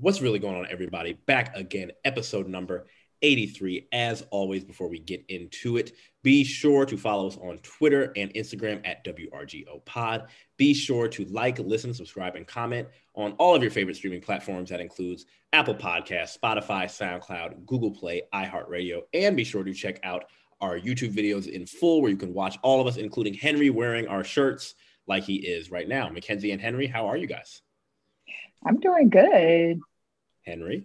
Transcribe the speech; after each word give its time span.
What's 0.00 0.22
really 0.22 0.38
going 0.38 0.56
on, 0.56 0.66
everybody? 0.70 1.12
Back 1.12 1.54
again, 1.54 1.92
episode 2.02 2.48
number 2.48 2.86
83. 3.20 3.88
As 3.92 4.24
always, 4.30 4.64
before 4.64 4.88
we 4.88 4.98
get 4.98 5.22
into 5.28 5.76
it, 5.76 5.92
be 6.22 6.44
sure 6.44 6.86
to 6.86 6.96
follow 6.96 7.26
us 7.26 7.36
on 7.36 7.58
Twitter 7.58 8.10
and 8.16 8.32
Instagram 8.32 8.80
at 8.86 9.04
WRGO 9.04 9.84
Pod. 9.84 10.28
Be 10.56 10.72
sure 10.72 11.08
to 11.08 11.26
like, 11.26 11.58
listen, 11.58 11.92
subscribe, 11.92 12.36
and 12.36 12.46
comment 12.46 12.88
on 13.14 13.32
all 13.32 13.54
of 13.54 13.60
your 13.60 13.70
favorite 13.70 13.96
streaming 13.96 14.22
platforms. 14.22 14.70
That 14.70 14.80
includes 14.80 15.26
Apple 15.52 15.74
Podcasts, 15.74 16.38
Spotify, 16.38 16.86
SoundCloud, 16.86 17.66
Google 17.66 17.90
Play, 17.90 18.22
iHeartRadio, 18.32 19.02
and 19.12 19.36
be 19.36 19.44
sure 19.44 19.62
to 19.62 19.74
check 19.74 20.00
out 20.04 20.24
our 20.62 20.78
YouTube 20.78 21.14
videos 21.14 21.48
in 21.48 21.66
full 21.66 22.00
where 22.00 22.10
you 22.10 22.16
can 22.16 22.32
watch 22.32 22.58
all 22.62 22.80
of 22.80 22.86
us, 22.86 22.96
including 22.96 23.34
Henry 23.34 23.68
wearing 23.68 24.08
our 24.08 24.24
shirts 24.24 24.74
like 25.06 25.24
he 25.24 25.34
is 25.34 25.70
right 25.70 25.86
now. 25.86 26.08
Mackenzie 26.08 26.52
and 26.52 26.62
Henry, 26.62 26.86
how 26.86 27.06
are 27.08 27.18
you 27.18 27.26
guys? 27.26 27.60
I'm 28.64 28.78
doing 28.78 29.10
good. 29.10 29.80
Henry? 30.46 30.84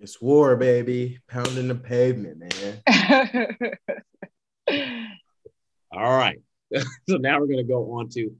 It's 0.00 0.20
war, 0.20 0.56
baby. 0.56 1.18
Pounding 1.28 1.68
the 1.68 1.74
pavement, 1.74 2.38
man. 2.38 3.76
All 5.92 6.16
right. 6.16 6.38
so 7.08 7.16
now 7.16 7.38
we're 7.38 7.46
going 7.46 7.58
to 7.58 7.64
go 7.64 7.92
on 7.92 8.08
to 8.10 8.30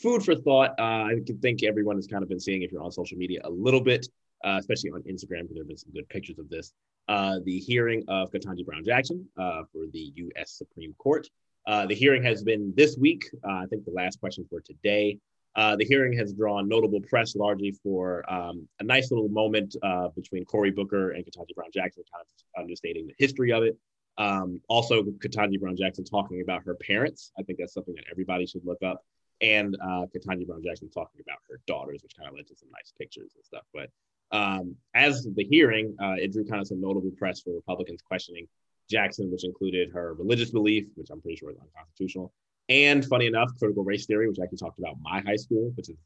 food 0.00 0.24
for 0.24 0.34
thought. 0.36 0.70
Uh, 0.78 0.82
I 0.82 1.16
think 1.42 1.62
everyone 1.62 1.96
has 1.96 2.06
kind 2.06 2.22
of 2.22 2.28
been 2.28 2.40
seeing 2.40 2.62
if 2.62 2.72
you're 2.72 2.82
on 2.82 2.92
social 2.92 3.18
media 3.18 3.40
a 3.44 3.50
little 3.50 3.80
bit, 3.80 4.06
uh, 4.44 4.56
especially 4.60 4.90
on 4.90 5.02
Instagram, 5.02 5.42
because 5.42 5.54
there 5.54 5.62
have 5.62 5.68
been 5.68 5.76
some 5.76 5.92
good 5.92 6.08
pictures 6.08 6.38
of 6.38 6.48
this. 6.48 6.72
Uh, 7.08 7.38
the 7.44 7.58
hearing 7.58 8.04
of 8.08 8.30
Ketanji 8.30 8.64
Brown 8.64 8.84
Jackson 8.84 9.26
uh, 9.38 9.62
for 9.72 9.86
the 9.92 10.12
U.S. 10.14 10.52
Supreme 10.52 10.94
Court. 10.98 11.26
Uh, 11.66 11.86
the 11.86 11.94
hearing 11.94 12.22
has 12.22 12.42
been 12.42 12.72
this 12.76 12.96
week. 12.96 13.28
Uh, 13.44 13.52
I 13.52 13.66
think 13.66 13.84
the 13.84 13.90
last 13.90 14.20
questions 14.20 14.46
were 14.50 14.60
today. 14.60 15.18
Uh, 15.56 15.76
the 15.76 15.84
hearing 15.84 16.12
has 16.16 16.32
drawn 16.32 16.68
notable 16.68 17.00
press 17.00 17.34
largely 17.34 17.72
for 17.82 18.24
um, 18.32 18.68
a 18.80 18.84
nice 18.84 19.10
little 19.10 19.28
moment 19.28 19.74
uh, 19.82 20.08
between 20.14 20.44
Cory 20.44 20.70
Booker 20.70 21.10
and 21.10 21.24
Ketanji 21.24 21.54
Brown 21.54 21.70
Jackson, 21.72 22.04
kind 22.12 22.22
of 22.22 22.62
understating 22.62 23.06
the 23.06 23.14
history 23.18 23.52
of 23.52 23.62
it. 23.64 23.76
Um, 24.18 24.60
also, 24.68 25.02
Ketanji 25.02 25.60
Brown 25.60 25.76
Jackson 25.76 26.04
talking 26.04 26.42
about 26.42 26.62
her 26.64 26.74
parents. 26.74 27.32
I 27.38 27.42
think 27.42 27.58
that's 27.58 27.74
something 27.74 27.94
that 27.94 28.04
everybody 28.10 28.46
should 28.46 28.64
look 28.64 28.82
up. 28.82 29.04
And 29.40 29.76
uh, 29.82 30.06
Ketanji 30.14 30.46
Brown 30.46 30.62
Jackson 30.64 30.90
talking 30.90 31.20
about 31.20 31.38
her 31.48 31.60
daughters, 31.66 32.02
which 32.02 32.16
kind 32.16 32.28
of 32.28 32.34
led 32.34 32.46
to 32.48 32.56
some 32.56 32.68
nice 32.72 32.92
pictures 32.98 33.32
and 33.36 33.44
stuff. 33.44 33.62
But 33.72 33.90
um, 34.30 34.76
as 34.94 35.24
the 35.24 35.44
hearing, 35.44 35.96
uh, 36.02 36.14
it 36.18 36.32
drew 36.32 36.44
kind 36.44 36.60
of 36.60 36.66
some 36.66 36.80
notable 36.80 37.12
press 37.16 37.40
for 37.40 37.54
Republicans 37.54 38.02
questioning 38.02 38.48
Jackson, 38.90 39.30
which 39.30 39.44
included 39.44 39.90
her 39.92 40.14
religious 40.14 40.50
belief, 40.50 40.88
which 40.96 41.08
I'm 41.10 41.20
pretty 41.20 41.36
sure 41.36 41.50
is 41.50 41.58
unconstitutional, 41.58 42.32
and 42.68 43.04
funny 43.04 43.26
enough, 43.26 43.50
critical 43.58 43.84
race 43.84 44.06
theory, 44.06 44.28
which 44.28 44.38
I 44.40 44.44
actually 44.44 44.58
talked 44.58 44.78
about 44.78 44.96
my 45.00 45.20
high 45.20 45.36
school, 45.36 45.72
which 45.76 45.88
is 45.88 45.96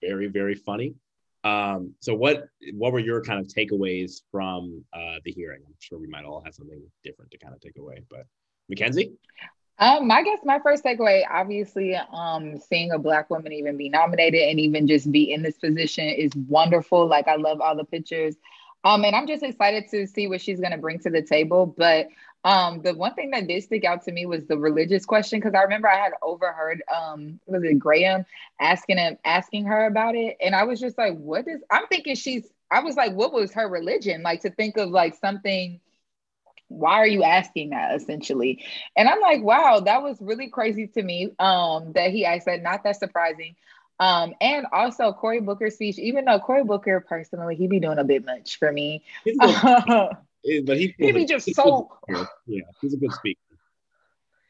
very, 0.00 0.28
very 0.28 0.54
funny. 0.54 0.94
Um, 1.44 1.94
so 2.00 2.14
what 2.14 2.44
what 2.74 2.92
were 2.92 3.00
your 3.00 3.22
kind 3.22 3.40
of 3.40 3.48
takeaways 3.48 4.22
from 4.30 4.84
uh, 4.92 5.16
the 5.24 5.32
hearing? 5.32 5.60
I'm 5.66 5.74
sure 5.80 5.98
we 5.98 6.06
might 6.06 6.24
all 6.24 6.42
have 6.44 6.54
something 6.54 6.80
different 7.02 7.32
to 7.32 7.38
kind 7.38 7.54
of 7.54 7.60
take 7.60 7.76
away, 7.78 8.02
but 8.08 8.26
Mackenzie? 8.68 9.12
Um, 9.78 10.10
I 10.10 10.22
guess 10.22 10.38
my 10.44 10.60
first 10.60 10.84
takeaway, 10.84 11.24
obviously, 11.28 11.96
um, 11.96 12.58
seeing 12.58 12.92
a 12.92 12.98
black 12.98 13.30
woman 13.30 13.52
even 13.52 13.76
be 13.76 13.88
nominated 13.88 14.42
and 14.48 14.60
even 14.60 14.86
just 14.86 15.10
be 15.10 15.32
in 15.32 15.42
this 15.42 15.58
position 15.58 16.06
is 16.08 16.30
wonderful. 16.48 17.06
Like 17.08 17.26
I 17.26 17.36
love 17.36 17.60
all 17.60 17.74
the 17.74 17.84
pictures. 17.84 18.36
Um, 18.84 19.04
and 19.04 19.16
I'm 19.16 19.26
just 19.26 19.42
excited 19.42 19.84
to 19.90 20.06
see 20.06 20.26
what 20.26 20.40
she's 20.40 20.60
going 20.60 20.72
to 20.72 20.78
bring 20.78 20.98
to 21.00 21.10
the 21.10 21.22
table. 21.22 21.66
But 21.66 22.08
um, 22.44 22.82
the 22.82 22.94
one 22.94 23.14
thing 23.14 23.30
that 23.30 23.46
did 23.46 23.62
stick 23.62 23.84
out 23.84 24.02
to 24.04 24.12
me 24.12 24.26
was 24.26 24.46
the 24.46 24.58
religious 24.58 25.04
question 25.04 25.38
because 25.38 25.54
I 25.54 25.62
remember 25.62 25.88
I 25.88 25.96
had 25.96 26.12
overheard 26.22 26.82
um 26.94 27.40
was 27.46 27.62
it 27.64 27.78
Graham 27.78 28.24
asking 28.60 28.98
him 28.98 29.18
asking 29.24 29.66
her 29.66 29.86
about 29.86 30.14
it, 30.16 30.36
and 30.40 30.54
I 30.54 30.64
was 30.64 30.80
just 30.80 30.98
like, 30.98 31.16
what 31.16 31.46
is 31.48 31.62
I'm 31.70 31.86
thinking 31.88 32.16
she's 32.16 32.48
I 32.70 32.80
was 32.80 32.96
like, 32.96 33.12
what 33.12 33.32
was 33.32 33.52
her 33.52 33.68
religion? 33.68 34.22
Like 34.22 34.40
to 34.42 34.50
think 34.50 34.76
of 34.76 34.90
like 34.90 35.14
something 35.16 35.80
why 36.68 36.94
are 36.94 37.06
you 37.06 37.22
asking 37.22 37.70
that 37.70 37.94
essentially? 37.94 38.64
And 38.96 39.08
i'm 39.08 39.20
like 39.20 39.42
wow 39.42 39.80
that 39.80 40.02
was 40.02 40.16
really 40.20 40.48
crazy 40.48 40.86
to 40.88 41.02
me 41.02 41.30
um 41.38 41.92
that 41.92 42.10
he 42.10 42.24
asked 42.24 42.46
that 42.46 42.62
not 42.62 42.84
that 42.84 42.96
surprising. 42.96 43.56
Um 44.00 44.34
and 44.40 44.66
also 44.72 45.12
cory 45.12 45.40
booker's 45.40 45.74
speech 45.74 45.98
even 45.98 46.24
though 46.24 46.38
cory 46.40 46.64
booker 46.64 47.00
personally 47.00 47.56
he'd 47.56 47.70
be 47.70 47.80
doing 47.80 47.98
a 47.98 48.04
bit 48.04 48.24
much 48.24 48.58
for 48.58 48.72
me 48.72 49.04
but 50.64 50.76
he 50.76 50.94
he 50.98 51.12
be 51.12 51.24
just 51.24 51.54
so 51.54 51.98
yeah, 52.46 52.62
he's 52.80 52.94
a 52.94 52.96
good 52.96 53.12
speaker. 53.12 53.38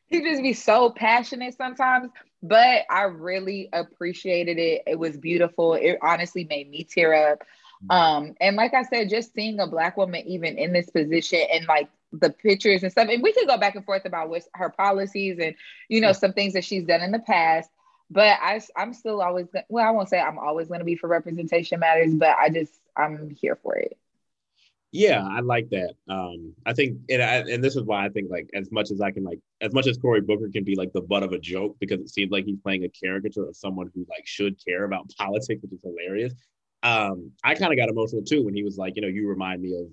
He 0.08 0.20
just 0.20 0.42
be 0.42 0.52
so 0.52 0.90
passionate 0.90 1.56
sometimes, 1.56 2.10
but 2.42 2.82
I 2.90 3.04
really 3.04 3.70
appreciated 3.72 4.58
it. 4.58 4.82
It 4.86 4.98
was 4.98 5.16
beautiful. 5.16 5.74
It 5.74 5.98
honestly 6.02 6.44
made 6.44 6.68
me 6.70 6.84
tear 6.84 7.32
up. 7.32 7.38
Mm-hmm. 7.84 7.90
Um, 7.90 8.34
and 8.40 8.56
like 8.56 8.74
I 8.74 8.82
said, 8.82 9.08
just 9.08 9.32
seeing 9.32 9.58
a 9.58 9.66
black 9.66 9.96
woman 9.96 10.22
even 10.26 10.58
in 10.58 10.72
this 10.72 10.90
position 10.90 11.40
and 11.52 11.66
like 11.66 11.88
the 12.12 12.30
pictures 12.30 12.82
and 12.82 12.92
stuff, 12.92 13.08
and 13.10 13.22
we 13.22 13.32
could 13.32 13.48
go 13.48 13.56
back 13.56 13.74
and 13.74 13.84
forth 13.84 14.04
about 14.04 14.28
what 14.28 14.42
her 14.54 14.68
policies 14.68 15.38
and 15.40 15.54
you 15.88 16.00
know 16.00 16.12
some 16.12 16.32
things 16.32 16.52
that 16.52 16.64
she's 16.64 16.84
done 16.84 17.00
in 17.00 17.10
the 17.10 17.18
past. 17.18 17.70
But 18.10 18.38
I, 18.42 18.60
I'm 18.76 18.92
still 18.92 19.22
always 19.22 19.46
well. 19.70 19.86
I 19.86 19.90
won't 19.90 20.10
say 20.10 20.20
I'm 20.20 20.38
always 20.38 20.68
going 20.68 20.80
to 20.80 20.84
be 20.84 20.96
for 20.96 21.08
representation 21.08 21.80
matters, 21.80 22.12
but 22.14 22.36
I 22.38 22.50
just 22.50 22.74
I'm 22.96 23.30
here 23.30 23.56
for 23.56 23.76
it. 23.76 23.96
Yeah, 24.94 25.26
I 25.26 25.40
like 25.40 25.70
that. 25.70 25.94
Um, 26.06 26.52
I 26.66 26.74
think, 26.74 26.98
and 27.08 27.22
I, 27.22 27.36
and 27.38 27.64
this 27.64 27.76
is 27.76 27.82
why 27.84 28.04
I 28.04 28.10
think 28.10 28.30
like 28.30 28.50
as 28.52 28.70
much 28.70 28.90
as 28.90 29.00
I 29.00 29.10
can 29.10 29.24
like 29.24 29.40
as 29.62 29.72
much 29.72 29.86
as 29.86 29.96
Cory 29.96 30.20
Booker 30.20 30.50
can 30.52 30.64
be 30.64 30.76
like 30.76 30.92
the 30.92 31.00
butt 31.00 31.22
of 31.22 31.32
a 31.32 31.38
joke 31.38 31.76
because 31.80 31.98
it 31.98 32.10
seems 32.10 32.30
like 32.30 32.44
he's 32.44 32.58
playing 32.62 32.84
a 32.84 32.90
caricature 32.90 33.48
of 33.48 33.56
someone 33.56 33.90
who 33.94 34.06
like 34.10 34.26
should 34.26 34.62
care 34.62 34.84
about 34.84 35.10
politics, 35.18 35.62
which 35.62 35.72
is 35.72 35.82
hilarious. 35.82 36.34
Um, 36.82 37.30
I 37.42 37.54
kind 37.54 37.72
of 37.72 37.78
got 37.78 37.88
emotional 37.88 38.22
too 38.22 38.44
when 38.44 38.54
he 38.54 38.62
was 38.62 38.76
like, 38.76 38.94
you 38.96 39.02
know, 39.02 39.08
you 39.08 39.26
remind 39.26 39.62
me 39.62 39.74
of 39.80 39.86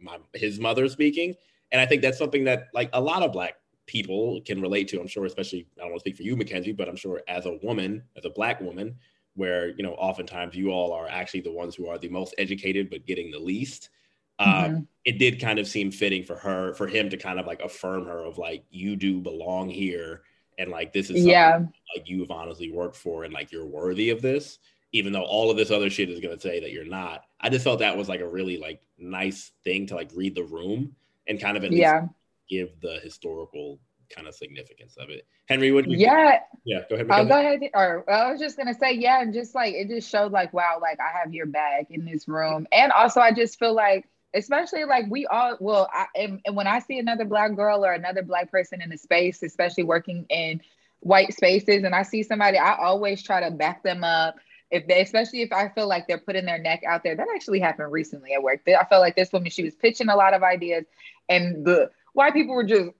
my 0.00 0.18
his 0.34 0.58
mother 0.58 0.88
speaking, 0.88 1.36
and 1.70 1.80
I 1.80 1.86
think 1.86 2.02
that's 2.02 2.18
something 2.18 2.42
that 2.44 2.68
like 2.74 2.90
a 2.94 3.00
lot 3.00 3.22
of 3.22 3.32
black 3.32 3.54
people 3.86 4.40
can 4.44 4.60
relate 4.60 4.88
to. 4.88 5.00
I'm 5.00 5.06
sure, 5.06 5.26
especially 5.26 5.68
I 5.76 5.82
don't 5.82 5.90
want 5.90 6.00
to 6.00 6.10
speak 6.10 6.16
for 6.16 6.24
you, 6.24 6.36
Mackenzie, 6.36 6.72
but 6.72 6.88
I'm 6.88 6.96
sure 6.96 7.22
as 7.28 7.46
a 7.46 7.56
woman, 7.62 8.02
as 8.16 8.24
a 8.24 8.30
black 8.30 8.60
woman, 8.60 8.96
where 9.36 9.68
you 9.68 9.84
know 9.84 9.92
oftentimes 9.92 10.56
you 10.56 10.70
all 10.70 10.92
are 10.92 11.06
actually 11.08 11.42
the 11.42 11.52
ones 11.52 11.76
who 11.76 11.86
are 11.86 11.98
the 11.98 12.08
most 12.08 12.34
educated 12.36 12.90
but 12.90 13.06
getting 13.06 13.30
the 13.30 13.38
least 13.38 13.90
mm-hmm. 14.40 14.74
Um, 14.76 14.88
it 15.04 15.18
did 15.18 15.40
kind 15.40 15.58
of 15.58 15.66
seem 15.66 15.90
fitting 15.90 16.22
for 16.22 16.36
her, 16.36 16.74
for 16.74 16.86
him 16.86 17.10
to 17.10 17.16
kind 17.16 17.40
of 17.40 17.46
like 17.46 17.60
affirm 17.62 18.06
her 18.06 18.24
of 18.24 18.38
like, 18.38 18.64
you 18.70 18.96
do 18.96 19.20
belong 19.20 19.68
here. 19.68 20.22
And 20.58 20.70
like, 20.70 20.92
this 20.92 21.08
is 21.08 21.24
yeah, 21.24 21.60
like 21.96 22.08
you 22.08 22.20
have 22.20 22.32
honestly 22.32 22.72
worked 22.72 22.96
for, 22.96 23.22
and 23.22 23.32
like 23.32 23.52
you're 23.52 23.64
worthy 23.64 24.10
of 24.10 24.20
this, 24.20 24.58
even 24.92 25.12
though 25.12 25.22
all 25.22 25.52
of 25.52 25.56
this 25.56 25.70
other 25.70 25.88
shit 25.88 26.10
is 26.10 26.18
going 26.18 26.34
to 26.34 26.40
say 26.40 26.58
that 26.60 26.72
you're 26.72 26.84
not. 26.84 27.22
I 27.40 27.48
just 27.48 27.62
felt 27.62 27.78
that 27.78 27.96
was 27.96 28.08
like 28.08 28.20
a 28.20 28.28
really 28.28 28.56
like 28.56 28.82
nice 28.98 29.52
thing 29.62 29.86
to 29.86 29.94
like 29.94 30.10
read 30.14 30.34
the 30.34 30.42
room 30.42 30.96
and 31.28 31.40
kind 31.40 31.56
of 31.56 31.62
at 31.62 31.70
yeah. 31.70 32.06
give 32.50 32.70
the 32.80 32.98
historical 33.04 33.78
kind 34.10 34.26
of 34.26 34.34
significance 34.34 34.96
of 34.96 35.10
it. 35.10 35.26
Henry, 35.48 35.70
what? 35.72 35.88
yeah, 35.88 36.30
think? 36.30 36.42
yeah. 36.64 36.80
Go 36.88 36.96
ahead. 36.96 37.10
I'll 37.10 37.26
go 37.26 37.38
ahead. 37.38 37.60
Or 37.74 38.10
I 38.10 38.30
was 38.30 38.40
just 38.40 38.56
gonna 38.56 38.74
say, 38.74 38.94
yeah, 38.94 39.22
and 39.22 39.32
just 39.32 39.54
like 39.54 39.74
it 39.74 39.88
just 39.88 40.10
showed 40.10 40.32
like, 40.32 40.52
wow, 40.52 40.78
like 40.80 40.98
I 41.00 41.18
have 41.18 41.32
your 41.32 41.46
back 41.46 41.86
in 41.90 42.04
this 42.04 42.26
room, 42.28 42.66
and 42.72 42.92
also 42.92 43.20
I 43.20 43.32
just 43.32 43.58
feel 43.58 43.74
like 43.74 44.08
especially 44.34 44.84
like 44.84 45.06
we 45.08 45.26
all 45.26 45.56
well 45.60 45.88
I, 45.92 46.06
and, 46.14 46.40
and 46.44 46.54
when 46.54 46.66
i 46.66 46.78
see 46.80 46.98
another 46.98 47.24
black 47.24 47.54
girl 47.56 47.84
or 47.84 47.92
another 47.92 48.22
black 48.22 48.50
person 48.50 48.82
in 48.82 48.92
a 48.92 48.98
space 48.98 49.42
especially 49.42 49.84
working 49.84 50.26
in 50.28 50.60
white 51.00 51.32
spaces 51.32 51.84
and 51.84 51.94
i 51.94 52.02
see 52.02 52.22
somebody 52.22 52.58
i 52.58 52.76
always 52.76 53.22
try 53.22 53.40
to 53.40 53.50
back 53.50 53.82
them 53.82 54.04
up. 54.04 54.36
If 54.70 54.86
they 54.86 55.00
especially 55.00 55.42
if 55.42 55.52
i 55.52 55.68
feel 55.70 55.88
like 55.88 56.06
they're 56.06 56.18
putting 56.18 56.44
their 56.44 56.58
neck 56.58 56.82
out 56.86 57.02
there 57.02 57.16
that 57.16 57.28
actually 57.34 57.60
happened 57.60 57.90
recently 57.90 58.34
at 58.34 58.42
work. 58.42 58.60
I 58.66 58.84
felt 58.84 59.00
like 59.00 59.16
this 59.16 59.32
woman 59.32 59.50
she 59.50 59.64
was 59.64 59.74
pitching 59.74 60.10
a 60.10 60.16
lot 60.16 60.34
of 60.34 60.42
ideas 60.42 60.84
and 61.28 61.64
the 61.64 61.90
white 62.12 62.34
people 62.34 62.54
were 62.54 62.64
just 62.64 62.90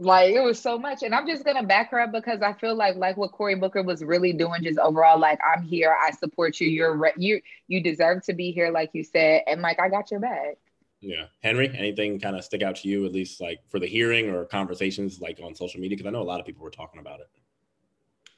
like 0.00 0.34
it 0.34 0.40
was 0.40 0.60
so 0.60 0.78
much. 0.78 1.02
And 1.02 1.14
I'm 1.14 1.26
just 1.26 1.44
gonna 1.44 1.62
back 1.62 1.90
her 1.90 2.00
up 2.00 2.12
because 2.12 2.42
I 2.42 2.52
feel 2.54 2.74
like 2.74 2.96
like 2.96 3.16
what 3.16 3.32
Cory 3.32 3.54
Booker 3.54 3.82
was 3.82 4.02
really 4.02 4.32
doing, 4.32 4.62
just 4.62 4.78
overall, 4.78 5.18
like 5.18 5.38
I'm 5.44 5.62
here, 5.62 5.96
I 6.00 6.10
support 6.12 6.60
you, 6.60 6.68
you're 6.68 6.96
re- 6.96 7.12
you 7.16 7.40
you 7.68 7.82
deserve 7.82 8.24
to 8.24 8.32
be 8.32 8.52
here, 8.52 8.70
like 8.70 8.90
you 8.92 9.04
said, 9.04 9.42
and 9.46 9.60
like 9.62 9.80
I 9.80 9.88
got 9.88 10.10
your 10.10 10.20
back. 10.20 10.56
Yeah, 11.00 11.26
Henry, 11.42 11.70
anything 11.74 12.20
kind 12.20 12.36
of 12.36 12.44
stick 12.44 12.62
out 12.62 12.76
to 12.76 12.88
you, 12.88 13.06
at 13.06 13.12
least 13.12 13.40
like 13.40 13.60
for 13.70 13.78
the 13.80 13.86
hearing 13.86 14.28
or 14.30 14.44
conversations 14.44 15.20
like 15.20 15.40
on 15.42 15.54
social 15.54 15.80
media? 15.80 15.96
Because 15.96 16.08
I 16.08 16.12
know 16.12 16.22
a 16.22 16.24
lot 16.24 16.40
of 16.40 16.46
people 16.46 16.62
were 16.62 16.70
talking 16.70 17.00
about 17.00 17.20
it. 17.20 17.28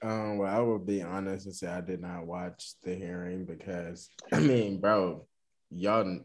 Um, 0.03 0.38
well, 0.38 0.55
I 0.55 0.61
will 0.61 0.79
be 0.79 1.03
honest 1.03 1.47
and 1.47 1.55
say 1.55 1.69
I 1.69 1.81
did 1.81 2.00
not 2.00 2.26
watch 2.26 2.75
the 2.82 2.94
hearing 2.94 3.44
because 3.44 4.11
I 4.32 4.41
mean, 4.41 4.81
bro, 4.81 5.26
y'all 5.70 6.20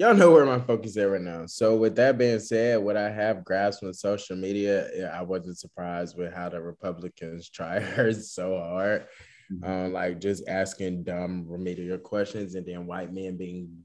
y'all 0.00 0.14
know 0.14 0.30
where 0.30 0.46
my 0.46 0.58
focus 0.58 0.96
is 0.96 1.04
right 1.04 1.20
now. 1.20 1.44
So 1.44 1.76
with 1.76 1.94
that 1.96 2.16
being 2.16 2.40
said, 2.40 2.82
what 2.82 2.96
I 2.96 3.10
have 3.10 3.44
grasped 3.44 3.84
on 3.84 3.92
social 3.92 4.34
media, 4.34 5.12
I 5.14 5.20
wasn't 5.20 5.58
surprised 5.58 6.16
with 6.16 6.32
how 6.32 6.48
the 6.48 6.62
Republicans 6.62 7.50
try 7.54 7.80
her 7.80 8.10
so 8.14 8.56
hard. 8.56 9.06
Mm-hmm. 9.52 9.70
Um, 9.70 9.92
like 9.92 10.18
just 10.18 10.48
asking 10.48 11.04
dumb 11.04 11.44
remedial 11.46 11.98
questions 11.98 12.54
and 12.54 12.64
then 12.64 12.86
white 12.86 13.12
men 13.12 13.36
being 13.36 13.76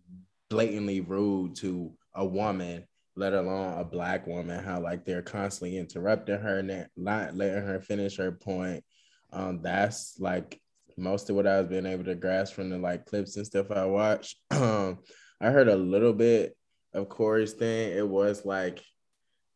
blatantly 0.50 1.01
rude 1.01 1.57
to 1.57 1.91
a 2.15 2.23
woman, 2.25 2.85
let 3.17 3.33
alone 3.33 3.77
a 3.77 3.83
black 3.83 4.25
woman, 4.25 4.63
how 4.63 4.79
like 4.79 5.03
they're 5.03 5.21
constantly 5.21 5.77
interrupting 5.77 6.39
her 6.39 6.59
and 6.59 6.88
not 6.95 7.35
letting 7.35 7.63
her 7.63 7.81
finish 7.81 8.15
her 8.15 8.31
point. 8.31 8.85
Um, 9.33 9.62
that's 9.62 10.17
like 10.17 10.62
most 10.97 11.29
of 11.29 11.35
what 11.35 11.45
I 11.45 11.59
was 11.59 11.67
being 11.67 11.85
able 11.85 12.06
to 12.06 12.15
grasp 12.15 12.53
from 12.53 12.69
the 12.69 12.77
like 12.77 13.06
clips 13.06 13.35
and 13.35 13.45
stuff 13.45 13.69
I 13.69 13.85
watched. 13.85 14.38
I 15.41 15.51
heard 15.51 15.67
a 15.67 15.75
little 15.75 16.13
bit 16.13 16.57
of 16.93 17.09
Cory's 17.09 17.53
thing. 17.53 17.97
It 17.97 18.07
was 18.07 18.45
like, 18.45 18.83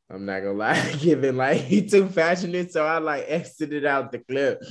I'm 0.10 0.26
not 0.26 0.42
gonna 0.42 0.54
lie, 0.58 0.94
given 1.00 1.38
like 1.38 1.62
he 1.62 1.88
too 1.88 2.08
passionate, 2.08 2.72
so 2.72 2.86
I 2.86 2.98
like 2.98 3.26
exited 3.28 3.86
out 3.86 4.12
the 4.12 4.20
clip 4.20 4.62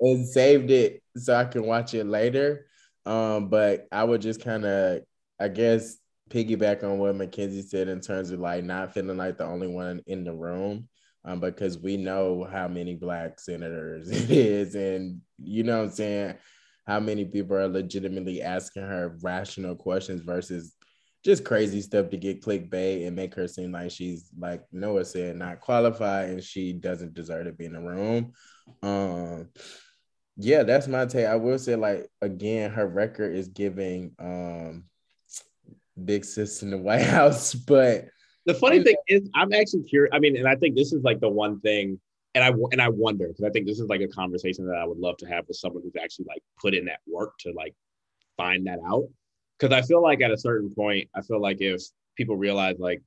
and 0.00 0.28
saved 0.28 0.70
it 0.70 1.02
so 1.16 1.34
I 1.34 1.44
can 1.44 1.64
watch 1.64 1.94
it 1.94 2.04
later. 2.04 2.66
Um, 3.04 3.48
but 3.48 3.88
I 3.90 4.04
would 4.04 4.20
just 4.20 4.42
kind 4.42 4.64
of, 4.64 5.02
I 5.40 5.48
guess, 5.48 5.96
piggyback 6.30 6.82
on 6.84 6.98
what 6.98 7.16
Mackenzie 7.16 7.62
said 7.62 7.88
in 7.88 8.00
terms 8.00 8.30
of 8.30 8.40
like 8.40 8.64
not 8.64 8.94
feeling 8.94 9.16
like 9.16 9.38
the 9.38 9.44
only 9.44 9.68
one 9.68 10.02
in 10.06 10.24
the 10.24 10.32
room. 10.32 10.88
Um, 11.24 11.38
because 11.38 11.78
we 11.78 11.96
know 11.96 12.48
how 12.50 12.66
many 12.66 12.96
black 12.96 13.38
senators 13.38 14.10
it 14.10 14.28
is, 14.28 14.74
and 14.74 15.20
you 15.38 15.62
know 15.62 15.78
what 15.78 15.84
I'm 15.84 15.90
saying, 15.92 16.34
how 16.86 17.00
many 17.00 17.24
people 17.24 17.56
are 17.56 17.68
legitimately 17.68 18.42
asking 18.42 18.82
her 18.82 19.16
rational 19.22 19.74
questions 19.74 20.22
versus 20.22 20.74
just 21.24 21.44
crazy 21.44 21.80
stuff 21.80 22.10
to 22.10 22.16
get 22.16 22.42
clickbait 22.42 23.06
and 23.06 23.14
make 23.14 23.34
her 23.34 23.46
seem 23.46 23.72
like 23.72 23.90
she's 23.90 24.30
like 24.36 24.64
Noah 24.72 25.04
said, 25.04 25.36
not 25.36 25.60
qualified 25.60 26.30
and 26.30 26.42
she 26.42 26.72
doesn't 26.72 27.14
deserve 27.14 27.46
to 27.46 27.52
be 27.52 27.66
in 27.66 27.74
the 27.74 27.80
room. 27.80 28.32
Um, 28.82 29.50
yeah, 30.36 30.64
that's 30.64 30.88
my 30.88 31.06
take. 31.06 31.26
I 31.26 31.36
will 31.36 31.58
say, 31.58 31.76
like, 31.76 32.08
again, 32.20 32.72
her 32.72 32.86
record 32.86 33.36
is 33.36 33.48
giving 33.48 34.12
um 34.18 34.84
big 36.02 36.24
sis 36.24 36.62
in 36.62 36.70
the 36.70 36.78
White 36.78 37.02
House, 37.02 37.54
but 37.54 38.06
the 38.44 38.54
funny 38.54 38.82
thing 38.82 38.96
is, 39.06 39.28
I'm 39.34 39.52
actually 39.52 39.84
curious. 39.84 40.10
I 40.12 40.18
mean, 40.18 40.36
and 40.36 40.48
I 40.48 40.56
think 40.56 40.74
this 40.74 40.92
is 40.92 41.02
like 41.04 41.20
the 41.20 41.28
one 41.28 41.60
thing, 41.60 42.00
and 42.34 42.44
I 42.44 42.52
and 42.72 42.80
I 42.80 42.88
wonder 42.88 43.28
because 43.28 43.44
I 43.44 43.50
think 43.50 43.66
this 43.66 43.78
is 43.78 43.88
like 43.88 44.00
a 44.00 44.08
conversation 44.08 44.66
that 44.66 44.76
I 44.76 44.84
would 44.84 44.98
love 44.98 45.16
to 45.18 45.26
have 45.26 45.46
with 45.48 45.56
someone 45.56 45.82
who's 45.82 46.02
actually 46.02 46.26
like 46.28 46.42
put 46.60 46.74
in 46.74 46.86
that 46.86 47.00
work 47.06 47.34
to 47.40 47.52
like 47.52 47.74
find 48.36 48.66
that 48.66 48.78
out. 48.86 49.08
Because 49.58 49.74
I 49.76 49.82
feel 49.82 50.02
like 50.02 50.22
at 50.22 50.30
a 50.30 50.38
certain 50.38 50.74
point, 50.74 51.08
I 51.14 51.20
feel 51.20 51.40
like 51.40 51.58
if 51.60 51.82
people 52.16 52.36
realize 52.36 52.76
like 52.78 53.02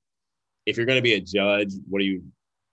if 0.65 0.77
you're 0.77 0.85
going 0.85 0.97
to 0.97 1.03
be 1.03 1.13
a 1.13 1.21
judge, 1.21 1.73
what 1.89 1.99
do 1.99 2.05
you 2.05 2.23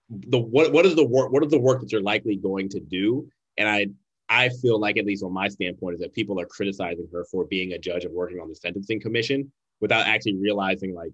the 0.09 0.37
what 0.37 0.71
what 0.71 0.85
is 0.85 0.95
the 0.95 1.03
work 1.03 1.31
what 1.31 1.43
is 1.43 1.51
the 1.51 1.59
work 1.59 1.81
that 1.81 1.91
you're 1.91 2.01
likely 2.01 2.35
going 2.35 2.69
to 2.69 2.79
do? 2.79 3.27
And 3.57 3.67
I 3.67 3.87
I 4.29 4.49
feel 4.49 4.79
like 4.79 4.97
at 4.97 5.05
least 5.05 5.23
on 5.23 5.33
my 5.33 5.47
standpoint 5.47 5.95
is 5.95 6.01
that 6.01 6.13
people 6.13 6.39
are 6.39 6.45
criticizing 6.45 7.07
her 7.11 7.25
for 7.25 7.45
being 7.45 7.73
a 7.73 7.79
judge 7.79 8.05
and 8.05 8.13
working 8.13 8.39
on 8.39 8.47
the 8.47 8.55
sentencing 8.55 9.01
commission 9.01 9.51
without 9.81 10.07
actually 10.07 10.37
realizing 10.37 10.93
like 10.93 11.11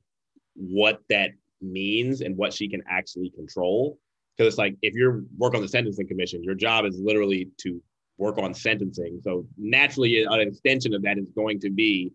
what 0.53 1.01
that 1.09 1.31
means 1.62 2.21
and 2.21 2.38
what 2.38 2.53
she 2.53 2.68
can 2.69 2.83
actually 2.89 3.30
control. 3.30 3.97
Because 4.39 4.53
it's 4.53 4.57
like 4.57 4.77
if 4.81 4.94
you're 4.94 5.24
work 5.38 5.53
on 5.53 5.62
the 5.62 5.68
sentencing 5.68 6.07
commission, 6.07 6.41
your 6.41 6.56
job 6.56 6.86
is 6.86 6.97
literally 6.97 7.50
to 7.57 7.83
work 8.18 8.38
on 8.38 8.53
sentencing. 8.53 9.19
So 9.21 9.45
naturally, 9.57 10.24
an 10.24 10.39
extension 10.39 10.94
of 10.94 11.01
that 11.01 11.18
is 11.18 11.27
going 11.36 11.59
to 11.59 11.69
be, 11.69 12.13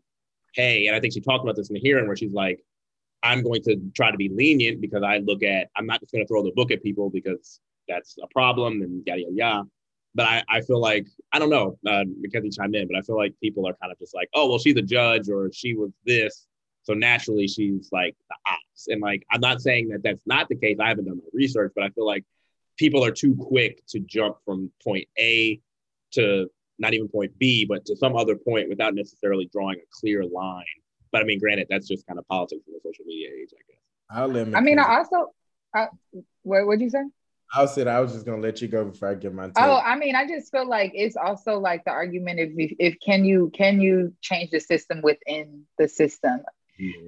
hey, 0.54 0.86
and 0.86 0.96
I 0.96 1.00
think 1.00 1.12
she 1.12 1.20
talked 1.20 1.44
about 1.44 1.54
this 1.54 1.68
in 1.68 1.74
the 1.74 1.80
hearing 1.80 2.06
where 2.06 2.16
she's 2.16 2.32
like, 2.32 2.64
I'm 3.22 3.42
going 3.42 3.62
to 3.64 3.76
try 3.94 4.10
to 4.10 4.16
be 4.16 4.30
lenient 4.30 4.80
because 4.80 5.02
I 5.02 5.18
look 5.18 5.42
at, 5.42 5.68
I'm 5.76 5.84
not 5.84 6.00
just 6.00 6.12
going 6.12 6.24
to 6.24 6.26
throw 6.26 6.42
the 6.42 6.52
book 6.56 6.70
at 6.70 6.82
people 6.82 7.10
because 7.10 7.60
that's 7.88 8.16
a 8.22 8.26
problem 8.28 8.80
and 8.80 9.02
yada 9.06 9.20
yada 9.20 9.34
yada. 9.34 9.68
But 10.14 10.24
I, 10.26 10.44
I 10.48 10.60
feel 10.62 10.80
like 10.80 11.06
I 11.30 11.38
don't 11.38 11.50
know, 11.50 11.76
uh, 11.86 12.04
Mackenzie 12.22 12.48
chime 12.48 12.74
in, 12.74 12.88
but 12.88 12.96
I 12.96 13.02
feel 13.02 13.18
like 13.18 13.34
people 13.42 13.68
are 13.68 13.74
kind 13.82 13.92
of 13.92 13.98
just 13.98 14.14
like, 14.14 14.30
oh 14.34 14.48
well, 14.48 14.58
she's 14.58 14.76
a 14.76 14.82
judge 14.82 15.28
or 15.28 15.50
she 15.52 15.74
was 15.74 15.90
this, 16.06 16.46
so 16.84 16.94
naturally, 16.94 17.48
she's 17.48 17.88
like 17.92 18.14
the 18.28 18.36
ops. 18.46 18.88
And 18.88 19.00
like, 19.00 19.24
I'm 19.30 19.40
not 19.40 19.60
saying 19.60 19.88
that 19.88 20.02
that's 20.02 20.26
not 20.26 20.48
the 20.48 20.56
case. 20.56 20.76
I 20.80 20.88
haven't 20.88 21.06
done 21.06 21.16
my 21.16 21.30
research, 21.32 21.72
but 21.74 21.84
I 21.84 21.88
feel 21.90 22.06
like 22.06 22.24
people 22.76 23.04
are 23.04 23.10
too 23.10 23.34
quick 23.34 23.84
to 23.88 24.00
jump 24.00 24.36
from 24.44 24.70
point 24.82 25.08
A 25.18 25.60
to 26.12 26.48
not 26.78 26.92
even 26.92 27.08
point 27.08 27.32
B, 27.38 27.64
but 27.64 27.84
to 27.86 27.96
some 27.96 28.16
other 28.16 28.36
point 28.36 28.68
without 28.68 28.94
necessarily 28.94 29.48
drawing 29.52 29.78
a 29.78 29.86
clear 29.90 30.24
line. 30.24 30.64
But 31.10 31.22
I 31.22 31.24
mean, 31.24 31.38
granted, 31.38 31.68
that's 31.70 31.88
just 31.88 32.06
kind 32.06 32.18
of 32.18 32.26
politics 32.28 32.62
in 32.66 32.74
the 32.74 32.80
social 32.84 33.04
media 33.06 33.30
age, 33.30 33.50
I 33.52 33.62
guess. 33.68 33.80
I'll 34.10 34.28
let 34.28 34.54
I 34.54 34.60
mean, 34.60 34.78
I 34.78 34.98
also, 34.98 35.32
I, 35.74 35.86
what 36.42 36.66
would 36.66 36.80
you 36.80 36.90
say? 36.90 37.04
I 37.54 37.66
said 37.66 37.86
I 37.86 38.00
was 38.00 38.12
just 38.12 38.26
gonna 38.26 38.42
let 38.42 38.60
you 38.60 38.68
go 38.68 38.84
before 38.84 39.08
I 39.08 39.14
get 39.14 39.32
my. 39.32 39.44
Oh, 39.44 39.46
take. 39.46 39.64
Oh, 39.64 39.76
I 39.76 39.96
mean, 39.96 40.16
I 40.16 40.26
just 40.26 40.50
feel 40.50 40.68
like 40.68 40.90
it's 40.94 41.16
also 41.16 41.58
like 41.58 41.84
the 41.84 41.92
argument 41.92 42.40
if, 42.40 42.50
if 42.56 42.76
if 42.80 43.00
can 43.00 43.24
you 43.24 43.50
can 43.54 43.80
you 43.80 44.12
change 44.20 44.50
the 44.50 44.58
system 44.58 45.02
within 45.02 45.64
the 45.78 45.88
system? 45.88 46.40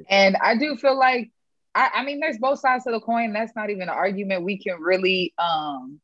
And 0.08 0.36
I 0.36 0.56
do 0.56 0.76
feel 0.76 0.98
like 0.98 1.30
I, 1.74 1.90
I 1.96 2.04
mean 2.04 2.20
there's 2.20 2.38
both 2.38 2.60
sides 2.60 2.86
of 2.86 2.92
the 2.92 3.00
coin. 3.00 3.32
That's 3.32 3.54
not 3.54 3.70
even 3.70 3.82
an 3.82 3.88
argument 3.90 4.44
we 4.44 4.58
can 4.58 4.80
really 4.80 5.34
um 5.38 6.00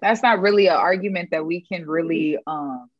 that's 0.00 0.22
not 0.22 0.40
really 0.40 0.66
an 0.66 0.76
argument 0.76 1.30
that 1.32 1.44
we 1.44 1.60
can 1.60 1.86
really 1.86 2.38
um 2.46 2.90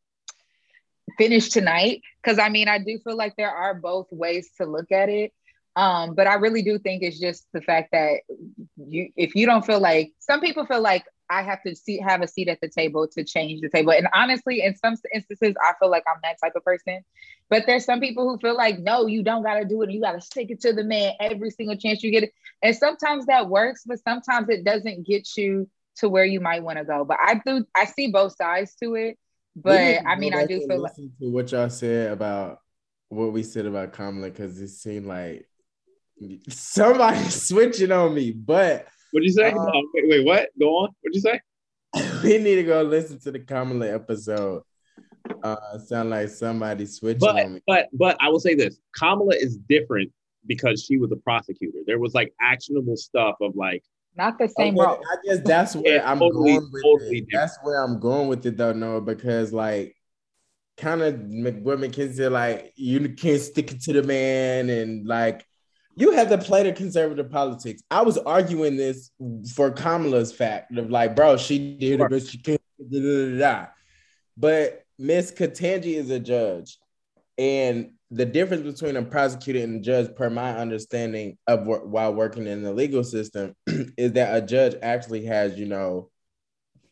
finish 1.18 1.48
tonight. 1.48 2.02
Cause 2.24 2.38
I 2.38 2.48
mean 2.48 2.68
I 2.68 2.78
do 2.78 2.98
feel 3.02 3.16
like 3.16 3.36
there 3.36 3.50
are 3.50 3.74
both 3.74 4.08
ways 4.10 4.50
to 4.58 4.66
look 4.66 4.92
at 4.92 5.08
it. 5.08 5.32
Um, 5.76 6.14
but 6.14 6.26
I 6.26 6.34
really 6.34 6.62
do 6.62 6.78
think 6.78 7.02
it's 7.02 7.20
just 7.20 7.46
the 7.52 7.60
fact 7.62 7.90
that 7.92 8.20
you 8.76 9.10
if 9.16 9.34
you 9.34 9.46
don't 9.46 9.64
feel 9.64 9.80
like 9.80 10.12
some 10.18 10.40
people 10.40 10.66
feel 10.66 10.80
like 10.80 11.04
I 11.30 11.42
have 11.42 11.62
to 11.62 11.76
see 11.76 11.98
have 12.00 12.22
a 12.22 12.28
seat 12.28 12.48
at 12.48 12.60
the 12.60 12.68
table 12.68 13.06
to 13.06 13.22
change 13.22 13.60
the 13.60 13.68
table. 13.68 13.92
And 13.92 14.08
honestly, 14.12 14.62
in 14.62 14.74
some 14.76 14.96
instances, 15.14 15.54
I 15.62 15.72
feel 15.78 15.88
like 15.88 16.02
I'm 16.08 16.20
that 16.24 16.38
type 16.42 16.54
of 16.56 16.64
person. 16.64 17.04
But 17.48 17.64
there's 17.66 17.84
some 17.84 18.00
people 18.00 18.28
who 18.28 18.36
feel 18.38 18.56
like, 18.56 18.80
no, 18.80 19.06
you 19.06 19.22
don't 19.22 19.44
got 19.44 19.54
to 19.54 19.64
do 19.64 19.80
it. 19.82 19.90
You 19.90 20.00
got 20.00 20.12
to 20.12 20.20
stick 20.20 20.50
it 20.50 20.60
to 20.62 20.72
the 20.72 20.82
man 20.82 21.12
every 21.20 21.50
single 21.50 21.76
chance 21.76 22.02
you 22.02 22.10
get 22.10 22.24
it. 22.24 22.32
And 22.62 22.76
sometimes 22.76 23.26
that 23.26 23.48
works, 23.48 23.84
but 23.86 24.02
sometimes 24.02 24.48
it 24.48 24.64
doesn't 24.64 25.06
get 25.06 25.36
you 25.36 25.68
to 25.96 26.08
where 26.08 26.24
you 26.24 26.40
might 26.40 26.64
want 26.64 26.78
to 26.78 26.84
go. 26.84 27.04
But 27.04 27.18
I 27.24 27.40
do, 27.46 27.64
I 27.76 27.84
see 27.84 28.10
both 28.10 28.34
sides 28.36 28.74
to 28.82 28.96
it. 28.96 29.16
But 29.54 30.04
I 30.06 30.16
mean, 30.16 30.34
I 30.34 30.46
do 30.46 30.66
feel 30.66 30.80
like 30.80 30.94
to 30.94 31.10
what 31.20 31.50
y'all 31.52 31.70
said 31.70 32.12
about 32.12 32.60
what 33.08 33.32
we 33.32 33.42
said 33.42 33.66
about 33.66 33.92
Kamala 33.92 34.30
because 34.30 34.60
it 34.60 34.68
seemed 34.68 35.06
like 35.06 35.46
somebody 36.48 37.24
switching 37.30 37.92
on 37.92 38.14
me, 38.14 38.32
but 38.32 38.86
What'd 39.12 39.26
you 39.26 39.32
say? 39.32 39.52
Oh, 39.56 39.82
wait, 39.94 40.08
wait, 40.08 40.24
what? 40.24 40.50
Go 40.58 40.68
on. 40.76 40.90
What'd 41.00 41.14
you 41.14 41.20
say? 41.20 41.40
we 42.22 42.38
need 42.38 42.56
to 42.56 42.62
go 42.62 42.82
listen 42.82 43.18
to 43.20 43.32
the 43.32 43.40
Kamala 43.40 43.92
episode. 43.92 44.62
Uh, 45.42 45.78
sound 45.78 46.10
like 46.10 46.28
somebody 46.28 46.86
switching 46.86 47.18
but, 47.20 47.44
on 47.44 47.54
me. 47.54 47.60
But 47.66 47.88
but 47.92 48.16
I 48.20 48.28
will 48.28 48.40
say 48.40 48.54
this: 48.54 48.78
Kamala 48.96 49.34
is 49.34 49.56
different 49.56 50.12
because 50.46 50.84
she 50.84 50.98
was 50.98 51.10
a 51.12 51.16
prosecutor. 51.16 51.78
There 51.86 51.98
was 51.98 52.14
like 52.14 52.32
actionable 52.40 52.96
stuff 52.96 53.36
of 53.40 53.56
like 53.56 53.82
not 54.16 54.38
the 54.38 54.48
same 54.48 54.78
okay, 54.78 54.86
role. 54.86 55.00
I 55.12 55.16
guess 55.24 55.40
that's 55.44 55.74
where 55.74 55.96
yeah, 55.96 56.10
I'm 56.10 56.20
totally, 56.20 56.52
going 56.52 56.68
with 56.72 56.82
totally 56.82 57.18
it. 57.18 57.26
That's 57.32 57.58
where 57.62 57.82
I'm 57.82 57.98
going 57.98 58.28
with 58.28 58.46
it 58.46 58.56
though, 58.56 58.72
Noah, 58.72 59.00
because 59.00 59.52
like 59.52 59.96
kind 60.76 61.02
of 61.02 61.20
what 61.64 61.80
Mackenzie 61.80 62.14
said, 62.14 62.32
like 62.32 62.72
you 62.76 63.08
can't 63.10 63.40
stick 63.40 63.72
it 63.72 63.82
to 63.82 63.92
the 63.92 64.02
man 64.02 64.70
and 64.70 65.06
like 65.06 65.44
you 66.00 66.12
have 66.12 66.30
to 66.30 66.38
play 66.38 66.62
the 66.62 66.72
conservative 66.72 67.30
politics. 67.30 67.82
I 67.90 68.02
was 68.02 68.16
arguing 68.16 68.76
this 68.76 69.10
for 69.54 69.70
Kamala's 69.70 70.32
fact 70.32 70.76
of 70.78 70.90
like, 70.90 71.14
bro, 71.14 71.36
she 71.36 71.76
did 71.76 72.00
it, 72.00 72.10
but 72.10 72.22
she 72.22 72.38
can't. 72.38 72.60
But 74.36 74.84
Miss 74.98 75.30
Ketanji 75.30 75.96
is 75.96 76.08
a 76.08 76.18
judge, 76.18 76.78
and 77.36 77.90
the 78.10 78.24
difference 78.24 78.62
between 78.62 78.96
a 78.96 79.02
prosecutor 79.02 79.60
and 79.60 79.76
a 79.76 79.80
judge, 79.80 80.16
per 80.16 80.30
my 80.30 80.56
understanding 80.56 81.36
of 81.46 81.66
while 81.66 82.14
working 82.14 82.46
in 82.46 82.62
the 82.62 82.72
legal 82.72 83.04
system, 83.04 83.54
is 83.66 84.12
that 84.12 84.34
a 84.34 84.44
judge 84.44 84.76
actually 84.82 85.26
has, 85.26 85.58
you 85.58 85.66
know, 85.66 86.10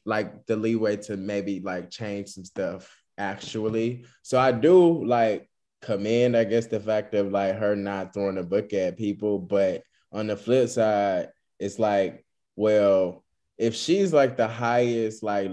like 0.05 0.47
the 0.47 0.57
leeway 0.57 0.97
to 0.97 1.17
maybe 1.17 1.61
like 1.61 1.91
change 1.91 2.29
some 2.29 2.45
stuff 2.45 2.95
actually. 3.17 4.05
So 4.23 4.39
I 4.39 4.53
do 4.53 5.05
like 5.05 5.48
commend, 5.81 6.37
I 6.37 6.45
guess, 6.45 6.67
the 6.67 6.81
fact 6.81 7.15
of 7.15 7.31
like 7.31 7.57
her 7.57 7.77
not 7.77 8.13
throwing 8.13 8.39
a 8.39 8.43
book 8.43 8.73
at 8.73 8.97
people. 8.97 9.39
But 9.39 9.83
on 10.13 10.27
the 10.27 10.37
flip 10.37 10.69
side, 10.69 11.29
it's 11.59 11.79
like, 11.79 12.25
well, 12.57 13.25
if 13.57 13.75
she's 13.75 14.13
like 14.13 14.37
the 14.37 14.49
highest 14.49 15.23
like 15.23 15.51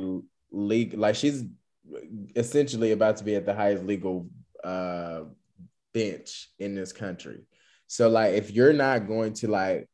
league, 0.52 0.94
like 0.94 1.16
she's 1.16 1.44
essentially 2.36 2.92
about 2.92 3.18
to 3.18 3.24
be 3.24 3.36
at 3.36 3.46
the 3.46 3.54
highest 3.54 3.84
legal 3.84 4.28
uh 4.64 5.22
bench 5.94 6.50
in 6.60 6.76
this 6.76 6.92
country. 6.92 7.42
So 7.88 8.10
like 8.10 8.34
if 8.34 8.52
you're 8.52 8.74
not 8.74 9.08
going 9.08 9.34
to 9.34 9.48
like 9.48 9.88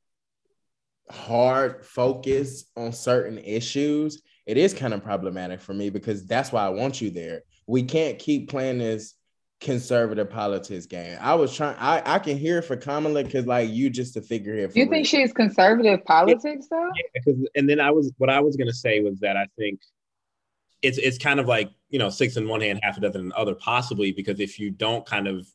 hard 1.09 1.85
focus 1.85 2.65
on 2.75 2.93
certain 2.93 3.37
issues, 3.37 4.21
it 4.45 4.57
is 4.57 4.73
kind 4.73 4.93
of 4.93 5.03
problematic 5.03 5.61
for 5.61 5.73
me 5.73 5.89
because 5.89 6.25
that's 6.25 6.51
why 6.51 6.65
I 6.65 6.69
want 6.69 7.01
you 7.01 7.11
there. 7.11 7.43
We 7.67 7.83
can't 7.83 8.17
keep 8.17 8.49
playing 8.49 8.79
this 8.79 9.13
conservative 9.61 10.29
politics 10.29 10.87
game. 10.87 11.17
I 11.21 11.35
was 11.35 11.55
trying. 11.55 11.75
I 11.79 12.01
I 12.05 12.19
can 12.19 12.37
hear 12.37 12.57
it 12.57 12.63
for 12.63 12.75
Kamala 12.75 13.23
because 13.23 13.45
like 13.45 13.69
you 13.69 13.89
just 13.89 14.17
a 14.17 14.21
figurehead. 14.21 14.71
You 14.75 14.87
think 14.87 15.05
she's 15.07 15.31
conservative 15.31 16.03
politics 16.03 16.67
though? 16.69 16.89
Yeah, 16.95 17.03
because 17.13 17.47
and 17.55 17.69
then 17.69 17.79
I 17.79 17.91
was 17.91 18.11
what 18.17 18.29
I 18.29 18.41
was 18.41 18.57
gonna 18.57 18.73
say 18.73 18.99
was 18.99 19.19
that 19.19 19.37
I 19.37 19.47
think 19.57 19.79
it's 20.81 20.97
it's 20.97 21.17
kind 21.17 21.39
of 21.39 21.47
like 21.47 21.69
you 21.89 21.99
know 21.99 22.09
six 22.09 22.35
in 22.35 22.47
one 22.47 22.61
hand, 22.61 22.79
half 22.81 22.97
a 22.97 23.01
dozen 23.01 23.21
in 23.21 23.29
the 23.29 23.37
other, 23.37 23.55
possibly 23.55 24.11
because 24.11 24.39
if 24.39 24.59
you 24.59 24.71
don't 24.71 25.05
kind 25.05 25.27
of, 25.27 25.47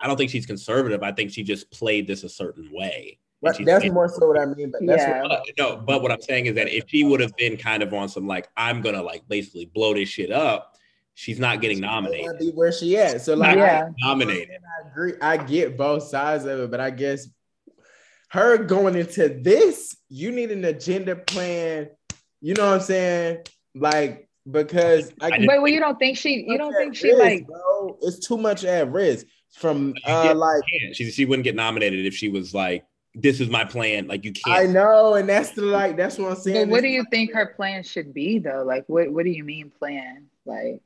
I 0.00 0.08
don't 0.08 0.16
think 0.16 0.30
she's 0.30 0.46
conservative. 0.46 1.02
I 1.02 1.12
think 1.12 1.30
she 1.30 1.42
just 1.42 1.70
played 1.70 2.06
this 2.06 2.24
a 2.24 2.28
certain 2.28 2.70
way. 2.72 3.18
But 3.42 3.58
that's 3.64 3.86
more 3.86 4.08
so 4.08 4.26
what 4.26 4.38
I 4.38 4.46
mean. 4.46 4.70
But 4.70 4.86
that's 4.86 5.02
yeah. 5.02 5.22
what, 5.22 5.42
no, 5.58 5.76
but 5.76 6.02
what 6.02 6.12
I'm 6.12 6.20
saying 6.20 6.46
is 6.46 6.54
that 6.56 6.68
if 6.68 6.84
she 6.88 7.04
would 7.04 7.20
have 7.20 7.34
been 7.36 7.56
kind 7.56 7.82
of 7.82 7.92
on 7.94 8.08
some 8.08 8.26
like 8.26 8.48
I'm 8.56 8.80
gonna 8.80 9.02
like 9.02 9.26
basically 9.28 9.66
blow 9.66 9.94
this 9.94 10.08
shit 10.08 10.30
up 10.30 10.76
she's 11.20 11.38
not 11.38 11.60
getting 11.60 11.80
nominated. 11.80 12.38
Be 12.38 12.50
where 12.50 12.72
she 12.72 12.96
at? 12.96 13.20
So 13.20 13.34
like, 13.34 13.56
Yeah. 13.56 13.90
Nominated. 14.00 14.56
I 14.84 14.88
agree. 14.88 15.12
I 15.20 15.36
get 15.36 15.76
both 15.76 16.04
sides 16.04 16.46
of 16.46 16.58
it, 16.60 16.70
but 16.70 16.80
I 16.80 16.88
guess 16.90 17.28
her 18.28 18.56
going 18.58 18.94
into 18.96 19.28
this, 19.28 19.96
you 20.08 20.30
need 20.32 20.50
an 20.50 20.64
agenda 20.64 21.16
plan. 21.16 21.90
You 22.40 22.54
know 22.54 22.66
what 22.68 22.74
I'm 22.76 22.80
saying? 22.80 23.38
Like 23.74 24.28
because 24.50 25.12
I, 25.20 25.26
I 25.26 25.30
didn't- 25.30 25.46
Wait, 25.48 25.58
well, 25.58 25.68
you 25.68 25.80
don't 25.80 25.98
think 25.98 26.16
she? 26.16 26.44
You 26.48 26.56
don't 26.56 26.72
think 26.72 26.96
she 26.96 27.08
risk, 27.10 27.20
like? 27.20 27.46
bro. 27.46 27.98
It's 28.00 28.26
too 28.26 28.38
much 28.38 28.64
at 28.64 28.90
risk 28.90 29.26
from 29.52 29.92
Yeah. 30.06 30.30
uh 30.30 30.34
like 30.34 30.62
She 30.94 31.10
she 31.10 31.26
wouldn't 31.26 31.44
get 31.44 31.54
nominated 31.54 32.06
if 32.06 32.14
she 32.14 32.28
was 32.30 32.54
like, 32.54 32.84
"This 33.14 33.40
is 33.40 33.50
my 33.50 33.64
plan." 33.64 34.06
Like 34.06 34.24
you 34.24 34.32
can't. 34.32 34.56
I 34.58 34.64
know, 34.64 35.14
and 35.14 35.28
that's 35.28 35.50
the 35.50 35.62
like 35.62 35.96
that's 35.98 36.16
what 36.18 36.30
I'm 36.30 36.36
saying. 36.36 36.68
But 36.68 36.72
what 36.72 36.80
do 36.82 36.88
you 36.88 37.04
think 37.10 37.34
her 37.34 37.46
plan 37.56 37.82
should 37.82 38.14
be 38.14 38.38
though? 38.38 38.62
Like, 38.64 38.84
what 38.86 39.12
what 39.12 39.24
do 39.24 39.30
you 39.30 39.44
mean 39.44 39.70
plan? 39.78 40.26
Like, 40.46 40.80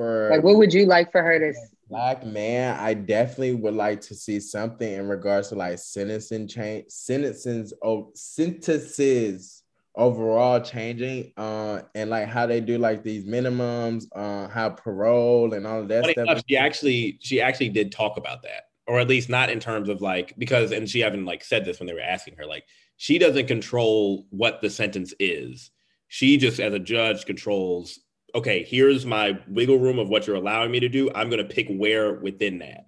for 0.00 0.30
like 0.30 0.42
what 0.42 0.56
would 0.56 0.72
you 0.72 0.86
like 0.86 1.12
for 1.12 1.22
her 1.22 1.38
to? 1.38 1.48
s- 1.48 1.70
black 1.88 2.24
man, 2.24 2.78
I 2.78 2.94
definitely 2.94 3.54
would 3.54 3.74
like 3.74 4.00
to 4.02 4.14
see 4.14 4.40
something 4.40 4.90
in 4.90 5.08
regards 5.08 5.48
to 5.48 5.56
like 5.56 5.78
sentencing 5.78 6.48
change, 6.48 6.86
sentences, 6.88 7.74
oh, 7.84 8.10
sentences 8.14 9.62
overall 9.96 10.60
changing, 10.60 11.32
uh, 11.36 11.82
and 11.94 12.08
like 12.08 12.28
how 12.28 12.46
they 12.46 12.60
do 12.60 12.78
like 12.78 13.02
these 13.02 13.24
minimums, 13.26 14.04
uh, 14.14 14.48
how 14.48 14.70
parole 14.70 15.52
and 15.52 15.66
all 15.66 15.80
of 15.80 15.88
that 15.88 16.02
Funny 16.02 16.12
stuff. 16.14 16.28
enough, 16.28 16.42
she 16.48 16.56
actually 16.56 17.18
she 17.20 17.40
actually 17.42 17.68
did 17.68 17.92
talk 17.92 18.16
about 18.16 18.42
that, 18.42 18.64
or 18.86 19.00
at 19.00 19.08
least 19.08 19.28
not 19.28 19.50
in 19.50 19.60
terms 19.60 19.88
of 19.88 20.00
like 20.00 20.32
because 20.38 20.72
and 20.72 20.88
she 20.88 21.00
haven't 21.00 21.26
like 21.26 21.44
said 21.44 21.64
this 21.64 21.78
when 21.78 21.86
they 21.86 21.92
were 21.94 22.00
asking 22.00 22.36
her 22.38 22.46
like 22.46 22.64
she 22.96 23.18
doesn't 23.18 23.48
control 23.48 24.26
what 24.30 24.62
the 24.62 24.70
sentence 24.70 25.12
is. 25.20 25.70
She 26.08 26.38
just 26.38 26.58
as 26.58 26.72
a 26.72 26.78
judge 26.78 27.26
controls. 27.26 27.98
Okay, 28.34 28.64
here's 28.64 29.04
my 29.06 29.38
wiggle 29.48 29.78
room 29.78 29.98
of 29.98 30.08
what 30.08 30.26
you're 30.26 30.36
allowing 30.36 30.70
me 30.70 30.80
to 30.80 30.88
do. 30.88 31.10
I'm 31.14 31.30
going 31.30 31.46
to 31.46 31.54
pick 31.54 31.68
where 31.68 32.14
within 32.14 32.58
that. 32.58 32.86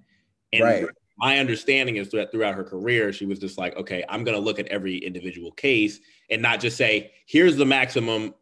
And 0.52 0.62
Right. 0.62 0.86
my 1.18 1.38
understanding 1.38 1.96
is 1.96 2.10
that 2.10 2.30
throughout 2.30 2.54
her 2.54 2.64
career, 2.64 3.12
she 3.12 3.26
was 3.26 3.38
just 3.38 3.58
like, 3.58 3.76
okay, 3.76 4.04
I'm 4.08 4.24
going 4.24 4.36
to 4.36 4.42
look 4.42 4.58
at 4.58 4.66
every 4.68 4.98
individual 4.98 5.52
case 5.52 6.00
and 6.30 6.42
not 6.42 6.60
just 6.60 6.76
say, 6.76 7.12
here's 7.26 7.56
the 7.56 7.64
maximum 7.66 8.34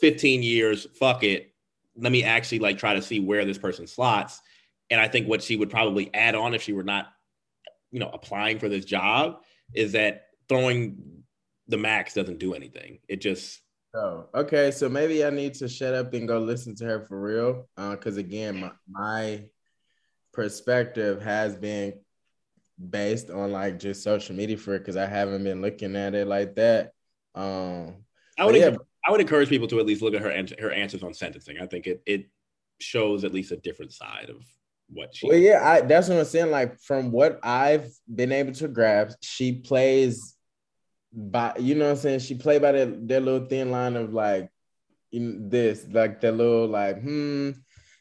15 0.00 0.42
years, 0.42 0.86
fuck 0.98 1.24
it. 1.24 1.52
Let 1.96 2.12
me 2.12 2.22
actually 2.24 2.58
like 2.58 2.78
try 2.78 2.94
to 2.94 3.02
see 3.02 3.20
where 3.20 3.44
this 3.44 3.58
person 3.58 3.86
slots. 3.86 4.40
And 4.90 5.00
I 5.00 5.08
think 5.08 5.28
what 5.28 5.42
she 5.42 5.56
would 5.56 5.70
probably 5.70 6.12
add 6.14 6.34
on 6.34 6.54
if 6.54 6.62
she 6.62 6.72
were 6.72 6.84
not, 6.84 7.08
you 7.90 7.98
know, 7.98 8.10
applying 8.12 8.58
for 8.58 8.68
this 8.68 8.84
job 8.84 9.40
is 9.74 9.92
that 9.92 10.26
throwing 10.48 11.22
the 11.68 11.76
max 11.76 12.14
doesn't 12.14 12.38
do 12.38 12.54
anything. 12.54 12.98
It 13.08 13.20
just 13.20 13.60
Oh, 13.96 14.26
okay. 14.34 14.70
So 14.70 14.88
maybe 14.88 15.24
I 15.24 15.30
need 15.30 15.54
to 15.54 15.68
shut 15.68 15.94
up 15.94 16.12
and 16.12 16.28
go 16.28 16.38
listen 16.38 16.74
to 16.76 16.84
her 16.84 17.06
for 17.06 17.20
real. 17.20 17.68
Uh, 17.76 17.92
because 17.92 18.18
again, 18.18 18.60
my, 18.60 18.70
my 18.88 19.44
perspective 20.32 21.22
has 21.22 21.56
been 21.56 21.94
based 22.90 23.30
on 23.30 23.52
like 23.52 23.78
just 23.78 24.02
social 24.02 24.36
media 24.36 24.58
for 24.58 24.74
it 24.74 24.80
because 24.80 24.96
I 24.96 25.06
haven't 25.06 25.42
been 25.44 25.62
looking 25.62 25.96
at 25.96 26.14
it 26.14 26.26
like 26.26 26.54
that. 26.56 26.92
Um, 27.34 28.04
I 28.38 28.44
would 28.44 28.54
yeah. 28.54 28.66
encourage, 28.66 28.88
I 29.06 29.10
would 29.12 29.20
encourage 29.20 29.48
people 29.48 29.68
to 29.68 29.80
at 29.80 29.86
least 29.86 30.02
look 30.02 30.14
at 30.14 30.20
her 30.20 30.30
ans- 30.30 30.52
her 30.58 30.70
answers 30.70 31.02
on 31.02 31.14
sentencing. 31.14 31.56
I 31.60 31.66
think 31.66 31.86
it 31.86 32.02
it 32.04 32.26
shows 32.80 33.24
at 33.24 33.32
least 33.32 33.52
a 33.52 33.56
different 33.56 33.92
side 33.92 34.28
of 34.28 34.44
what 34.90 35.14
she. 35.14 35.26
Well, 35.26 35.38
yeah, 35.38 35.66
I 35.66 35.80
that's 35.80 36.08
what 36.08 36.18
I'm 36.18 36.24
saying. 36.26 36.50
Like 36.50 36.78
from 36.80 37.12
what 37.12 37.40
I've 37.42 37.90
been 38.14 38.32
able 38.32 38.52
to 38.54 38.68
grasp, 38.68 39.16
she 39.22 39.52
plays 39.52 40.35
by 41.16 41.54
you 41.58 41.74
know 41.74 41.86
what 41.86 41.92
I'm 41.92 41.96
saying. 41.96 42.20
She 42.20 42.34
played 42.34 42.62
by 42.62 42.72
that 42.72 43.08
that 43.08 43.22
little 43.22 43.46
thin 43.46 43.70
line 43.70 43.96
of 43.96 44.12
like 44.12 44.50
in 45.12 45.48
this, 45.48 45.86
like 45.90 46.20
that 46.20 46.32
little 46.32 46.68
like 46.68 47.00
hmm. 47.00 47.52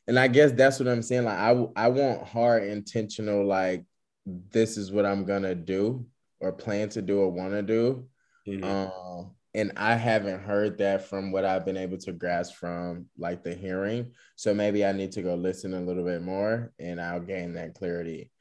And 0.08 0.20
I 0.20 0.28
guess 0.28 0.52
that's 0.52 0.80
what 0.80 0.88
I'm 0.88 1.02
saying. 1.02 1.24
Like 1.24 1.38
I 1.38 1.66
I 1.76 1.88
want 1.88 2.28
hard 2.28 2.64
intentional 2.64 3.46
like 3.46 3.86
this 4.26 4.78
is 4.78 4.92
what 4.92 5.06
I'm 5.06 5.24
gonna 5.26 5.56
do 5.56 6.06
or 6.40 6.52
plan 6.52 6.90
to 6.90 7.02
do 7.02 7.20
or 7.20 7.32
want 7.32 7.54
to 7.54 7.62
do. 7.64 8.08
Mhm. 8.48 8.64
Um, 8.64 9.36
and 9.56 9.72
I 9.78 9.96
haven't 9.96 10.42
heard 10.42 10.78
that 10.80 11.08
from 11.08 11.32
what 11.32 11.46
I've 11.46 11.66
been 11.66 11.78
able 11.78 11.98
to 12.00 12.12
grasp 12.12 12.56
from 12.56 13.06
like 13.18 13.44
the 13.44 13.56
hearing. 13.56 14.12
So 14.36 14.54
maybe 14.54 14.86
I 14.86 14.92
need 14.92 15.14
to 15.14 15.22
go 15.22 15.36
listen 15.36 15.74
a 15.74 15.80
little 15.80 16.04
bit 16.04 16.22
more 16.22 16.74
and 16.78 17.00
I'll 17.00 17.22
gain 17.22 17.54
that 17.54 17.74
clarity. 17.74 18.32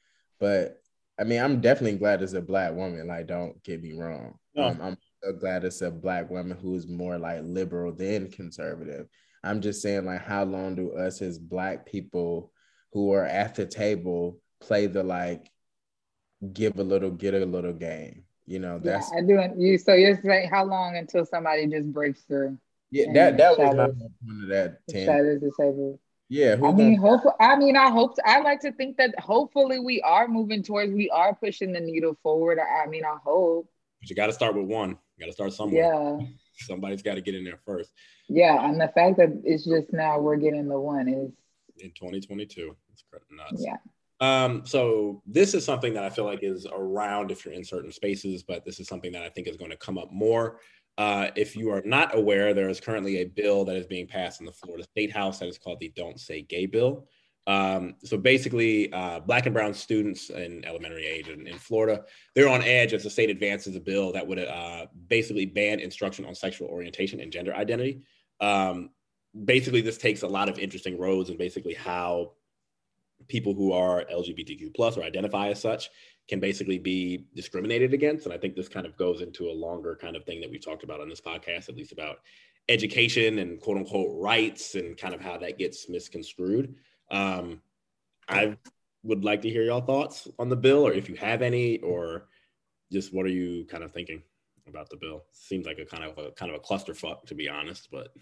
But 0.40 0.82
I 1.18 1.24
mean, 1.24 1.40
I'm 1.40 1.60
definitely 1.60 1.98
glad 1.98 2.22
it's 2.22 2.32
a 2.32 2.40
black 2.40 2.72
woman. 2.74 3.06
Like, 3.06 3.26
don't 3.26 3.62
get 3.62 3.82
me 3.82 3.92
wrong. 3.92 4.38
No. 4.54 4.64
Um, 4.64 4.80
I'm 4.82 4.96
so 5.22 5.32
glad 5.32 5.64
it's 5.64 5.82
a 5.82 5.90
black 5.90 6.30
woman 6.30 6.56
who's 6.60 6.88
more 6.88 7.18
like 7.18 7.40
liberal 7.42 7.92
than 7.92 8.30
conservative. 8.30 9.06
I'm 9.42 9.60
just 9.60 9.82
saying, 9.82 10.06
like, 10.06 10.22
how 10.22 10.44
long 10.44 10.74
do 10.74 10.92
us 10.92 11.22
as 11.22 11.38
black 11.38 11.86
people 11.86 12.52
who 12.92 13.12
are 13.12 13.24
at 13.24 13.54
the 13.54 13.66
table 13.66 14.40
play 14.60 14.86
the 14.86 15.02
like 15.02 15.50
give 16.52 16.78
a 16.78 16.82
little, 16.82 17.10
get 17.10 17.34
a 17.34 17.44
little 17.44 17.72
game? 17.72 18.24
You 18.46 18.58
know, 18.58 18.80
Yeah, 18.82 18.92
that's 18.92 19.12
I 19.12 19.20
do. 19.20 19.40
You 19.56 19.78
so 19.78 19.94
you're 19.94 20.20
saying 20.20 20.50
how 20.50 20.64
long 20.64 20.96
until 20.96 21.24
somebody 21.24 21.66
just 21.66 21.92
breaks 21.92 22.22
through? 22.22 22.58
Yeah, 22.90 23.12
that 23.14 23.36
that 23.38 23.58
was 23.58 23.74
my 23.74 23.86
point 23.86 24.42
of 24.42 24.48
that. 24.50 24.78
The 24.86 24.92
Ten. 24.92 25.04
status 25.04 25.40
disabled. 25.40 25.98
Yeah, 26.34 26.56
who 26.56 26.66
I 26.66 26.72
mean, 26.72 26.96
hope. 26.96 27.22
I 27.38 27.56
mean, 27.56 27.76
I 27.76 27.90
hope. 27.90 28.16
I 28.24 28.40
like 28.40 28.60
to 28.60 28.72
think 28.72 28.96
that 28.96 29.18
hopefully 29.20 29.78
we 29.78 30.00
are 30.02 30.26
moving 30.26 30.62
towards. 30.62 30.92
We 30.92 31.08
are 31.10 31.34
pushing 31.34 31.72
the 31.72 31.80
needle 31.80 32.18
forward. 32.22 32.58
I 32.58 32.86
mean, 32.88 33.04
I 33.04 33.16
hope. 33.24 33.68
But 34.00 34.10
you 34.10 34.16
got 34.16 34.26
to 34.26 34.32
start 34.32 34.56
with 34.56 34.66
one. 34.66 34.90
You 34.90 35.20
got 35.20 35.26
to 35.26 35.32
start 35.32 35.52
somewhere. 35.52 35.84
Yeah, 35.84 36.26
Somebody's 36.66 37.02
got 37.02 37.14
to 37.14 37.20
get 37.20 37.34
in 37.34 37.44
there 37.44 37.60
first 37.64 37.90
yeah. 38.28 38.68
And 38.68 38.80
the 38.80 38.88
fact 38.88 39.16
that 39.18 39.40
it's 39.44 39.64
just 39.64 39.92
now 39.92 40.18
we're 40.18 40.36
getting 40.36 40.68
the 40.68 40.78
one 40.78 41.08
is 41.08 41.30
in 41.78 41.90
2022. 41.90 42.76
It's 42.92 43.04
cr- 43.10 43.18
nuts. 43.30 43.64
yeah. 43.64 43.76
Um, 44.20 44.64
so 44.64 45.22
this 45.26 45.54
is 45.54 45.64
something 45.64 45.92
that 45.94 46.04
I 46.04 46.10
feel 46.10 46.24
like 46.24 46.42
is 46.42 46.66
around 46.72 47.30
if 47.30 47.44
you're 47.44 47.54
in 47.54 47.64
certain 47.64 47.92
spaces, 47.92 48.42
but 48.42 48.64
this 48.64 48.80
is 48.80 48.88
something 48.88 49.12
that 49.12 49.22
I 49.22 49.28
think 49.28 49.48
is 49.48 49.56
going 49.56 49.72
to 49.72 49.76
come 49.76 49.98
up 49.98 50.12
more. 50.12 50.60
Uh, 50.96 51.28
if 51.34 51.56
you 51.56 51.70
are 51.70 51.82
not 51.84 52.16
aware, 52.16 52.54
there 52.54 52.68
is 52.68 52.80
currently 52.80 53.18
a 53.18 53.24
bill 53.24 53.64
that 53.64 53.76
is 53.76 53.86
being 53.86 54.06
passed 54.06 54.40
in 54.40 54.46
the 54.46 54.52
Florida 54.52 54.84
State 54.84 55.12
House 55.12 55.38
that 55.40 55.48
is 55.48 55.58
called 55.58 55.80
the 55.80 55.92
Don't 55.96 56.20
Say 56.20 56.42
Gay 56.42 56.66
Bill. 56.66 57.06
Um, 57.46 57.96
so 58.02 58.16
basically, 58.16 58.92
uh, 58.92 59.20
Black 59.20 59.46
and 59.46 59.54
Brown 59.54 59.74
students 59.74 60.30
in 60.30 60.64
elementary 60.64 61.06
age 61.06 61.28
in, 61.28 61.46
in 61.46 61.58
Florida, 61.58 62.04
they're 62.34 62.48
on 62.48 62.62
edge 62.62 62.94
as 62.94 63.02
the 63.02 63.10
state 63.10 63.28
advances 63.28 63.76
a 63.76 63.80
bill 63.80 64.12
that 64.12 64.26
would 64.26 64.38
uh, 64.38 64.86
basically 65.08 65.44
ban 65.44 65.80
instruction 65.80 66.24
on 66.24 66.34
sexual 66.34 66.68
orientation 66.68 67.20
and 67.20 67.32
gender 67.32 67.54
identity. 67.54 68.00
Um, 68.40 68.90
basically, 69.44 69.82
this 69.82 69.98
takes 69.98 70.22
a 70.22 70.28
lot 70.28 70.48
of 70.48 70.58
interesting 70.58 70.98
roads 70.98 71.28
and 71.28 71.38
basically 71.38 71.74
how 71.74 72.32
people 73.28 73.54
who 73.54 73.72
are 73.72 74.04
LGBTQ 74.12 74.74
plus 74.74 74.96
or 74.96 75.02
identify 75.02 75.48
as 75.48 75.60
such 75.60 75.90
can 76.28 76.40
basically 76.40 76.78
be 76.78 77.26
discriminated 77.34 77.92
against. 77.92 78.24
And 78.26 78.34
I 78.34 78.38
think 78.38 78.54
this 78.54 78.68
kind 78.68 78.86
of 78.86 78.96
goes 78.96 79.20
into 79.20 79.50
a 79.50 79.52
longer 79.52 79.96
kind 80.00 80.16
of 80.16 80.24
thing 80.24 80.40
that 80.40 80.50
we've 80.50 80.64
talked 80.64 80.84
about 80.84 81.00
on 81.00 81.08
this 81.08 81.20
podcast, 81.20 81.68
at 81.68 81.76
least 81.76 81.92
about 81.92 82.18
education 82.68 83.40
and 83.40 83.60
quote 83.60 83.76
unquote 83.76 84.10
rights 84.20 84.74
and 84.74 84.96
kind 84.96 85.14
of 85.14 85.20
how 85.20 85.36
that 85.38 85.58
gets 85.58 85.88
misconstrued. 85.88 86.74
Um, 87.10 87.60
I 88.28 88.56
would 89.02 89.24
like 89.24 89.42
to 89.42 89.50
hear 89.50 89.64
your 89.64 89.82
thoughts 89.82 90.28
on 90.38 90.48
the 90.48 90.56
bill, 90.56 90.86
or 90.86 90.92
if 90.92 91.08
you 91.08 91.14
have 91.16 91.42
any, 91.42 91.78
or 91.80 92.28
just 92.90 93.12
what 93.12 93.26
are 93.26 93.30
you 93.30 93.66
kind 93.66 93.84
of 93.84 93.92
thinking 93.92 94.22
about 94.66 94.88
the 94.88 94.96
bill? 94.96 95.24
Seems 95.32 95.66
like 95.66 95.78
a 95.78 95.84
kind 95.84 96.04
of 96.04 96.16
a 96.16 96.30
kind 96.32 96.50
of 96.50 96.56
a 96.56 96.64
clusterfuck, 96.64 97.26
to 97.26 97.34
be 97.34 97.48
honest. 97.48 97.88
But 97.92 98.14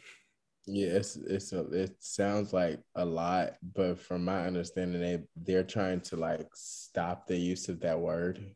yeah, 0.67 0.89
it's 0.89 1.17
it's 1.17 1.53
a, 1.53 1.61
it 1.73 1.97
sounds 1.99 2.53
like 2.53 2.81
a 2.95 3.05
lot, 3.05 3.55
but 3.75 3.99
from 3.99 4.25
my 4.25 4.47
understanding, 4.47 5.01
they 5.01 5.23
they're 5.37 5.65
trying 5.65 6.01
to 6.03 6.17
like 6.17 6.47
stop 6.55 7.27
the 7.27 7.37
use 7.37 7.69
of 7.69 7.81
that 7.81 7.99
word. 7.99 8.55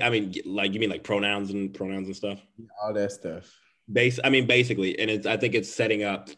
I 0.00 0.08
mean, 0.08 0.34
like 0.46 0.72
you 0.72 0.80
mean 0.80 0.90
like 0.90 1.04
pronouns 1.04 1.50
and 1.50 1.74
pronouns 1.74 2.06
and 2.06 2.16
stuff. 2.16 2.40
All 2.82 2.94
that 2.94 3.12
stuff. 3.12 3.52
Base, 3.92 4.18
I 4.24 4.30
mean, 4.30 4.46
basically, 4.46 4.98
and 4.98 5.10
it's. 5.10 5.26
I 5.26 5.36
think 5.36 5.54
it's 5.54 5.72
setting 5.72 6.02
up. 6.02 6.30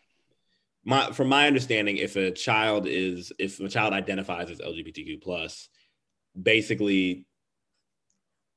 My, 0.84 1.10
from 1.10 1.28
my 1.28 1.46
understanding, 1.48 1.96
if 1.96 2.14
a 2.16 2.30
child 2.30 2.86
is, 2.86 3.32
if 3.38 3.58
a 3.60 3.68
child 3.68 3.92
identifies 3.92 4.50
as 4.50 4.58
LGBTQ 4.58 5.20
plus, 5.20 5.68
basically, 6.40 7.26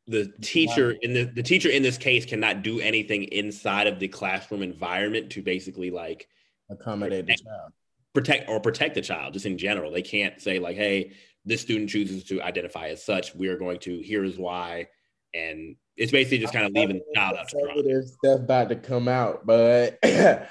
the 0.10 0.34
teacher 0.42 0.92
in 0.92 1.14
the 1.14 1.24
the 1.26 1.44
teacher 1.44 1.70
in 1.70 1.84
this 1.84 1.98
case 1.98 2.26
cannot 2.26 2.64
do 2.64 2.80
anything 2.80 3.24
inside 3.26 3.88
of 3.88 4.00
the 4.00 4.08
classroom 4.08 4.64
environment 4.64 5.32
to 5.32 5.42
basically 5.42 5.92
like 5.92 6.28
Accommodate 6.70 7.28
the 7.28 7.36
child. 7.36 7.72
protect 8.14 8.50
or 8.50 8.60
protect 8.60 8.96
the 8.96 9.02
child 9.02 9.34
just 9.34 9.46
in 9.46 9.58
general. 9.58 9.92
They 9.92 10.02
can't 10.02 10.42
say 10.42 10.60
like, 10.60 10.76
"Hey, 10.76 11.14
this 11.46 11.62
student 11.62 11.90
chooses 11.90 12.24
to 12.26 12.42
identify 12.42 12.90
as 12.90 13.04
such. 13.04 13.36
We 13.36 13.48
are 13.48 13.58
going 13.58 13.80
to. 13.80 14.00
Here 14.00 14.24
is 14.24 14.38
why." 14.38 14.88
And 15.34 15.76
it's 15.96 16.12
basically 16.12 16.40
just 16.40 16.54
kind 16.54 16.66
of 16.66 16.72
leaving 16.74 16.98
the 16.98 17.16
child 17.16 17.38
out 17.38 17.50
to 17.50 18.04
stuff 18.08 18.40
about 18.40 18.70
to 18.70 18.76
come 18.76 19.08
out, 19.08 19.46
but 19.46 20.00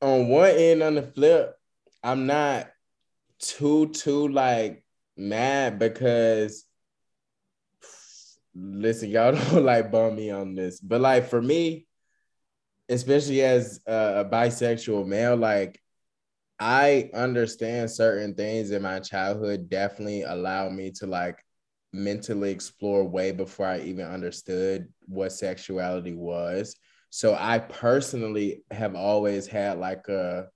on 0.00 0.28
one 0.28 0.50
end, 0.50 0.82
on 0.82 0.94
the 0.96 1.02
flip, 1.02 1.56
I'm 2.02 2.26
not 2.26 2.68
too 3.38 3.90
too 3.90 4.28
like 4.28 4.82
mad 5.16 5.78
because 5.78 6.64
listen, 8.54 9.10
y'all 9.10 9.32
don't 9.50 9.64
like 9.64 9.90
bum 9.90 10.16
me 10.16 10.30
on 10.30 10.54
this, 10.54 10.80
but 10.80 11.00
like 11.00 11.28
for 11.28 11.40
me, 11.40 11.86
especially 12.88 13.42
as 13.42 13.80
a, 13.86 14.20
a 14.20 14.24
bisexual 14.24 15.06
male, 15.06 15.36
like 15.36 15.80
I 16.58 17.10
understand 17.14 17.90
certain 17.90 18.34
things 18.34 18.70
in 18.70 18.82
my 18.82 19.00
childhood 19.00 19.68
definitely 19.68 20.22
allowed 20.22 20.72
me 20.72 20.90
to 20.92 21.06
like 21.06 21.38
mentally 21.92 22.50
explore 22.50 23.04
way 23.04 23.32
before 23.32 23.66
I 23.66 23.80
even 23.80 24.06
understood 24.06 24.88
what 25.06 25.32
sexuality 25.32 26.14
was. 26.14 26.76
So 27.10 27.36
I 27.38 27.58
personally 27.58 28.62
have 28.70 28.94
always 28.94 29.46
had 29.46 29.78
like 29.78 30.08
a 30.08 30.48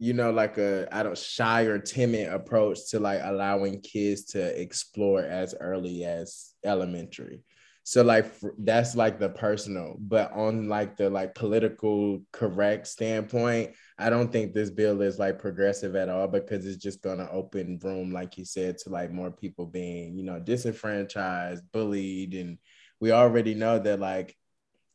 you 0.00 0.14
know 0.14 0.30
like 0.30 0.56
a 0.56 0.88
I 0.90 1.02
don't 1.02 1.16
shy 1.16 1.64
or 1.64 1.78
timid 1.78 2.30
approach 2.32 2.88
to 2.88 2.98
like 2.98 3.20
allowing 3.22 3.82
kids 3.82 4.24
to 4.32 4.60
explore 4.60 5.22
as 5.22 5.54
early 5.60 6.04
as 6.04 6.54
elementary. 6.64 7.42
So 7.84 8.02
like 8.02 8.32
that's 8.58 8.96
like 8.96 9.18
the 9.18 9.28
personal, 9.28 9.96
but 9.98 10.32
on 10.32 10.68
like 10.68 10.96
the 10.96 11.10
like 11.10 11.34
political 11.34 12.22
correct 12.32 12.86
standpoint, 12.86 13.72
I 13.98 14.08
don't 14.08 14.32
think 14.32 14.54
this 14.54 14.70
bill 14.70 15.02
is 15.02 15.18
like 15.18 15.38
progressive 15.38 15.94
at 15.96 16.08
all 16.08 16.28
because 16.28 16.64
it's 16.64 16.82
just 16.82 17.02
gonna 17.02 17.28
open 17.30 17.78
room, 17.82 18.10
like 18.10 18.38
you 18.38 18.46
said, 18.46 18.78
to 18.78 18.90
like 18.90 19.12
more 19.12 19.30
people 19.30 19.66
being, 19.66 20.16
you 20.16 20.24
know, 20.24 20.40
disenfranchised, 20.40 21.64
bullied, 21.72 22.32
and 22.34 22.56
we 23.00 23.12
already 23.12 23.54
know 23.54 23.78
that 23.78 24.00
like, 24.00 24.34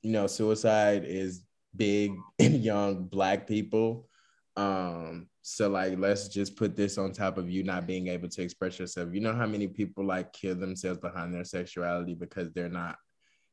you 0.01 0.11
know, 0.11 0.25
suicide 0.25 1.03
is 1.05 1.43
big 1.75 2.11
in 2.39 2.63
young 2.63 3.05
black 3.05 3.45
people. 3.45 4.07
Um, 4.57 5.27
so 5.41 5.69
like 5.69 5.97
let's 5.97 6.27
just 6.27 6.55
put 6.55 6.75
this 6.75 6.97
on 6.97 7.11
top 7.11 7.37
of 7.37 7.49
you 7.49 7.63
not 7.63 7.85
being 7.85 8.07
able 8.07 8.29
to 8.29 8.41
express 8.41 8.79
yourself. 8.79 9.09
You 9.13 9.19
know 9.19 9.35
how 9.35 9.45
many 9.45 9.67
people 9.67 10.05
like 10.05 10.33
kill 10.33 10.55
themselves 10.55 10.99
behind 10.99 11.33
their 11.33 11.43
sexuality 11.43 12.13
because 12.13 12.51
they're 12.53 12.69
not, 12.69 12.97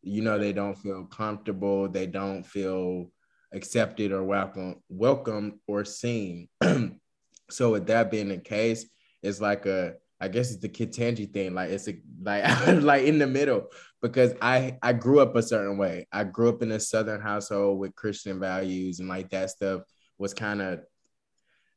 you 0.02 0.22
know, 0.22 0.38
they 0.38 0.52
don't 0.52 0.78
feel 0.78 1.04
comfortable, 1.04 1.88
they 1.88 2.06
don't 2.06 2.44
feel 2.44 3.10
accepted 3.52 4.12
or 4.12 4.22
welcome, 4.22 4.76
welcome 4.88 5.60
or 5.66 5.84
seen. 5.84 6.48
so 7.50 7.72
with 7.72 7.86
that 7.88 8.10
being 8.10 8.28
the 8.28 8.38
case, 8.38 8.88
it's 9.22 9.40
like 9.40 9.66
a 9.66 9.94
I 10.20 10.28
guess 10.28 10.52
it's 10.52 10.60
the 10.60 10.68
Ketanji 10.68 11.32
thing. 11.32 11.52
Like 11.52 11.70
it's 11.70 11.88
a, 11.88 11.98
like 12.22 12.44
like 12.82 13.02
in 13.04 13.18
the 13.18 13.26
middle 13.26 13.66
because 14.00 14.34
I 14.40 14.78
I 14.80 14.92
grew 14.92 15.18
up 15.18 15.34
a 15.34 15.42
certain 15.42 15.78
way. 15.78 16.06
I 16.12 16.22
grew 16.22 16.48
up 16.48 16.62
in 16.62 16.70
a 16.70 16.78
Southern 16.78 17.20
household 17.20 17.80
with 17.80 17.96
Christian 17.96 18.38
values 18.38 19.00
and 19.00 19.08
like 19.08 19.30
that 19.30 19.50
stuff 19.50 19.82
was 20.18 20.32
kind 20.32 20.62
of 20.62 20.80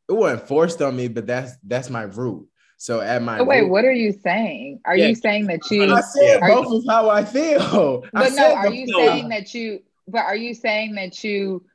it 0.07 0.13
wasn't 0.13 0.47
forced 0.47 0.81
on 0.81 0.95
me, 0.95 1.07
but 1.07 1.25
that's 1.27 1.53
that's 1.63 1.89
my 1.89 2.03
root. 2.03 2.47
So 2.77 3.01
at 3.01 3.21
my 3.21 3.39
oh, 3.39 3.43
wait, 3.45 3.61
root, 3.61 3.69
what 3.69 3.85
are 3.85 3.91
you 3.91 4.11
saying? 4.11 4.81
Are 4.85 4.97
yeah. 4.97 5.07
you 5.07 5.15
saying 5.15 5.47
that 5.47 5.61
you? 5.71 5.91
I 5.91 6.01
said 6.01 6.41
both 6.41 6.67
you, 6.67 6.77
is 6.79 6.85
how 6.87 7.09
I 7.09 7.23
feel. 7.23 8.03
But 8.13 8.31
I 8.31 8.35
no, 8.35 8.55
are 8.55 8.73
you 8.73 8.87
saying 8.87 9.29
that 9.29 9.53
you? 9.53 9.79
But 10.07 10.25
are 10.25 10.35
you 10.35 10.53
saying 10.53 10.95
that 10.95 11.23
you 11.23 11.65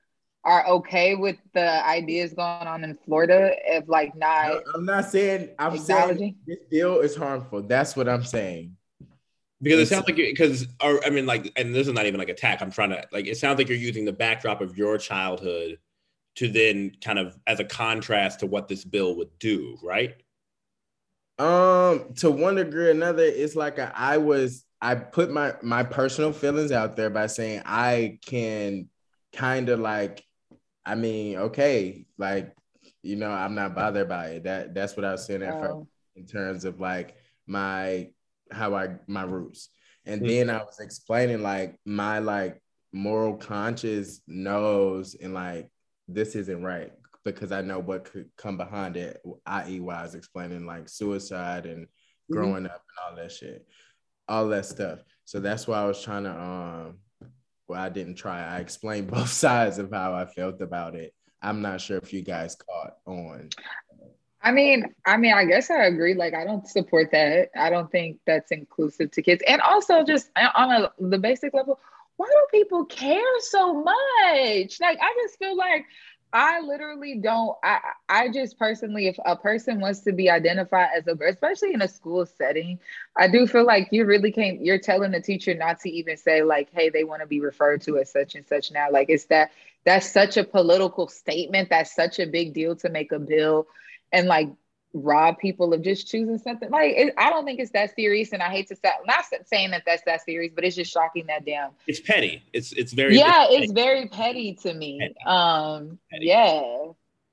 are 0.44 0.66
okay 0.66 1.16
with 1.16 1.36
the 1.52 1.86
ideas 1.86 2.32
going 2.32 2.46
on 2.46 2.84
in 2.84 2.96
Florida 3.04 3.52
of 3.72 3.88
like 3.88 4.14
not? 4.14 4.48
No, 4.48 4.62
I'm 4.74 4.84
not 4.84 5.06
saying. 5.06 5.50
I'm 5.58 5.76
saying 5.78 6.36
this 6.46 6.58
bill 6.70 7.00
is 7.00 7.16
harmful. 7.16 7.62
That's 7.62 7.96
what 7.96 8.08
I'm 8.08 8.24
saying. 8.24 8.76
Because 9.62 9.80
it 9.80 9.86
sounds 9.86 10.06
like 10.06 10.16
because 10.16 10.66
I 10.80 11.10
mean 11.10 11.26
like, 11.26 11.52
and 11.56 11.74
this 11.74 11.88
is 11.88 11.92
not 11.92 12.06
even 12.06 12.18
like 12.18 12.28
attack. 12.28 12.62
I'm 12.62 12.70
trying 12.70 12.90
to 12.90 13.06
like. 13.10 13.26
It 13.26 13.36
sounds 13.36 13.58
like 13.58 13.68
you're 13.68 13.78
using 13.78 14.04
the 14.04 14.12
backdrop 14.12 14.60
of 14.60 14.76
your 14.76 14.96
childhood 14.96 15.78
to 16.36 16.48
then 16.48 16.92
kind 17.02 17.18
of 17.18 17.36
as 17.46 17.60
a 17.60 17.64
contrast 17.64 18.40
to 18.40 18.46
what 18.46 18.68
this 18.68 18.84
bill 18.84 19.16
would 19.16 19.38
do, 19.38 19.76
right? 19.82 20.14
Um, 21.38 22.12
to 22.16 22.30
one 22.30 22.56
degree 22.56 22.88
or 22.88 22.90
another, 22.90 23.24
it's 23.24 23.56
like 23.56 23.78
a, 23.78 23.92
I 23.94 24.18
was 24.18 24.64
I 24.80 24.94
put 24.94 25.30
my 25.30 25.54
my 25.62 25.82
personal 25.82 26.32
feelings 26.32 26.72
out 26.72 26.96
there 26.96 27.10
by 27.10 27.26
saying 27.26 27.62
I 27.64 28.18
can 28.24 28.88
kind 29.32 29.68
of 29.68 29.80
like, 29.80 30.24
I 30.84 30.94
mean, 30.94 31.36
okay, 31.36 32.06
like 32.18 32.54
you 33.02 33.16
know, 33.16 33.30
I'm 33.30 33.54
not 33.54 33.74
bothered 33.74 34.08
by 34.08 34.26
it. 34.28 34.44
That 34.44 34.74
that's 34.74 34.96
what 34.96 35.04
I 35.04 35.12
was 35.12 35.26
saying 35.26 35.42
at 35.42 35.54
oh. 35.54 35.60
first 35.60 35.90
in 36.16 36.26
terms 36.26 36.64
of 36.64 36.80
like 36.80 37.16
my 37.46 38.10
how 38.50 38.74
I 38.74 38.96
my 39.06 39.22
roots. 39.22 39.70
And 40.06 40.20
mm-hmm. 40.20 40.28
then 40.28 40.50
I 40.50 40.58
was 40.58 40.80
explaining 40.80 41.42
like 41.42 41.78
my 41.84 42.18
like 42.18 42.60
moral 42.92 43.36
conscience 43.36 44.20
knows 44.26 45.14
and 45.14 45.34
like 45.34 45.70
this 46.14 46.34
isn't 46.34 46.62
right 46.62 46.92
because 47.24 47.52
I 47.52 47.60
know 47.60 47.78
what 47.78 48.04
could 48.04 48.30
come 48.36 48.56
behind 48.56 48.96
it, 48.96 49.22
i.e., 49.46 49.80
why 49.80 49.96
I 49.96 50.02
was 50.02 50.14
explaining 50.14 50.66
like 50.66 50.88
suicide 50.88 51.66
and 51.66 51.86
mm-hmm. 51.86 52.34
growing 52.34 52.64
mm-hmm. 52.64 52.66
up 52.66 52.82
and 53.06 53.18
all 53.18 53.22
that 53.22 53.32
shit, 53.32 53.66
all 54.28 54.48
that 54.48 54.66
stuff. 54.66 55.00
So 55.24 55.40
that's 55.40 55.66
why 55.66 55.80
I 55.80 55.86
was 55.86 56.02
trying 56.02 56.24
to, 56.24 56.32
um, 56.32 56.98
well, 57.68 57.80
I 57.80 57.88
didn't 57.88 58.16
try. 58.16 58.42
I 58.44 58.58
explained 58.58 59.10
both 59.10 59.30
sides 59.30 59.78
of 59.78 59.90
how 59.92 60.14
I 60.14 60.26
felt 60.26 60.60
about 60.60 60.94
it. 60.94 61.14
I'm 61.42 61.62
not 61.62 61.80
sure 61.80 61.98
if 61.98 62.12
you 62.12 62.22
guys 62.22 62.56
caught 62.56 62.96
on. 63.06 63.48
I 64.42 64.52
mean, 64.52 64.86
I 65.06 65.18
mean, 65.18 65.34
I 65.34 65.44
guess 65.44 65.70
I 65.70 65.84
agree. 65.84 66.14
Like, 66.14 66.34
I 66.34 66.44
don't 66.44 66.66
support 66.66 67.10
that. 67.12 67.50
I 67.54 67.68
don't 67.68 67.90
think 67.90 68.18
that's 68.26 68.50
inclusive 68.50 69.10
to 69.12 69.22
kids. 69.22 69.42
And 69.46 69.60
also, 69.60 70.02
just 70.02 70.30
on 70.54 70.70
a, 70.70 70.92
the 70.98 71.18
basic 71.18 71.52
level, 71.52 71.78
why 72.20 72.26
do 72.28 72.58
people 72.58 72.84
care 72.84 73.40
so 73.40 73.72
much? 73.82 74.78
Like, 74.78 74.98
I 75.00 75.14
just 75.22 75.38
feel 75.38 75.56
like 75.56 75.86
I 76.34 76.60
literally 76.60 77.16
don't. 77.16 77.56
I 77.64 77.80
I 78.08 78.28
just 78.28 78.58
personally, 78.58 79.08
if 79.08 79.18
a 79.24 79.36
person 79.36 79.80
wants 79.80 80.00
to 80.00 80.12
be 80.12 80.28
identified 80.28 80.90
as 80.94 81.06
a, 81.06 81.14
girl, 81.14 81.30
especially 81.30 81.72
in 81.72 81.80
a 81.80 81.88
school 81.88 82.26
setting, 82.26 82.78
I 83.16 83.26
do 83.28 83.46
feel 83.46 83.64
like 83.64 83.88
you 83.90 84.04
really 84.04 84.32
can't. 84.32 84.62
You're 84.62 84.78
telling 84.78 85.12
the 85.12 85.20
teacher 85.22 85.54
not 85.54 85.80
to 85.80 85.90
even 85.90 86.18
say 86.18 86.42
like, 86.42 86.68
"Hey, 86.72 86.90
they 86.90 87.04
want 87.04 87.22
to 87.22 87.26
be 87.26 87.40
referred 87.40 87.80
to 87.82 87.98
as 87.98 88.12
such 88.12 88.34
and 88.34 88.46
such." 88.46 88.70
Now, 88.70 88.88
like, 88.92 89.08
it's 89.08 89.24
that 89.24 89.50
that's 89.84 90.12
such 90.12 90.36
a 90.36 90.44
political 90.44 91.08
statement. 91.08 91.70
That's 91.70 91.94
such 91.94 92.20
a 92.20 92.26
big 92.26 92.52
deal 92.52 92.76
to 92.76 92.90
make 92.90 93.12
a 93.12 93.18
bill, 93.18 93.66
and 94.12 94.28
like 94.28 94.50
rob 94.92 95.38
people 95.38 95.72
of 95.72 95.82
just 95.82 96.08
choosing 96.08 96.38
something 96.38 96.70
like 96.70 96.94
it, 96.96 97.14
I 97.16 97.30
don't 97.30 97.44
think 97.44 97.60
it's 97.60 97.70
that 97.72 97.94
serious, 97.94 98.32
and 98.32 98.42
I 98.42 98.50
hate 98.50 98.68
to 98.68 98.76
say 98.76 98.90
not 99.06 99.24
saying 99.46 99.70
that 99.70 99.82
that's 99.86 100.02
that 100.06 100.22
serious, 100.24 100.52
but 100.54 100.64
it's 100.64 100.76
just 100.76 100.92
shocking 100.92 101.26
that 101.26 101.44
damn. 101.44 101.70
It's 101.86 102.00
petty. 102.00 102.42
It's 102.52 102.72
it's 102.72 102.92
very 102.92 103.16
yeah, 103.16 103.46
it's, 103.48 103.64
it's 103.64 103.72
very 103.72 104.08
petty 104.08 104.54
to 104.62 104.74
me. 104.74 104.98
Petty. 105.00 105.14
Um, 105.26 105.98
petty. 106.10 106.26
yeah. 106.26 106.62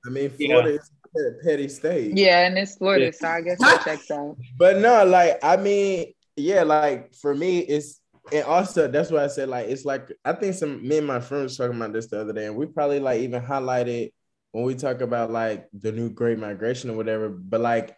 I 0.06 0.10
mean, 0.10 0.30
Florida 0.30 0.70
yeah. 0.70 0.76
is 0.76 0.90
a 1.26 1.44
petty 1.44 1.68
state. 1.68 2.16
Yeah, 2.16 2.46
and 2.46 2.56
it's 2.56 2.76
Florida, 2.76 3.06
yeah. 3.06 3.10
so 3.12 3.28
I 3.28 3.40
guess 3.40 3.58
that 3.58 3.82
checks 3.84 4.10
out. 4.10 4.36
But 4.56 4.78
no, 4.78 5.04
like 5.04 5.38
I 5.42 5.56
mean, 5.56 6.12
yeah, 6.36 6.62
like 6.62 7.14
for 7.14 7.34
me, 7.34 7.60
it's 7.60 8.00
and 8.32 8.44
also 8.44 8.88
that's 8.88 9.10
why 9.10 9.24
I 9.24 9.28
said 9.28 9.48
like 9.48 9.68
it's 9.68 9.84
like 9.84 10.12
I 10.24 10.32
think 10.32 10.54
some 10.54 10.86
me 10.86 10.98
and 10.98 11.06
my 11.06 11.20
friends 11.20 11.56
talking 11.56 11.76
about 11.76 11.92
this 11.92 12.06
the 12.06 12.20
other 12.20 12.32
day, 12.32 12.46
and 12.46 12.56
we 12.56 12.66
probably 12.66 13.00
like 13.00 13.20
even 13.20 13.42
highlighted 13.42 14.12
when 14.58 14.66
we 14.66 14.74
talk 14.74 15.02
about 15.02 15.30
like 15.30 15.68
the 15.72 15.92
new 15.92 16.10
great 16.10 16.36
migration 16.36 16.90
or 16.90 16.96
whatever, 16.96 17.28
but 17.28 17.60
like 17.60 17.96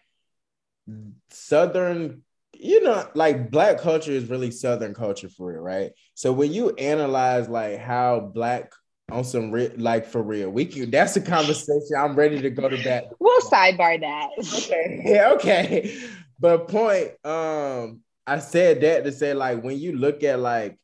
Southern, 1.31 2.23
you 2.53 2.83
know, 2.83 3.09
like 3.15 3.51
black 3.51 3.79
culture 3.81 4.13
is 4.13 4.29
really 4.29 4.51
Southern 4.51 4.93
culture 4.93 5.31
for 5.31 5.55
real, 5.55 5.63
right? 5.63 5.93
So 6.15 6.35
when 6.35 6.53
you 6.53 6.75
analyze 6.75 7.49
like 7.49 7.79
how 7.79 8.21
black 8.21 8.75
on 9.11 9.25
some 9.25 9.51
re- 9.51 9.73
like 9.79 10.05
for 10.05 10.23
real, 10.23 10.51
we 10.51 10.67
can 10.67 10.91
that's 10.91 11.17
a 11.17 11.23
conversation 11.23 11.97
I'm 11.97 12.15
ready 12.15 12.43
to 12.43 12.51
go 12.51 12.69
to 12.69 12.77
that. 12.83 13.05
We'll 13.19 13.41
sidebar 13.41 13.99
that. 14.01 14.29
Okay. 14.39 15.03
Yeah, 15.07 15.33
okay. 15.37 15.99
But 16.39 16.69
point, 16.69 17.13
um, 17.25 18.03
I 18.27 18.39
said 18.39 18.83
that 18.83 19.05
to 19.05 19.13
say 19.13 19.33
like 19.33 19.63
when 19.63 19.79
you 19.79 19.97
look 19.97 20.23
at 20.25 20.39
like 20.39 20.79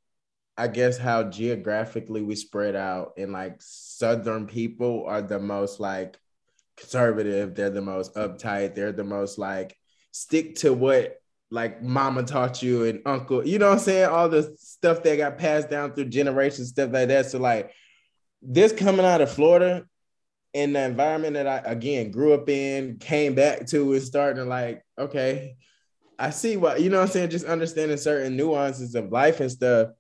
I 0.59 0.69
guess 0.69 0.97
how 0.97 1.25
geographically 1.25 2.23
we 2.23 2.35
spread 2.35 2.77
out 2.77 3.13
and 3.19 3.33
like 3.33 3.57
southern 3.59 4.47
people 4.47 5.05
are 5.07 5.21
the 5.21 5.39
most 5.39 5.81
like 5.81 6.19
conservative, 6.77 7.55
they're 7.55 7.71
the 7.71 7.83
most 7.83 8.15
uptight, 8.15 8.75
they're 8.75 8.93
the 8.93 9.05
most 9.05 9.39
like 9.39 9.77
stick 10.13 10.57
to 10.57 10.73
what 10.73 11.21
like 11.51 11.83
mama 11.83 12.23
taught 12.23 12.63
you 12.63 12.85
and 12.85 13.03
uncle, 13.05 13.47
you 13.47 13.59
know 13.59 13.69
what 13.69 13.79
I'm 13.79 13.85
saying? 13.85 14.09
All 14.09 14.29
the 14.29 14.57
stuff 14.59 15.03
that 15.03 15.17
got 15.17 15.39
passed 15.39 15.69
down 15.69 15.93
through 15.93 16.07
generations, 16.07 16.69
stuff 16.69 16.91
like 16.91 17.09
that. 17.09 17.27
So 17.27 17.39
like 17.39 17.73
this 18.41 18.73
coming 18.73 19.05
out 19.05 19.21
of 19.21 19.31
Florida 19.31 19.85
in 20.55 20.73
the 20.73 20.83
environment 20.83 21.35
that 21.35 21.47
I 21.47 21.59
again 21.71 22.11
grew 22.11 22.33
up 22.33 22.49
in, 22.49 22.97
came 22.99 23.35
back 23.35 23.67
to 23.67 23.93
and 23.93 24.03
starting 24.03 24.43
to 24.43 24.49
like, 24.49 24.83
okay, 24.99 25.57
I 26.19 26.31
see 26.31 26.57
what 26.57 26.81
you 26.81 26.89
know 26.89 26.97
what 26.97 27.09
I'm 27.09 27.13
saying, 27.13 27.31
just 27.31 27.45
understanding 27.45 27.99
certain 27.99 28.37
nuances 28.37 28.95
of 28.95 29.13
life 29.13 29.41
and 29.41 29.53
stuff 29.53 29.91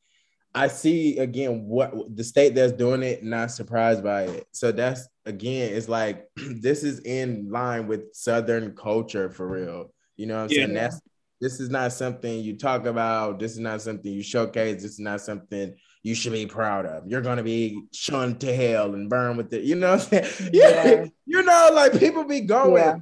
I 0.56 0.68
see 0.68 1.18
again 1.18 1.66
what 1.66 1.92
the 2.16 2.24
state 2.24 2.54
that's 2.54 2.72
doing 2.72 3.02
it, 3.02 3.22
not 3.22 3.50
surprised 3.50 4.02
by 4.02 4.22
it. 4.22 4.46
So 4.52 4.72
that's 4.72 5.06
again, 5.26 5.74
it's 5.74 5.88
like 5.88 6.26
this 6.36 6.82
is 6.82 7.00
in 7.00 7.50
line 7.50 7.86
with 7.86 8.14
Southern 8.14 8.74
culture 8.74 9.28
for 9.28 9.46
real. 9.46 9.92
You 10.16 10.24
know 10.24 10.36
what 10.36 10.44
I'm 10.44 10.50
yeah. 10.50 10.64
saying? 10.64 10.74
That's 10.74 11.00
this 11.42 11.60
is 11.60 11.68
not 11.68 11.92
something 11.92 12.40
you 12.40 12.56
talk 12.56 12.86
about. 12.86 13.38
This 13.38 13.52
is 13.52 13.58
not 13.58 13.82
something 13.82 14.10
you 14.10 14.22
showcase. 14.22 14.82
This 14.82 14.92
is 14.92 14.98
not 14.98 15.20
something 15.20 15.74
you 16.02 16.14
should 16.14 16.32
be 16.32 16.46
proud 16.46 16.86
of. 16.86 17.06
You're 17.06 17.20
gonna 17.20 17.42
be 17.42 17.82
shunned 17.92 18.40
to 18.40 18.56
hell 18.56 18.94
and 18.94 19.10
burned 19.10 19.36
with 19.36 19.52
it. 19.52 19.64
You 19.64 19.74
know 19.74 19.96
what 19.96 20.10
I'm 20.14 20.24
saying? 20.24 20.50
Yeah. 20.54 21.04
you 21.26 21.42
know, 21.42 21.70
like 21.74 21.98
people 21.98 22.24
be 22.24 22.40
going. 22.40 22.82
Yeah. 22.82 22.96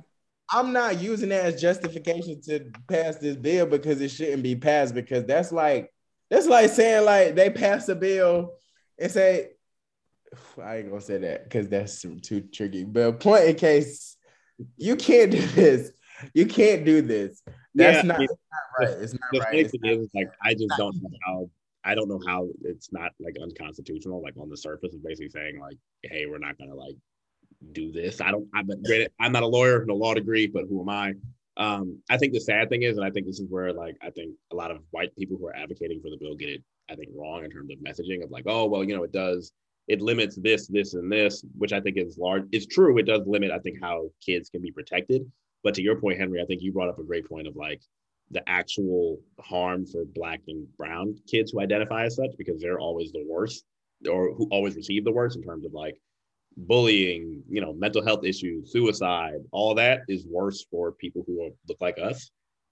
I'm 0.51 0.73
not 0.73 1.01
using 1.01 1.29
that 1.29 1.45
as 1.45 1.61
justification 1.61 2.41
to 2.43 2.71
pass 2.89 3.17
this 3.17 3.37
bill 3.37 3.67
because 3.67 4.01
it 4.01 4.11
shouldn't 4.11 4.43
be 4.43 4.57
passed 4.57 4.95
because 4.95 5.25
that's 5.25 5.53
like 5.53 5.91
that's 6.31 6.47
like 6.47 6.71
saying 6.71 7.05
like 7.05 7.35
they 7.35 7.51
pass 7.51 7.89
a 7.89 7.95
bill 7.95 8.55
and 8.99 9.11
say 9.11 9.51
I 10.63 10.79
ain't 10.79 10.89
gonna 10.89 11.01
say 11.01 11.19
that 11.19 11.45
because 11.45 11.69
that's 11.69 12.01
too 12.01 12.41
tricky. 12.53 12.85
But 12.85 13.21
point 13.21 13.45
in 13.45 13.57
case, 13.57 14.17
you 14.77 14.97
can't 14.97 15.31
do 15.31 15.47
this. 15.47 15.93
You 16.33 16.47
can't 16.47 16.85
do 16.85 17.03
this. 17.03 17.43
That's 17.75 17.99
yeah, 17.99 18.03
not, 18.03 18.21
I 18.21 18.23
not, 18.23 18.31
right. 18.79 18.99
It's 19.01 19.13
not 19.13 19.21
the 19.33 19.41
right. 19.41 19.71
Thing 19.71 19.81
is, 19.85 20.09
like, 20.15 20.31
I 20.43 20.55
just 20.55 20.73
don't 20.77 20.95
know 21.03 21.11
how. 21.27 21.51
I 21.87 21.95
don't 21.95 22.09
know 22.09 22.21
how 22.27 22.49
it's 22.63 22.93
not 22.93 23.13
like 23.21 23.37
unconstitutional. 23.43 24.23
Like 24.23 24.37
on 24.39 24.49
the 24.49 24.57
surface, 24.57 24.95
of 24.95 25.03
basically 25.03 25.29
saying 25.31 25.61
like, 25.61 25.77
"Hey, 26.03 26.27
we're 26.27 26.39
not 26.39 26.57
gonna 26.57 26.75
like 26.75 26.97
do 27.73 27.93
this." 27.93 28.21
I 28.21 28.31
don't. 28.31 28.49
I'm, 28.55 28.71
I'm 29.21 29.33
not 29.33 29.43
a 29.43 29.47
lawyer, 29.47 29.85
no 29.85 29.95
law 29.95 30.15
degree, 30.15 30.47
but 30.47 30.65
who 30.69 30.81
am 30.81 30.89
I? 30.89 31.15
Um, 31.57 32.03
I 32.11 32.17
think 32.19 32.33
the 32.33 32.41
sad 32.41 32.69
thing 32.69 32.83
is, 32.83 32.97
and 32.97 33.07
I 33.07 33.11
think 33.11 33.27
this 33.27 33.41
is 33.41 33.49
where 33.49 33.73
like 33.73 33.97
I 34.03 34.11
think 34.11 34.35
a 34.53 34.57
lot 34.57 34.71
of 34.71 34.79
white 34.91 35.15
people 35.17 35.37
who 35.39 35.47
are 35.47 35.57
advocating 35.57 36.01
for 36.01 36.11
the 36.11 36.17
bill 36.17 36.35
get 36.35 36.49
it, 36.49 36.63
I 36.91 36.97
think, 36.97 37.11
wrong 37.15 37.45
in 37.45 37.51
terms 37.51 37.71
of 37.71 37.79
messaging 37.79 38.25
of 38.25 38.31
like, 38.31 38.45
oh 38.47 38.67
well, 38.67 38.83
you 38.83 38.97
know, 38.97 39.05
it 39.05 39.13
does 39.13 39.53
it 39.89 40.01
limits 40.01 40.37
this, 40.37 40.67
this, 40.67 40.95
and 40.95 41.11
this, 41.11 41.45
which 41.57 41.73
I 41.73 41.81
think 41.81 41.97
is 41.97 42.19
large. 42.19 42.45
It's 42.53 42.67
true. 42.67 42.97
It 42.99 43.07
does 43.07 43.27
limit, 43.27 43.51
I 43.51 43.59
think, 43.59 43.79
how 43.81 44.11
kids 44.25 44.49
can 44.49 44.63
be 44.63 44.73
protected. 44.73 45.31
But 45.63 45.75
to 45.75 45.83
your 45.83 46.01
point, 46.01 46.19
Henry, 46.19 46.41
I 46.41 46.47
think 46.47 46.63
you 46.63 46.73
brought 46.73 46.89
up 46.89 46.99
a 46.99 47.05
great 47.05 47.29
point 47.29 47.47
of 47.47 47.57
like 47.57 47.83
the 48.31 48.47
actual 48.49 49.21
harm 49.41 49.87
for 49.87 50.05
black 50.05 50.41
and 50.49 50.67
brown 50.77 51.17
kids 51.29 51.53
who 51.53 51.61
identify 51.61 52.05
as 52.05 52.17
such, 52.17 52.31
because 52.39 52.61
they're 52.61 52.81
always 52.81 53.13
the 53.13 53.25
worst 53.29 53.65
or 54.11 54.35
who 54.35 54.49
always 54.51 54.77
receive 54.77 55.05
the 55.05 55.13
worst 55.13 55.37
in 55.37 55.43
terms 55.43 55.65
of 55.65 55.73
like 55.73 55.99
bullying, 56.57 57.43
you 57.49 57.61
know, 57.61 57.73
mental 57.73 58.05
health 58.05 58.25
issues, 58.25 58.73
suicide, 58.73 59.39
all 59.53 59.75
that 59.75 60.01
is 60.09 60.27
worse 60.27 60.65
for 60.71 60.93
people 60.93 61.23
who 61.27 61.51
look 61.69 61.79
like 61.81 61.99
us. 61.99 62.31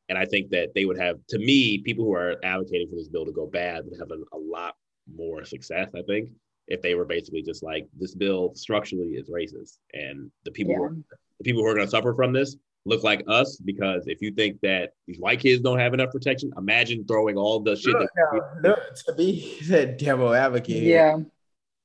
And 0.09 0.19
I 0.19 0.25
think 0.25 0.51
that 0.51 0.75
they 0.75 0.85
would 0.85 0.99
have, 0.99 1.17
to 1.31 1.39
me, 1.39 1.79
people 1.79 2.05
who 2.05 2.15
are 2.15 2.37
advocating 2.45 2.89
for 2.89 2.97
this 2.97 3.09
bill 3.09 3.25
to 3.25 3.33
go 3.33 3.47
bad 3.47 3.85
would 3.85 3.99
have 3.99 4.11
a, 4.11 4.37
a 4.37 4.39
lot 4.39 4.75
more 5.13 5.45
success, 5.45 5.89
I 5.97 6.03
think, 6.03 6.29
if 6.69 6.83
they 6.83 6.95
were 6.95 7.05
basically 7.05 7.43
just 7.43 7.63
like 7.63 7.87
this 7.99 8.15
bill 8.15 8.53
structurally 8.55 9.13
is 9.13 9.31
racist 9.31 9.79
and 9.93 10.31
the 10.45 10.51
people 10.51 10.73
yeah. 10.73 10.79
who 10.79 10.85
are, 10.85 10.97
the 11.39 11.45
people 11.45 11.63
who 11.63 11.69
are 11.69 11.75
going 11.75 11.87
to 11.87 11.91
suffer 11.91 12.15
from 12.15 12.33
this 12.33 12.57
look 12.85 13.05
like 13.05 13.23
us 13.29 13.59
because 13.65 14.07
if 14.07 14.21
you 14.21 14.33
think 14.33 14.61
that 14.61 14.91
these 15.07 15.19
white 15.19 15.39
kids 15.39 15.63
don't 15.63 15.79
have 15.79 15.95
enough 15.95 16.11
protection 16.11 16.51
imagine 16.57 17.05
throwing 17.07 17.37
all 17.37 17.61
the 17.61 17.77
shit 17.77 17.95
look, 17.95 18.11
that 18.17 18.61
no, 18.63 18.75
to 19.07 19.15
be 19.17 19.57
that 19.69 19.99
devil 19.99 20.35
advocate 20.35 20.83
yeah 20.83 21.17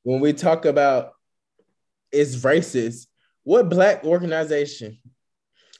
when 0.04 0.20
we 0.20 0.34
talk 0.34 0.66
about 0.66 1.14
it's 2.18 2.36
racist 2.38 3.08
what 3.44 3.70
black 3.70 4.04
organization 4.04 4.98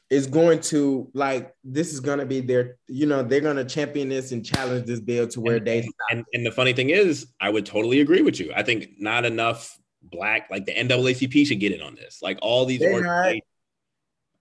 is 0.10 0.26
going 0.26 0.62
to 0.62 1.10
like 1.14 1.54
this 1.64 1.92
is 1.92 2.00
going 2.00 2.20
to 2.20 2.26
be 2.26 2.40
their 2.40 2.78
you 2.88 3.06
know 3.06 3.22
they're 3.24 3.42
going 3.42 3.58
to 3.58 3.66
champion 3.66 4.08
this 4.08 4.32
and 4.32 4.46
challenge 4.46 4.86
this 4.86 5.02
bill 5.02 5.28
to 5.28 5.42
where 5.42 5.58
and, 5.58 5.68
they 5.68 5.90
and, 6.12 6.24
and 6.34 6.46
the 6.46 6.52
funny 6.52 6.72
thing 6.72 6.90
is 6.90 7.28
i 7.42 7.50
would 7.50 7.66
totally 7.66 8.00
agree 8.00 8.22
with 8.22 8.40
you. 8.40 8.54
I 8.56 8.64
think 8.64 8.92
not 8.98 9.26
enough 9.26 9.78
black 10.02 10.50
like 10.50 10.66
the 10.66 10.74
naacp 10.74 11.46
should 11.46 11.60
get 11.60 11.74
in 11.74 11.82
on 11.82 11.96
this. 11.96 12.20
Like 12.22 12.40
all 12.42 12.66
these 12.66 12.82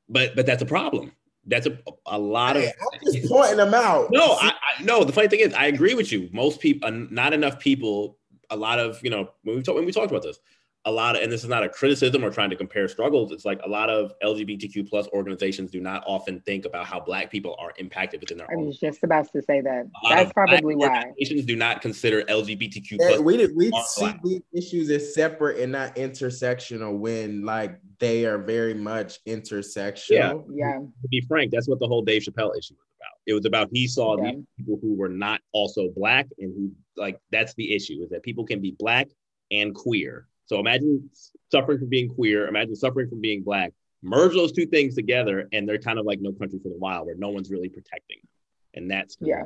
but 0.09 0.37
but 0.37 0.47
that's 0.47 0.63
a 0.63 0.67
problem. 0.67 1.13
That's 1.49 1.67
a, 1.67 1.79
a 2.07 2.19
lot 2.19 2.57
hey, 2.57 2.69
of 2.69 2.73
I'm 2.93 3.13
just 3.13 3.29
pointing 3.29 3.57
them 3.57 3.75
out. 3.75 4.09
No 4.11 4.37
I, 4.41 4.49
I 4.49 4.83
no 4.83 5.05
the 5.05 5.13
funny 5.13 5.29
thing 5.29 5.41
is 5.41 5.55
i 5.55 5.67
agree 5.67 5.95
with 5.95 6.13
you. 6.13 6.29
Most 6.33 6.61
people 6.61 6.89
uh, 6.89 6.93
not 7.11 7.33
enough 7.33 7.59
people 7.59 8.19
a 8.51 8.57
lot 8.57 8.79
of 8.79 9.03
you 9.03 9.11
know 9.11 9.31
when 9.43 9.57
we 9.57 9.63
talk 9.63 9.75
when 9.75 9.85
we 9.85 9.93
talked 9.93 10.11
about 10.11 10.23
this 10.23 10.39
a 10.87 10.91
lot 10.91 11.17
of, 11.17 11.23
and 11.23 11.33
this 11.33 11.43
is 11.43 11.49
not 11.49 11.65
a 11.65 11.69
criticism 11.69 12.25
or 12.25 12.31
trying 12.31 12.49
to 12.49 12.57
compare 12.57 12.87
struggles. 12.87 13.33
It's 13.33 13.45
like 13.45 13.61
a 13.65 13.69
lot 13.69 13.91
of 13.91 14.13
LGBTQ 14.23 14.89
plus 14.89 15.09
organizations 15.09 15.73
do 15.73 15.81
not 15.81 16.05
often 16.07 16.41
think 16.43 16.65
about 16.65 16.87
how 16.87 17.01
Black 17.01 17.29
people 17.29 17.57
are 17.59 17.73
impacted 17.77 18.21
within 18.21 18.39
their. 18.39 18.49
I 18.51 18.55
was 18.55 18.79
just 18.79 19.03
about 19.03 19.31
to 19.33 19.43
say 19.43 19.61
that. 19.63 19.91
That's 20.09 20.33
probably 20.33 20.77
why 20.77 20.87
organizations 20.87 21.45
do 21.45 21.57
not 21.57 21.83
consider 21.83 22.23
LGBTQ. 22.23 22.99
plus 22.99 23.21
we 23.21 23.47
we 23.49 23.73
see 23.89 24.15
these 24.23 24.43
issues 24.53 24.91
as 24.91 25.13
separate 25.13 25.59
and 25.59 25.73
not 25.73 25.97
intersectional 25.97 26.97
when 26.97 27.45
like 27.45 27.81
they 27.99 28.25
are 28.25 28.39
very 28.39 28.75
much 28.75 29.19
intersectional. 29.25 30.09
Yeah, 30.09 30.35
yeah. 30.55 30.79
To 30.79 31.09
be 31.11 31.21
frank, 31.23 31.51
that's 31.51 31.69
what 31.69 31.81
the 31.81 31.89
whole 31.89 32.03
Dave 32.03 32.23
Chappelle 32.23 32.57
issue 32.57 32.75
was 32.75 32.87
about. 33.01 33.19
It 33.27 33.33
was 33.33 33.45
about 33.45 33.71
he 33.73 33.89
saw 33.89 34.23
yeah. 34.23 34.35
these 34.35 34.45
people 34.57 34.79
who 34.81 34.95
were 34.95 35.09
not 35.09 35.41
also 35.53 35.89
Black, 35.97 36.29
and 36.39 36.55
who 36.55 36.71
like 36.97 37.19
that's 37.33 37.55
the 37.55 37.75
issue 37.75 38.05
is 38.05 38.11
that 38.11 38.23
people 38.23 38.47
can 38.47 38.61
be 38.61 38.77
Black 38.79 39.09
and 39.51 39.75
queer 39.75 40.29
so 40.47 40.59
imagine 40.59 41.11
suffering 41.51 41.79
from 41.79 41.89
being 41.89 42.09
queer, 42.09 42.49
imagine 42.49 42.75
suffering 42.75 43.09
from 43.09 43.21
being 43.21 43.43
black. 43.43 43.73
Merge 44.03 44.35
those 44.35 44.53
two 44.53 44.67
things 44.67 44.95
together, 44.95 45.49
and 45.53 45.69
they're 45.69 45.79
kind 45.79 45.99
of 45.99 46.07
like 46.07 46.21
No 46.21 46.33
Country 46.33 46.59
for 46.63 46.69
the 46.69 46.79
Wild, 46.79 47.07
where 47.07 47.17
no 47.17 47.31
one's 47.31 47.51
really 47.51 47.69
protecting 47.69 48.19
them, 48.23 48.83
and 48.83 48.91
that's 48.91 49.17
yeah 49.21 49.43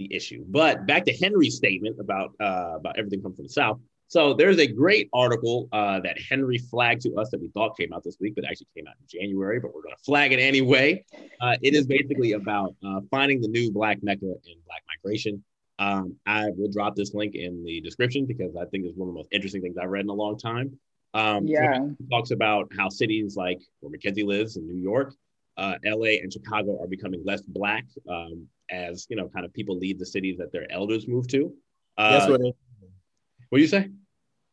the 0.00 0.14
issue. 0.14 0.44
But 0.48 0.86
back 0.86 1.04
to 1.04 1.12
Henry's 1.12 1.56
statement 1.56 1.96
about 2.00 2.32
uh, 2.40 2.74
about 2.76 2.98
everything 2.98 3.22
coming 3.22 3.36
from 3.36 3.44
the 3.44 3.52
South. 3.52 3.78
So 4.08 4.34
there's 4.34 4.58
a 4.58 4.66
great 4.66 5.08
article 5.12 5.68
uh, 5.70 6.00
that 6.00 6.16
Henry 6.28 6.58
flagged 6.58 7.02
to 7.02 7.14
us 7.14 7.30
that 7.30 7.40
we 7.40 7.48
thought 7.48 7.78
came 7.78 7.92
out 7.92 8.02
this 8.02 8.16
week, 8.20 8.34
but 8.34 8.44
actually 8.44 8.66
came 8.76 8.88
out 8.88 8.94
in 9.00 9.06
January. 9.20 9.60
But 9.60 9.72
we're 9.72 9.82
going 9.82 9.94
to 9.94 10.02
flag 10.02 10.32
it 10.32 10.40
anyway. 10.40 11.04
Uh, 11.40 11.56
it 11.62 11.74
is 11.74 11.86
basically 11.86 12.32
about 12.32 12.74
uh, 12.84 13.00
finding 13.10 13.40
the 13.40 13.46
new 13.46 13.70
Black 13.70 14.02
Mecca 14.02 14.26
in 14.26 14.56
Black 14.66 14.82
migration. 14.88 15.44
Um, 15.80 16.14
I 16.26 16.50
will 16.56 16.70
drop 16.70 16.94
this 16.94 17.14
link 17.14 17.34
in 17.34 17.64
the 17.64 17.80
description 17.80 18.26
because 18.26 18.54
I 18.54 18.66
think 18.66 18.84
it's 18.84 18.96
one 18.96 19.08
of 19.08 19.14
the 19.14 19.18
most 19.18 19.28
interesting 19.32 19.62
things 19.62 19.76
I've 19.78 19.88
read 19.88 20.04
in 20.04 20.10
a 20.10 20.14
long 20.14 20.38
time. 20.38 20.78
Um, 21.14 21.46
yeah, 21.46 21.78
talks 22.10 22.30
about 22.30 22.70
how 22.76 22.88
cities 22.88 23.34
like 23.34 23.60
where 23.80 23.90
Mackenzie 23.90 24.22
lives 24.22 24.56
in 24.56 24.68
New 24.68 24.80
York, 24.80 25.14
uh, 25.56 25.74
LA, 25.84 26.20
and 26.22 26.32
Chicago 26.32 26.80
are 26.80 26.86
becoming 26.86 27.22
less 27.24 27.40
black 27.40 27.84
um, 28.08 28.46
as 28.70 29.06
you 29.08 29.16
know, 29.16 29.28
kind 29.28 29.44
of 29.44 29.52
people 29.52 29.76
leave 29.76 29.98
the 29.98 30.06
cities 30.06 30.36
that 30.38 30.52
their 30.52 30.70
elders 30.70 31.08
move 31.08 31.26
to. 31.28 31.52
Uh, 31.98 32.18
Guess 32.18 32.28
where 32.28 32.38
they? 32.38 32.52
What 33.48 33.58
do 33.58 33.62
you 33.62 33.68
say? 33.68 33.88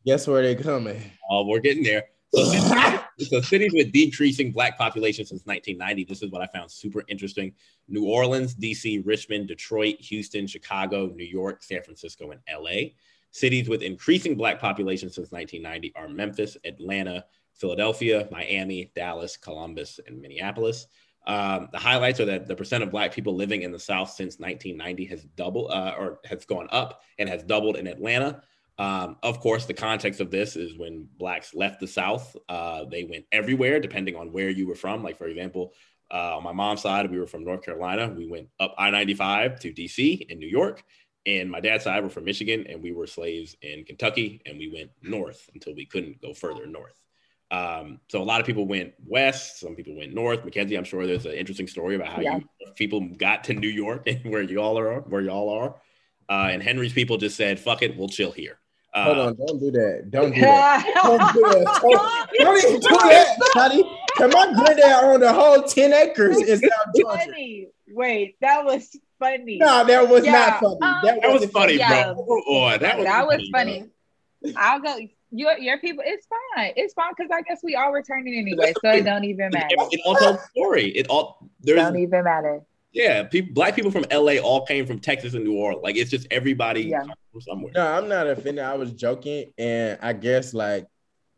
Guess 0.04 0.26
where 0.26 0.42
they're 0.42 0.56
coming? 0.56 1.00
Oh, 1.30 1.46
we're 1.46 1.60
getting 1.60 1.84
there. 1.84 2.04
So, 2.34 2.97
so 3.18 3.40
cities 3.40 3.72
with 3.74 3.92
decreasing 3.92 4.52
black 4.52 4.78
population 4.78 5.24
since 5.24 5.44
1990. 5.44 6.04
This 6.04 6.22
is 6.22 6.30
what 6.30 6.42
I 6.42 6.46
found 6.46 6.70
super 6.70 7.02
interesting. 7.08 7.52
New 7.88 8.04
Orleans, 8.04 8.54
DC, 8.54 9.02
Richmond, 9.04 9.48
Detroit, 9.48 9.96
Houston, 10.00 10.46
Chicago, 10.46 11.08
New 11.14 11.24
York, 11.24 11.62
San 11.62 11.82
Francisco, 11.82 12.30
and 12.30 12.40
LA. 12.52 12.90
Cities 13.30 13.68
with 13.68 13.82
increasing 13.82 14.36
black 14.36 14.60
population 14.60 15.10
since 15.10 15.32
1990 15.32 15.92
are 15.96 16.08
Memphis, 16.08 16.56
Atlanta, 16.64 17.24
Philadelphia, 17.54 18.28
Miami, 18.30 18.92
Dallas, 18.94 19.36
Columbus, 19.36 20.00
and 20.06 20.20
Minneapolis. 20.20 20.86
Um, 21.26 21.68
the 21.72 21.78
highlights 21.78 22.20
are 22.20 22.24
that 22.24 22.46
the 22.46 22.56
percent 22.56 22.82
of 22.82 22.90
black 22.90 23.12
people 23.12 23.34
living 23.34 23.62
in 23.62 23.72
the 23.72 23.78
South 23.78 24.10
since 24.10 24.38
1990 24.38 25.04
has 25.06 25.24
doubled 25.36 25.70
uh, 25.70 25.94
or 25.98 26.20
has 26.24 26.44
gone 26.46 26.68
up 26.70 27.02
and 27.18 27.28
has 27.28 27.42
doubled 27.42 27.76
in 27.76 27.86
Atlanta. 27.86 28.42
Um, 28.78 29.16
of 29.22 29.40
course, 29.40 29.66
the 29.66 29.74
context 29.74 30.20
of 30.20 30.30
this 30.30 30.54
is 30.54 30.78
when 30.78 31.08
blacks 31.18 31.54
left 31.54 31.80
the 31.80 31.88
South, 31.88 32.36
uh, 32.48 32.84
they 32.84 33.04
went 33.04 33.24
everywhere, 33.32 33.80
depending 33.80 34.14
on 34.14 34.32
where 34.32 34.50
you 34.50 34.68
were 34.68 34.76
from. 34.76 35.02
Like, 35.02 35.18
for 35.18 35.26
example, 35.26 35.72
uh, 36.12 36.36
on 36.36 36.44
my 36.44 36.52
mom's 36.52 36.82
side, 36.82 37.10
we 37.10 37.18
were 37.18 37.26
from 37.26 37.44
North 37.44 37.62
Carolina. 37.62 38.08
We 38.08 38.26
went 38.26 38.48
up 38.60 38.74
I 38.78 38.90
95 38.90 39.60
to 39.60 39.72
DC 39.72 40.30
and 40.30 40.38
New 40.38 40.46
York. 40.46 40.82
And 41.26 41.50
my 41.50 41.60
dad's 41.60 41.84
side, 41.84 42.02
we're 42.02 42.08
from 42.08 42.24
Michigan, 42.24 42.66
and 42.68 42.82
we 42.82 42.92
were 42.92 43.06
slaves 43.06 43.56
in 43.60 43.84
Kentucky, 43.84 44.40
and 44.46 44.58
we 44.58 44.72
went 44.72 44.90
north 45.02 45.50
until 45.52 45.74
we 45.74 45.84
couldn't 45.84 46.22
go 46.22 46.32
further 46.32 46.66
north. 46.66 46.94
Um, 47.50 48.00
so 48.08 48.22
a 48.22 48.24
lot 48.24 48.40
of 48.40 48.46
people 48.46 48.66
went 48.66 48.94
west, 49.06 49.60
some 49.60 49.74
people 49.74 49.96
went 49.96 50.14
north. 50.14 50.44
Mackenzie, 50.44 50.76
I'm 50.76 50.84
sure 50.84 51.06
there's 51.06 51.26
an 51.26 51.32
interesting 51.32 51.66
story 51.66 51.96
about 51.96 52.08
how 52.08 52.22
yeah. 52.22 52.36
you, 52.36 52.72
people 52.76 53.00
got 53.00 53.44
to 53.44 53.54
New 53.54 53.68
York 53.68 54.02
and 54.06 54.30
where 54.30 54.42
y'all 54.42 54.78
are, 54.78 55.00
where 55.00 55.20
y'all 55.20 55.50
are. 55.50 55.74
Uh, 56.30 56.48
and 56.50 56.62
Henry's 56.62 56.92
people 56.92 57.16
just 57.16 57.36
said, 57.36 57.58
"Fuck 57.58 57.82
it, 57.82 57.96
we'll 57.96 58.08
chill 58.08 58.32
here." 58.32 58.58
Uh, 58.98 59.04
Hold 59.04 59.18
on, 59.18 59.34
don't 59.36 59.58
do 59.60 59.70
that. 59.70 60.10
Don't 60.10 60.34
do 60.34 60.40
that. 60.40 60.84
don't 61.02 61.32
do 61.34 61.40
that. 61.42 61.80
Don't, 61.82 62.38
don't 62.38 62.64
even 62.64 62.80
do 62.80 62.88
that, 62.88 63.50
buddy. 63.54 63.82
Cause 64.16 64.32
my 64.32 64.52
granddad 64.52 65.04
owned 65.04 65.22
a 65.22 65.32
whole 65.32 65.62
10 65.62 65.92
acres 65.92 66.38
in 66.38 66.58
South 66.58 66.70
Georgia. 66.96 67.18
Funny. 67.26 67.68
Wait, 67.88 68.36
that 68.40 68.64
was 68.64 68.96
funny. 69.18 69.58
No, 69.58 69.84
that 69.84 70.08
was 70.08 70.24
yeah. 70.24 70.32
not 70.32 70.60
funny. 70.60 70.74
Um, 70.82 71.00
that, 71.04 71.22
that 71.22 71.32
was 71.32 71.50
funny, 71.50 71.74
yeah. 71.74 72.12
bro. 72.12 72.42
Oh, 72.48 72.78
that 72.78 72.96
was, 72.98 73.06
that 73.06 73.26
was 73.26 73.48
funny. 73.52 73.84
funny. 74.42 74.54
I'll 74.56 74.80
go. 74.80 74.98
Your 75.30 75.58
your 75.58 75.78
people, 75.78 76.02
it's 76.06 76.26
fine. 76.26 76.72
It's 76.76 76.94
fine 76.94 77.12
because 77.14 77.30
I 77.30 77.42
guess 77.42 77.60
we 77.62 77.74
all 77.74 77.92
returning 77.92 78.34
anyway, 78.38 78.72
so 78.82 78.90
it 78.90 79.02
don't 79.02 79.24
even 79.24 79.50
matter. 79.52 79.66
It, 79.70 79.88
it 79.92 80.00
all 80.06 80.16
tells 80.16 80.36
a 80.36 80.48
story. 80.56 80.86
It 80.86 81.06
all 81.08 81.46
there's 81.60 81.76
don't 81.78 81.98
even 81.98 82.24
matter. 82.24 82.62
Yeah, 82.92 83.24
people, 83.24 83.52
black 83.52 83.76
people 83.76 83.90
from 83.90 84.06
LA 84.10 84.38
all 84.42 84.64
came 84.64 84.86
from 84.86 84.98
Texas 84.98 85.34
and 85.34 85.44
New 85.44 85.54
Orleans. 85.54 85.82
Like 85.82 85.96
it's 85.96 86.10
just 86.10 86.26
everybody 86.30 86.84
yeah. 86.84 87.04
from 87.32 87.40
somewhere. 87.40 87.72
No, 87.74 87.86
I'm 87.86 88.08
not 88.08 88.26
offended. 88.26 88.64
I 88.64 88.74
was 88.74 88.92
joking, 88.92 89.52
and 89.58 89.98
I 90.00 90.14
guess 90.14 90.54
like 90.54 90.86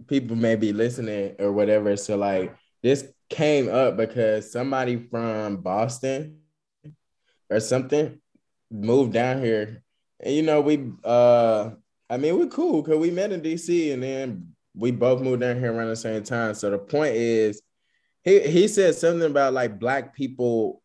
people 0.07 0.37
may 0.37 0.57
be 0.57 0.73
listening 0.73 1.35
or 1.39 1.53
whatever. 1.53 1.97
So 1.97 2.17
like 2.17 2.55
this 2.83 3.07
came 3.29 3.69
up 3.69 3.97
because 3.97 4.51
somebody 4.51 4.97
from 4.97 5.59
Boston 5.59 6.39
or 7.51 7.61
something 7.61 8.21
moved 8.71 9.13
down 9.13 9.43
here, 9.43 9.83
and 10.21 10.35
you 10.35 10.43
know 10.43 10.61
we 10.61 10.93
uh 11.05 11.71
I 12.09 12.17
mean 12.17 12.39
we're 12.39 12.47
cool 12.47 12.83
because 12.83 12.99
we 12.99 13.11
met 13.11 13.33
in 13.33 13.41
DC, 13.41 13.93
and 13.93 14.03
then 14.03 14.55
we 14.75 14.93
both 14.93 15.21
moved 15.21 15.41
down 15.41 15.59
here 15.59 15.73
around 15.73 15.89
the 15.89 15.97
same 15.97 16.23
time. 16.23 16.55
So 16.55 16.71
the 16.71 16.79
point 16.79 17.17
is, 17.17 17.61
he 18.23 18.41
he 18.41 18.69
said 18.69 18.95
something 18.95 19.29
about 19.29 19.53
like 19.53 19.81
black 19.81 20.15
people 20.15 20.80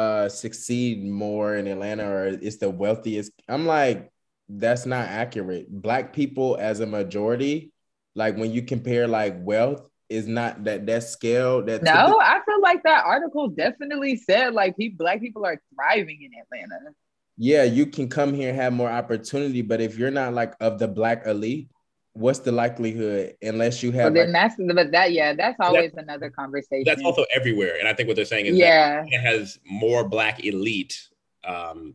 uh 0.00 0.28
succeed 0.28 1.04
more 1.04 1.56
in 1.56 1.66
Atlanta 1.66 2.06
or 2.08 2.26
it's 2.28 2.58
the 2.58 2.70
wealthiest. 2.70 3.32
I'm 3.48 3.66
like, 3.66 4.10
that's 4.48 4.86
not 4.86 5.08
accurate. 5.08 5.66
Black 5.70 6.12
people 6.12 6.56
as 6.60 6.80
a 6.80 6.86
majority, 6.86 7.72
like 8.14 8.36
when 8.36 8.50
you 8.52 8.62
compare 8.62 9.06
like 9.06 9.36
wealth, 9.40 9.88
is 10.08 10.26
not 10.26 10.64
that 10.64 10.86
that 10.86 11.02
scale 11.04 11.62
that 11.64 11.82
No, 11.82 12.18
I 12.20 12.40
feel 12.44 12.60
like 12.60 12.82
that 12.84 13.04
article 13.04 13.48
definitely 13.48 14.16
said 14.16 14.54
like 14.54 14.76
people, 14.76 15.04
black 15.04 15.20
people 15.20 15.44
are 15.46 15.60
thriving 15.74 16.18
in 16.22 16.30
Atlanta. 16.42 16.94
yeah, 17.36 17.64
you 17.64 17.86
can 17.86 18.08
come 18.08 18.34
here 18.34 18.50
and 18.50 18.58
have 18.58 18.72
more 18.72 18.90
opportunity, 18.90 19.62
but 19.62 19.80
if 19.80 19.96
you're 19.98 20.10
not 20.10 20.34
like 20.34 20.54
of 20.60 20.78
the 20.78 20.88
black 20.88 21.26
elite, 21.26 21.70
what's 22.14 22.40
the 22.40 22.52
likelihood 22.52 23.36
unless 23.42 23.82
you 23.82 23.92
But 23.92 23.98
have 23.98 24.14
then 24.14 24.32
like, 24.32 24.56
that's 24.56 24.74
but 24.74 24.90
that 24.92 25.12
yeah, 25.12 25.34
that's 25.34 25.56
always 25.60 25.92
another 25.96 26.30
conversation. 26.30 26.84
That's 26.84 27.02
also 27.04 27.24
everywhere, 27.34 27.76
and 27.78 27.88
I 27.88 27.94
think 27.94 28.08
what 28.08 28.16
they're 28.16 28.24
saying 28.24 28.46
is 28.46 28.56
yeah. 28.56 29.02
that 29.02 29.06
it 29.10 29.20
has 29.20 29.58
more 29.64 30.08
black 30.08 30.44
elite 30.44 31.08
um, 31.44 31.94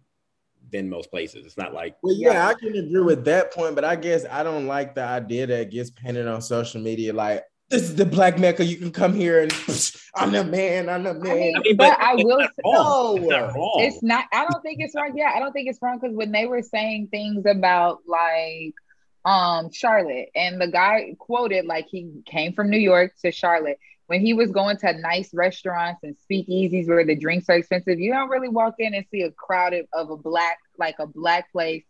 than 0.72 0.90
most 0.90 1.12
places. 1.12 1.46
It's 1.46 1.58
not 1.58 1.74
like 1.74 1.96
well, 2.02 2.16
yeah, 2.16 2.48
I 2.48 2.54
can 2.54 2.76
agree 2.76 3.02
with 3.02 3.26
that 3.26 3.54
point, 3.54 3.76
but 3.76 3.84
I 3.86 3.96
guess 3.96 4.26
I 4.30 4.44
don't 4.44 4.68
like 4.68 4.96
the 4.96 5.04
idea 5.04 5.48
that 5.48 5.72
gets 5.72 5.90
painted 5.92 6.28
on 6.28 6.42
social 6.42 6.82
media 6.82 7.14
like 7.14 7.44
this 7.70 7.82
is 7.82 7.96
the 7.96 8.06
black 8.06 8.38
mecca. 8.40 8.64
You 8.64 8.78
can 8.78 8.92
come 8.92 9.14
here 9.14 9.42
and 9.42 9.52
I'm 10.16 10.32
the 10.32 10.44
man. 10.44 10.88
I'm 10.88 11.04
the 11.04 11.10
I 11.10 11.14
man. 11.14 11.24
mean, 11.24 11.56
I 11.56 11.60
mean, 11.60 11.78
but, 11.78 11.98
but 11.98 12.00
I 12.00 12.16
will 12.16 12.40
It's 12.40 12.54
say, 12.56 12.62
wrong. 12.64 13.18
It's 13.18 13.24
not 13.28 13.56
wrong. 13.56 13.74
it's 13.80 14.04
not 14.04 14.26
i 14.34 14.46
don't 14.50 14.62
think 14.62 14.80
it's 14.82 14.96
wrong 14.96 15.14
yeah 15.16 15.32
i 15.36 15.40
don't 15.40 15.52
think 15.52 15.68
it's 15.68 15.80
wrong 15.82 16.00
because 16.00 16.16
when 16.16 16.32
they 16.32 16.46
were 16.46 16.62
saying 16.62 17.08
things 17.10 17.46
about 17.46 18.02
like 18.08 18.74
um 19.26 19.72
charlotte. 19.72 20.30
And 20.36 20.62
the 20.62 20.68
guy 20.68 21.16
quoted 21.18 21.66
like 21.66 21.88
he 21.90 22.22
came 22.26 22.54
from 22.54 22.70
new 22.70 22.78
york 22.78 23.14
to 23.24 23.32
charlotte. 23.32 23.80
When 24.08 24.22
he 24.22 24.36
was 24.36 24.52
going 24.52 24.78
to 24.78 24.94
nice 24.94 25.34
restaurants 25.34 26.04
and 26.04 26.16
speakeasies 26.30 26.88
where 26.88 27.04
the 27.04 27.16
drinks 27.16 27.50
are 27.50 27.58
expensive 27.58 28.00
you 28.00 28.14
don't 28.14 28.30
really 28.30 28.50
walk 28.50 28.76
in 28.80 28.94
and 28.94 29.06
see 29.12 29.22
a 29.22 29.32
crowded 29.32 29.88
of 29.94 30.12
a 30.12 30.18
black 30.18 30.60
like 30.78 30.96
a 31.00 31.08
black 31.08 31.52
place 31.52 31.84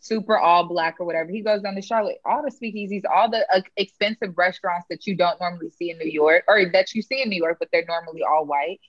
super 0.00 0.36
all 0.36 0.64
black 0.64 0.96
or 1.00 1.06
whatever. 1.06 1.30
He 1.30 1.40
goes 1.40 1.62
down 1.62 1.76
to 1.76 1.82
charlotte. 1.82 2.18
All 2.26 2.42
the 2.42 2.50
speakeasies 2.50 3.02
all 3.10 3.30
the 3.30 3.46
uh, 3.50 3.62
expensive 3.76 4.36
restaurants 4.36 4.86
that 4.90 5.06
you 5.06 5.16
don't 5.16 5.40
normally 5.40 5.70
see 5.70 5.90
in 5.90 5.98
new 5.98 6.10
york 6.10 6.44
or 6.46 6.66
that 6.72 6.94
you 6.94 7.00
see 7.00 7.22
in 7.22 7.30
new 7.30 7.42
york 7.42 7.56
but 7.58 7.68
they're 7.72 7.86
normally 7.88 8.22
all 8.22 8.44
white. 8.44 8.80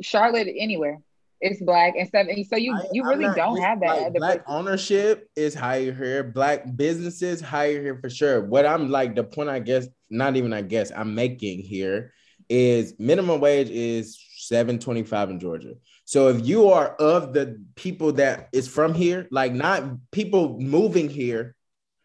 Charlotte 0.00 0.48
anywhere 0.56 1.00
it's 1.42 1.60
black 1.60 1.94
and 1.98 2.06
stuff. 2.08 2.28
And 2.30 2.46
so 2.46 2.56
you 2.56 2.78
you 2.92 3.04
really 3.04 3.26
not- 3.26 3.36
don't 3.36 3.60
have 3.60 3.80
that. 3.80 4.00
like 4.02 4.14
black 4.14 4.44
places. 4.44 4.44
ownership 4.46 5.28
is 5.36 5.54
higher 5.54 5.92
here. 5.92 6.22
Black 6.22 6.76
businesses 6.76 7.40
higher 7.40 7.82
here 7.82 7.98
for 8.00 8.08
sure. 8.08 8.40
What 8.40 8.64
I'm 8.64 8.88
like 8.88 9.16
the 9.16 9.24
point 9.24 9.48
I 9.50 9.58
guess 9.58 9.88
not 10.08 10.36
even 10.36 10.52
I 10.52 10.62
guess 10.62 10.92
I'm 10.94 11.14
making 11.14 11.58
here 11.60 12.12
is 12.48 12.94
minimum 12.98 13.40
wage 13.40 13.70
is 13.70 14.18
725 14.36 15.30
in 15.30 15.40
Georgia. 15.40 15.74
So 16.04 16.28
if 16.28 16.46
you 16.46 16.68
are 16.68 16.94
of 16.96 17.32
the 17.32 17.60
people 17.74 18.12
that 18.12 18.48
is 18.52 18.68
from 18.68 18.94
here, 18.94 19.26
like 19.30 19.52
not 19.52 19.84
people 20.12 20.60
moving 20.60 21.08
here, 21.08 21.54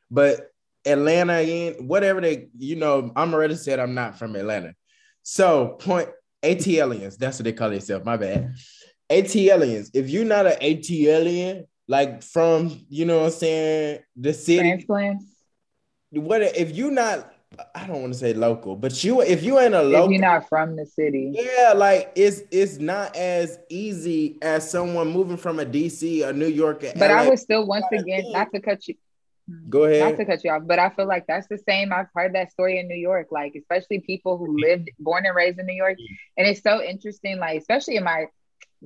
but 0.10 0.52
Atlanta 0.86 1.42
in 1.42 1.88
whatever 1.88 2.22
they, 2.22 2.48
you 2.58 2.76
know, 2.78 3.12
I'm 3.16 3.34
already 3.34 3.56
said 3.56 3.80
I'm 3.80 3.94
not 3.94 4.18
from 4.18 4.36
Atlanta. 4.36 4.74
So 5.24 5.76
point 5.80 6.10
ATLians, 6.44 7.18
that's 7.18 7.38
what 7.38 7.44
they 7.44 7.52
call 7.54 7.70
themselves. 7.70 8.06
My 8.06 8.18
bad. 8.18 8.56
ATLians. 9.10 9.92
If 9.94 10.10
you're 10.10 10.26
not 10.26 10.46
an 10.46 10.58
ATLian, 10.62 11.66
like 11.88 12.24
from, 12.24 12.86
you 12.90 13.06
know 13.06 13.20
what 13.20 13.26
I'm 13.26 13.32
saying, 13.32 14.00
the 14.16 14.34
city, 14.34 14.60
transplants. 14.60 15.26
what 16.12 16.42
if 16.42 16.76
you're 16.76 16.92
not 16.92 17.34
I 17.74 17.88
don't 17.88 18.02
want 18.02 18.14
to 18.14 18.20
say 18.20 18.34
local, 18.34 18.76
but 18.76 19.04
you 19.04 19.22
if 19.22 19.42
you 19.42 19.58
ain't 19.60 19.74
a 19.74 19.80
If 19.80 19.94
local 19.94 20.12
you're 20.12 20.22
not 20.22 20.50
from 20.50 20.76
the 20.76 20.86
city. 20.86 21.32
yeah, 21.34 21.74
like 21.74 22.12
it's 22.16 22.42
it's 22.52 22.78
not 22.78 23.16
as 23.16 23.60
easy 23.70 24.38
as 24.42 24.70
someone 24.70 25.10
moving 25.10 25.38
from 25.38 25.60
a 25.60 25.66
DC, 25.66 26.28
a 26.28 26.34
New 26.34 26.48
York, 26.48 26.84
a 26.84 26.94
But 26.98 27.10
I 27.10 27.24
LA. 27.24 27.30
would 27.30 27.40
still 27.40 27.66
once 27.66 27.86
again, 27.92 28.32
not 28.32 28.52
to 28.54 28.60
cut 28.60 28.88
you 28.88 28.96
hmm, 29.48 29.70
go 29.70 29.86
ahead. 29.86 30.12
not 30.12 30.18
to 30.18 30.26
cut 30.26 30.44
you 30.44 30.52
off, 30.52 30.64
but 30.66 30.78
I 30.78 30.90
feel 30.90 31.08
like 31.08 31.26
that's 31.26 31.48
the 31.48 31.58
same. 31.58 31.94
I've 31.94 32.10
heard 32.14 32.36
that 32.36 32.52
story 32.52 32.80
in 32.80 32.88
New 32.90 33.00
York, 33.00 33.28
like 33.32 33.56
especially 33.56 34.02
people 34.02 34.38
who 34.38 34.50
mm-hmm. 34.50 34.70
lived, 34.70 34.90
born 35.00 35.26
and 35.26 35.36
raised 35.36 35.58
in 35.58 35.66
New 35.66 35.74
York. 35.74 35.98
Mm-hmm. 35.98 36.14
And 36.38 36.48
it's 36.48 36.62
so 36.62 36.84
interesting, 36.84 37.40
like, 37.40 37.60
especially 37.60 37.96
in 37.96 38.04
my 38.04 38.28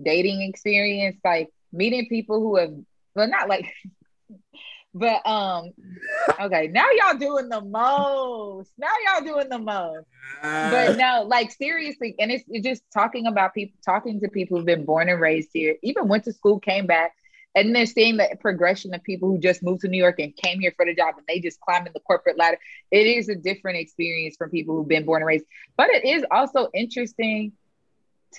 dating 0.02 0.42
experience, 0.42 1.18
like 1.24 1.50
meeting 1.72 2.08
people 2.08 2.40
who 2.40 2.58
have 2.58 2.74
well, 3.16 3.28
not 3.28 3.50
like 3.50 3.66
but 4.94 5.26
um 5.26 5.72
okay, 6.40 6.68
now 6.68 6.86
y'all 6.92 7.18
doing 7.18 7.50
the 7.50 7.62
most. 7.62 8.72
Now 8.78 8.92
y'all 9.06 9.26
doing 9.26 9.50
the 9.50 9.60
most. 9.60 10.06
but 10.42 10.98
no, 10.98 11.24
like 11.28 11.52
seriously, 11.52 12.16
and 12.20 12.32
it's, 12.32 12.44
it's 12.50 12.66
just 12.66 12.84
talking 12.94 13.28
about 13.28 13.54
people, 13.54 13.78
talking 13.86 14.20
to 14.22 14.28
people 14.28 14.58
who've 14.58 14.66
been 14.66 14.86
born 14.86 15.10
and 15.10 15.22
raised 15.22 15.50
here, 15.54 15.76
even 15.82 16.08
went 16.08 16.26
to 16.26 16.34
school, 16.34 16.60
came 16.60 16.88
back, 16.88 17.14
and 17.56 17.76
then 17.76 17.86
seeing 17.86 18.18
the 18.18 18.30
progression 18.40 18.94
of 18.94 19.04
people 19.04 19.30
who 19.30 19.38
just 19.38 19.64
moved 19.64 19.82
to 19.82 19.88
New 19.88 19.98
York 19.98 20.20
and 20.20 20.36
came 20.36 20.60
here 20.60 20.74
for 20.76 20.86
the 20.86 20.96
job 20.96 21.16
and 21.18 21.26
they 21.28 21.40
just 21.40 21.60
climbed 21.60 21.88
in 21.88 21.94
the 21.94 22.00
corporate 22.02 22.38
ladder. 22.38 22.58
It 22.92 23.08
is 23.08 23.30
a 23.30 23.36
different 23.36 23.78
experience 23.78 24.36
from 24.38 24.50
people 24.50 24.76
who've 24.76 24.88
been 24.88 25.06
born 25.06 25.22
and 25.22 25.28
raised, 25.28 25.46
but 25.78 25.90
it 25.90 26.06
is 26.06 26.26
also 26.32 26.70
interesting 26.74 27.54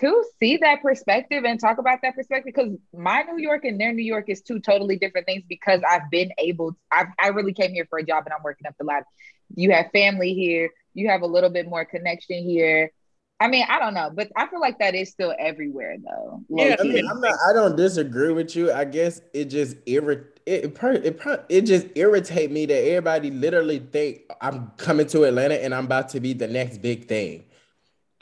to 0.00 0.24
see 0.40 0.56
that 0.58 0.82
perspective 0.82 1.44
and 1.44 1.60
talk 1.60 1.78
about 1.78 2.00
that 2.02 2.14
perspective 2.14 2.54
because 2.54 2.72
my 2.94 3.22
New 3.22 3.38
York 3.38 3.64
and 3.64 3.80
their 3.80 3.92
New 3.92 4.04
York 4.04 4.28
is 4.28 4.40
two 4.40 4.58
totally 4.58 4.96
different 4.96 5.26
things 5.26 5.42
because 5.48 5.80
I've 5.88 6.10
been 6.10 6.30
able, 6.38 6.76
I, 6.90 7.06
I 7.18 7.28
really 7.28 7.52
came 7.52 7.72
here 7.72 7.86
for 7.90 7.98
a 7.98 8.04
job 8.04 8.24
and 8.24 8.32
I'm 8.32 8.42
working 8.42 8.66
up 8.66 8.74
the 8.78 8.84
ladder. 8.84 9.06
You 9.54 9.72
have 9.72 9.90
family 9.92 10.34
here, 10.34 10.70
you 10.94 11.08
have 11.08 11.22
a 11.22 11.26
little 11.26 11.50
bit 11.50 11.68
more 11.68 11.84
connection 11.84 12.42
here. 12.42 12.90
I 13.38 13.48
mean, 13.48 13.66
I 13.68 13.80
don't 13.80 13.94
know, 13.94 14.10
but 14.14 14.30
I 14.36 14.46
feel 14.46 14.60
like 14.60 14.78
that 14.78 14.94
is 14.94 15.10
still 15.10 15.34
everywhere 15.38 15.96
though. 16.02 16.42
Yeah, 16.48 16.76
I 16.78 16.84
mean, 16.84 17.04
I'm 17.08 17.20
not. 17.20 17.34
I 17.48 17.52
don't 17.52 17.74
disagree 17.74 18.32
with 18.32 18.54
you. 18.54 18.72
I 18.72 18.84
guess 18.84 19.20
it 19.34 19.46
just 19.46 19.84
irrit 19.84 20.26
it 20.46 20.64
it, 20.64 20.74
per- 20.74 20.92
it, 20.92 21.18
per- 21.18 21.44
it 21.48 21.62
just 21.62 21.86
irritate 21.94 22.50
me 22.50 22.66
that 22.66 22.84
everybody 22.84 23.30
literally 23.30 23.78
think 23.78 24.22
I'm 24.40 24.70
coming 24.76 25.06
to 25.08 25.24
Atlanta 25.24 25.62
and 25.62 25.74
I'm 25.74 25.86
about 25.86 26.08
to 26.10 26.20
be 26.20 26.32
the 26.32 26.48
next 26.48 26.78
big 26.78 27.08
thing. 27.08 27.44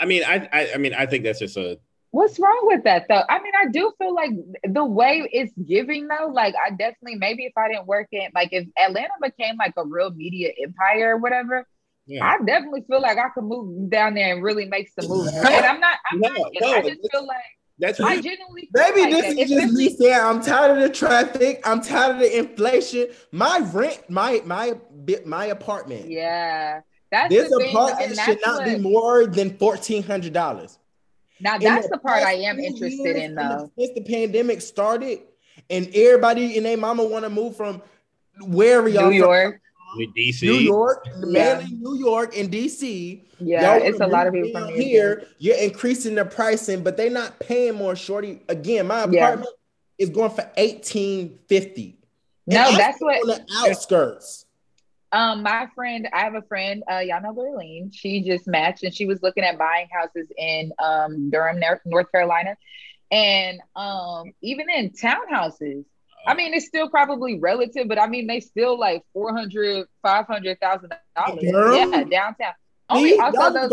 I 0.00 0.06
mean, 0.06 0.24
I, 0.24 0.48
I, 0.52 0.72
I 0.74 0.76
mean, 0.78 0.94
I 0.94 1.06
think 1.06 1.24
that's 1.24 1.38
just 1.40 1.56
a. 1.56 1.78
What's 2.12 2.40
wrong 2.40 2.60
with 2.64 2.82
that 2.84 3.06
though? 3.08 3.22
I 3.28 3.40
mean, 3.40 3.52
I 3.56 3.68
do 3.70 3.92
feel 3.98 4.12
like 4.14 4.30
the 4.64 4.84
way 4.84 5.28
it's 5.32 5.52
giving 5.64 6.08
though, 6.08 6.26
like 6.26 6.54
I 6.56 6.70
definitely 6.70 7.14
maybe 7.16 7.44
if 7.44 7.52
I 7.56 7.68
didn't 7.68 7.86
work 7.86 8.08
in 8.10 8.28
like 8.34 8.48
if 8.52 8.66
Atlanta 8.76 9.12
became 9.22 9.56
like 9.56 9.74
a 9.76 9.84
real 9.84 10.10
media 10.10 10.50
empire 10.60 11.14
or 11.14 11.18
whatever, 11.18 11.68
Yeah. 12.06 12.24
I 12.24 12.38
definitely 12.44 12.82
feel 12.88 13.00
like 13.00 13.16
I 13.18 13.28
could 13.28 13.44
move 13.44 13.90
down 13.90 14.14
there 14.14 14.34
and 14.34 14.42
really 14.42 14.64
make 14.66 14.88
some 14.88 15.06
moves. 15.06 15.32
And 15.52 15.64
I'm 15.64 15.78
not, 15.80 15.98
I'm 16.10 16.18
No, 16.20 16.28
not 16.28 16.40
you 16.50 16.60
know, 16.60 16.72
I 16.72 16.82
just 16.82 17.00
feel 17.12 17.24
like 17.26 17.44
That's 17.78 18.00
I 18.00 18.16
genuinely 18.16 18.70
feel 18.74 18.90
Maybe 18.92 19.00
like 19.00 19.10
this 19.10 19.26
that. 19.26 19.38
is 19.38 19.48
just 19.50 19.72
me 19.72 19.88
saying 19.96 20.20
I'm 20.20 20.40
tired 20.42 20.76
of 20.76 20.82
the 20.82 20.90
traffic. 20.94 21.60
I'm 21.64 21.80
tired 21.80 22.16
of 22.16 22.18
the 22.20 22.38
inflation. 22.38 23.08
My 23.32 23.60
rent, 23.72 24.08
my 24.10 24.42
my 24.44 24.74
my 25.24 25.46
apartment. 25.46 26.10
Yeah. 26.10 26.80
That's 27.10 27.28
This 27.34 27.50
the 27.50 27.58
thing. 27.58 27.70
apartment 27.70 28.08
And 28.10 28.18
should 28.18 28.38
that's 28.40 28.58
not 28.58 28.64
be 28.64 28.78
more 28.78 29.26
than 29.26 29.56
fourteen 29.58 30.02
hundred 30.02 30.32
dollars. 30.32 30.78
now 31.40 31.58
that's 31.58 31.88
the 31.88 31.98
part 31.98 32.22
I 32.22 32.34
am 32.34 32.58
interested 32.60 32.90
years, 33.16 33.22
in 33.24 33.34
the- 33.34 33.42
though. 33.76 33.84
Since 33.86 33.94
the 33.98 34.02
pandemic 34.04 34.60
started, 34.60 35.20
and 35.68 35.88
everybody 35.94 36.56
and 36.56 36.64
their 36.66 36.76
mama 36.76 37.04
want 37.04 37.24
to 37.24 37.30
move 37.30 37.56
from 37.56 37.82
wherever 38.42 38.88
y'all 38.88 39.10
New 39.10 39.20
from, 39.20 39.28
York. 39.30 39.60
DC. 40.16 40.42
New 40.46 40.54
York, 40.54 41.04
Yeah. 41.26 41.56
mainly 41.58 41.74
New 41.76 41.98
York 41.98 42.36
and 42.38 42.48
DC. 42.48 43.24
Yeah, 43.40 43.76
Y'all 43.78 43.86
it's 43.88 43.98
a 44.00 44.06
lot 44.06 44.28
of 44.28 44.32
people 44.34 44.52
from 44.60 44.68
here. 44.72 45.08
York. 45.18 45.28
You're 45.38 45.56
increasing 45.56 46.14
the 46.14 46.24
pricing, 46.24 46.82
but 46.84 46.96
they're 46.96 47.10
not 47.10 47.40
paying 47.40 47.74
more. 47.74 47.96
Shorty, 47.96 48.40
again, 48.48 48.86
my 48.86 49.06
Yeah. 49.10 49.24
apartment 49.24 49.50
is 49.98 50.08
going 50.10 50.30
for 50.30 50.48
eighteen 50.56 51.40
fifty. 51.48 51.96
No, 52.46 52.70
that's 52.76 53.00
what 53.00 53.16
on 53.22 53.26
the 53.28 53.46
outskirts. 53.56 54.46
Um, 55.12 55.42
my 55.42 55.68
friend, 55.74 56.08
I 56.12 56.20
have 56.20 56.34
a 56.34 56.42
friend, 56.42 56.84
uh, 56.90 56.98
y'all 56.98 57.20
know 57.22 57.32
Berlin. 57.32 57.90
She 57.92 58.22
just 58.22 58.46
matched 58.46 58.84
and 58.84 58.94
she 58.94 59.06
was 59.06 59.22
looking 59.22 59.42
at 59.42 59.58
buying 59.58 59.88
houses 59.92 60.28
in 60.36 60.72
um 60.78 61.30
Durham, 61.30 61.60
North 61.84 62.12
Carolina. 62.12 62.56
And 63.10 63.60
um, 63.74 64.32
even 64.40 64.70
in 64.70 64.90
townhouses, 64.90 65.84
I 66.26 66.34
mean, 66.34 66.54
it's 66.54 66.66
still 66.66 66.88
probably 66.88 67.38
relative, 67.40 67.88
but 67.88 67.98
I 68.00 68.06
mean, 68.06 68.26
they 68.26 68.40
still 68.40 68.78
like 68.78 69.04
400, 69.14 69.86
500,000 70.02 70.92
dollars. 71.16 71.38
Yeah, 71.42 72.04
downtown. 72.04 72.52
Me, 72.92 72.96
Only 72.96 73.10
y'all 73.16 73.36
also 73.36 73.68
those 73.68 73.70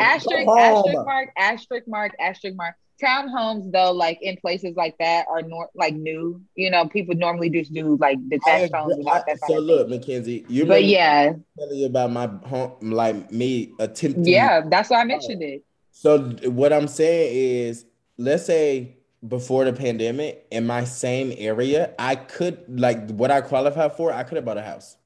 asterisk, 0.00 0.48
asterisk 0.48 1.04
mark, 1.04 1.30
asterisk 1.36 1.88
mark, 1.88 2.12
asterisk 2.20 2.56
mark. 2.56 2.76
Townhomes 3.02 3.70
though, 3.72 3.92
like 3.92 4.18
in 4.22 4.36
places 4.38 4.74
like 4.76 4.96
that, 4.98 5.26
are 5.28 5.42
nor- 5.42 5.70
like 5.74 5.94
new. 5.94 6.40
You 6.54 6.70
know, 6.70 6.86
people 6.88 7.14
normally 7.14 7.50
just 7.50 7.72
do 7.72 7.96
like 8.00 8.16
I 8.18 8.28
detached 8.28 8.74
homes 8.74 8.94
agree. 8.94 9.06
I- 9.10 9.22
that. 9.26 9.38
so 9.40 9.46
kind 9.46 9.58
of 9.58 9.64
look, 9.64 9.88
thing. 9.88 9.98
Mackenzie, 10.00 10.46
you 10.48 10.66
But 10.66 10.84
yeah, 10.84 11.32
telling 11.58 11.76
you 11.78 11.86
about 11.86 12.10
my 12.10 12.26
home, 12.48 12.72
like 12.80 13.30
me 13.30 13.72
attempting. 13.78 14.24
yeah, 14.24 14.62
that's 14.68 14.88
why 14.90 15.00
I 15.00 15.04
mentioned 15.04 15.42
it. 15.42 15.64
So 15.90 16.20
what 16.50 16.72
I'm 16.72 16.88
saying 16.88 17.68
is, 17.68 17.84
let's 18.18 18.44
say 18.46 18.96
before 19.26 19.64
the 19.64 19.72
pandemic, 19.72 20.46
in 20.50 20.66
my 20.66 20.84
same 20.84 21.32
area, 21.36 21.94
I 21.98 22.16
could 22.16 22.64
like 22.80 23.10
what 23.10 23.30
I 23.30 23.40
qualify 23.40 23.88
for. 23.88 24.12
I 24.12 24.22
could 24.22 24.36
have 24.36 24.44
bought 24.44 24.58
a 24.58 24.62
house. 24.62 24.96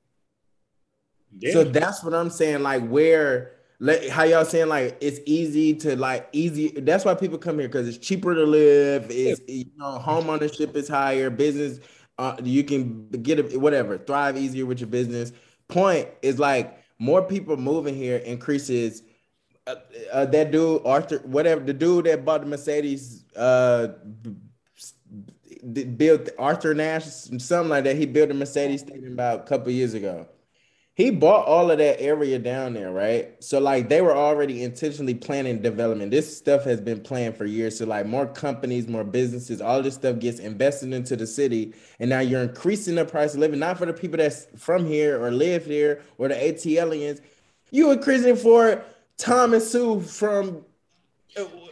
Yeah. 1.38 1.52
So 1.52 1.64
that's 1.64 2.02
what 2.02 2.12
I'm 2.14 2.30
saying. 2.30 2.62
Like 2.62 2.86
where, 2.88 3.52
like 3.80 4.08
how 4.08 4.24
y'all 4.24 4.44
saying 4.44 4.68
like 4.68 4.98
it's 5.00 5.20
easy 5.24 5.74
to 5.74 5.96
like 5.96 6.28
easy. 6.32 6.68
That's 6.68 7.04
why 7.04 7.14
people 7.14 7.38
come 7.38 7.58
here 7.58 7.66
because 7.66 7.88
it's 7.88 7.98
cheaper 7.98 8.34
to 8.34 8.44
live. 8.44 9.10
Is 9.10 9.40
you 9.48 9.64
know 9.76 9.98
home 9.98 10.28
ownership 10.28 10.76
is 10.76 10.86
higher. 10.86 11.30
Business 11.30 11.80
uh, 12.18 12.36
you 12.44 12.62
can 12.62 13.08
get 13.08 13.38
a, 13.40 13.58
whatever, 13.58 13.96
thrive 13.96 14.36
easier 14.36 14.66
with 14.66 14.78
your 14.78 14.88
business. 14.88 15.32
Point 15.68 16.08
is 16.20 16.38
like 16.38 16.78
more 16.98 17.22
people 17.22 17.56
moving 17.56 17.94
here 17.96 18.18
increases. 18.18 19.02
Uh, 19.66 19.76
uh, 20.12 20.26
that 20.26 20.50
dude 20.50 20.82
Arthur, 20.84 21.18
whatever 21.24 21.62
the 21.62 21.72
dude 21.72 22.04
that 22.04 22.22
bought 22.22 22.42
the 22.42 22.46
Mercedes, 22.46 23.24
uh, 23.36 23.88
built 25.96 26.28
Arthur 26.38 26.74
Nash, 26.74 27.06
something 27.06 27.70
like 27.70 27.84
that. 27.84 27.96
He 27.96 28.04
built 28.04 28.30
a 28.30 28.34
Mercedes 28.34 28.82
thing 28.82 29.06
about 29.06 29.40
a 29.40 29.42
couple 29.44 29.72
years 29.72 29.94
ago 29.94 30.28
he 31.00 31.10
bought 31.10 31.46
all 31.46 31.70
of 31.70 31.78
that 31.78 31.98
area 31.98 32.38
down 32.38 32.74
there, 32.74 32.92
right? 32.92 33.42
So 33.42 33.58
like 33.58 33.88
they 33.88 34.02
were 34.02 34.14
already 34.14 34.62
intentionally 34.62 35.14
planning 35.14 35.62
development. 35.62 36.10
This 36.10 36.36
stuff 36.36 36.64
has 36.64 36.78
been 36.78 37.00
planned 37.00 37.36
for 37.36 37.46
years. 37.46 37.78
So 37.78 37.86
like 37.86 38.04
more 38.04 38.26
companies, 38.26 38.86
more 38.86 39.02
businesses, 39.02 39.62
all 39.62 39.82
this 39.82 39.94
stuff 39.94 40.18
gets 40.18 40.40
invested 40.40 40.92
into 40.92 41.16
the 41.16 41.26
city, 41.26 41.72
and 42.00 42.10
now 42.10 42.20
you're 42.20 42.42
increasing 42.42 42.96
the 42.96 43.06
price 43.06 43.32
of 43.32 43.40
living, 43.40 43.58
not 43.60 43.78
for 43.78 43.86
the 43.86 43.94
people 43.94 44.18
that's 44.18 44.46
from 44.56 44.84
here 44.84 45.22
or 45.24 45.30
live 45.30 45.64
here 45.64 46.02
or 46.18 46.28
the 46.28 46.34
ATLians. 46.34 47.22
You 47.70 47.92
increasing 47.92 48.36
for 48.36 48.84
Tom 49.16 49.54
and 49.54 49.62
Sue 49.62 50.00
from. 50.00 50.64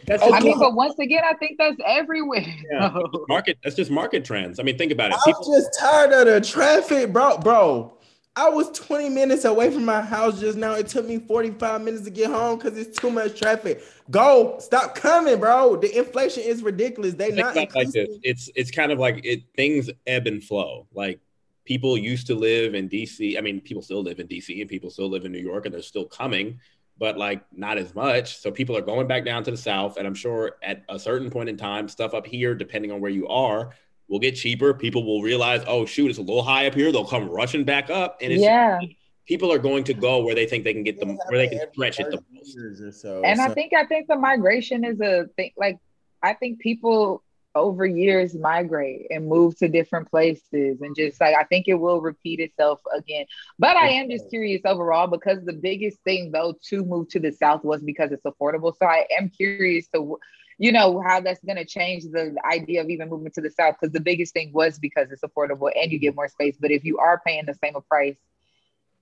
That's 0.07 0.23
I 0.23 0.39
mean, 0.39 0.57
but 0.57 0.73
once 0.73 0.97
again, 0.97 1.23
I 1.29 1.35
think 1.35 1.59
that's 1.59 1.77
everywhere. 1.85 2.45
Yeah. 2.71 2.97
market. 3.27 3.59
That's 3.63 3.75
just 3.75 3.91
market 3.91 4.25
trends. 4.25 4.59
I 4.59 4.63
mean, 4.63 4.77
think 4.77 4.91
about 4.91 5.11
it. 5.11 5.17
I'm 5.23 5.33
People- 5.33 5.53
just 5.53 5.77
tired 5.79 6.13
of 6.13 6.25
the 6.25 6.41
traffic, 6.41 7.13
bro. 7.13 7.37
Bro, 7.37 7.93
I 8.35 8.49
was 8.49 8.71
20 8.71 9.09
minutes 9.09 9.43
away 9.43 9.69
from 9.69 9.85
my 9.85 10.01
house 10.01 10.39
just 10.39 10.57
now. 10.57 10.73
It 10.73 10.87
took 10.87 11.05
me 11.05 11.19
45 11.19 11.81
minutes 11.81 12.03
to 12.05 12.09
get 12.09 12.29
home 12.29 12.57
because 12.57 12.77
it's 12.77 12.97
too 12.97 13.09
much 13.09 13.37
traffic. 13.37 13.83
Go, 14.09 14.57
stop 14.59 14.95
coming, 14.95 15.39
bro. 15.39 15.75
The 15.75 15.97
inflation 15.97 16.43
is 16.43 16.63
ridiculous. 16.63 17.15
They 17.15 17.31
not 17.31 17.55
like 17.55 17.73
this. 17.73 18.17
It's 18.23 18.49
it's 18.55 18.71
kind 18.71 18.91
of 18.91 18.99
like 18.99 19.25
it 19.25 19.43
things 19.55 19.89
ebb 20.07 20.27
and 20.27 20.43
flow. 20.43 20.87
Like 20.93 21.19
people 21.65 21.97
used 21.97 22.27
to 22.27 22.35
live 22.35 22.75
in 22.75 22.87
DC. 22.87 23.37
I 23.37 23.41
mean, 23.41 23.61
people 23.61 23.81
still 23.81 24.01
live 24.01 24.19
in 24.19 24.27
DC 24.27 24.59
and 24.61 24.69
people 24.69 24.89
still 24.89 25.09
live 25.09 25.25
in 25.25 25.31
New 25.31 25.39
York 25.39 25.65
and 25.65 25.73
they're 25.73 25.81
still 25.81 26.05
coming, 26.05 26.59
but 26.97 27.17
like 27.17 27.43
not 27.51 27.77
as 27.77 27.93
much. 27.93 28.37
So 28.37 28.51
people 28.51 28.77
are 28.77 28.81
going 28.81 29.07
back 29.07 29.25
down 29.25 29.43
to 29.43 29.51
the 29.51 29.57
south. 29.57 29.97
And 29.97 30.07
I'm 30.07 30.15
sure 30.15 30.57
at 30.63 30.83
a 30.87 30.97
certain 30.97 31.29
point 31.29 31.49
in 31.49 31.57
time, 31.57 31.87
stuff 31.87 32.13
up 32.13 32.25
here, 32.25 32.55
depending 32.55 32.91
on 32.91 33.01
where 33.01 33.11
you 33.11 33.27
are, 33.27 33.71
will 34.09 34.19
get 34.19 34.35
cheaper. 34.35 34.73
People 34.73 35.05
will 35.05 35.21
realize, 35.21 35.63
oh 35.67 35.85
shoot, 35.85 36.09
it's 36.09 36.19
a 36.19 36.21
little 36.21 36.43
high 36.43 36.67
up 36.67 36.73
here. 36.73 36.91
They'll 36.91 37.05
come 37.05 37.29
rushing 37.29 37.63
back 37.63 37.89
up, 37.89 38.17
and 38.21 38.33
yeah, 38.33 38.79
people 39.25 39.51
are 39.53 39.59
going 39.59 39.83
to 39.85 39.93
go 39.93 40.23
where 40.23 40.35
they 40.35 40.45
think 40.45 40.63
they 40.63 40.73
can 40.73 40.83
get 40.83 40.99
them, 40.99 41.17
where 41.27 41.37
they 41.37 41.47
can 41.47 41.71
stretch 41.71 41.99
it 41.99 42.09
the 42.09 42.23
most. 42.33 43.01
So, 43.01 43.21
and 43.23 43.39
so. 43.39 43.45
I 43.45 43.53
think 43.53 43.73
I 43.73 43.85
think 43.85 44.07
the 44.07 44.15
migration 44.15 44.83
is 44.83 44.99
a 44.99 45.27
thing. 45.35 45.51
Like 45.57 45.77
I 46.21 46.33
think 46.33 46.59
people 46.59 47.23
over 47.55 47.85
years 47.85 48.35
migrate 48.35 49.07
and 49.09 49.27
move 49.27 49.57
to 49.57 49.67
different 49.67 50.09
places 50.09 50.81
and 50.81 50.95
just 50.95 51.19
like 51.19 51.35
I 51.35 51.43
think 51.43 51.67
it 51.67 51.73
will 51.73 51.99
repeat 51.99 52.39
itself 52.39 52.79
again. 52.95 53.25
But 53.57 53.75
I 53.75 53.89
am 53.89 54.09
just 54.09 54.29
curious 54.29 54.61
overall 54.65 55.07
because 55.07 55.43
the 55.43 55.53
biggest 55.53 55.99
thing 56.03 56.31
though 56.31 56.55
to 56.69 56.85
move 56.85 57.09
to 57.09 57.19
the 57.19 57.31
south 57.31 57.63
was 57.63 57.81
because 57.81 58.11
it's 58.11 58.23
affordable. 58.23 58.73
So 58.77 58.85
I 58.85 59.05
am 59.17 59.29
curious 59.29 59.87
to 59.93 60.19
you 60.59 60.71
know 60.71 61.01
how 61.01 61.19
that's 61.19 61.43
going 61.43 61.57
to 61.57 61.65
change 61.65 62.03
the 62.03 62.35
idea 62.45 62.81
of 62.81 62.89
even 62.89 63.09
moving 63.09 63.31
to 63.31 63.41
the 63.41 63.49
south 63.49 63.77
because 63.79 63.91
the 63.91 63.99
biggest 63.99 64.33
thing 64.33 64.51
was 64.53 64.77
because 64.77 65.11
it's 65.11 65.23
affordable 65.23 65.71
and 65.75 65.91
you 65.91 65.97
get 65.97 66.15
more 66.15 66.27
space. 66.27 66.57
But 66.59 66.69
if 66.69 66.83
you 66.83 66.99
are 66.99 67.19
paying 67.25 67.45
the 67.47 67.55
same 67.55 67.73
price 67.89 68.17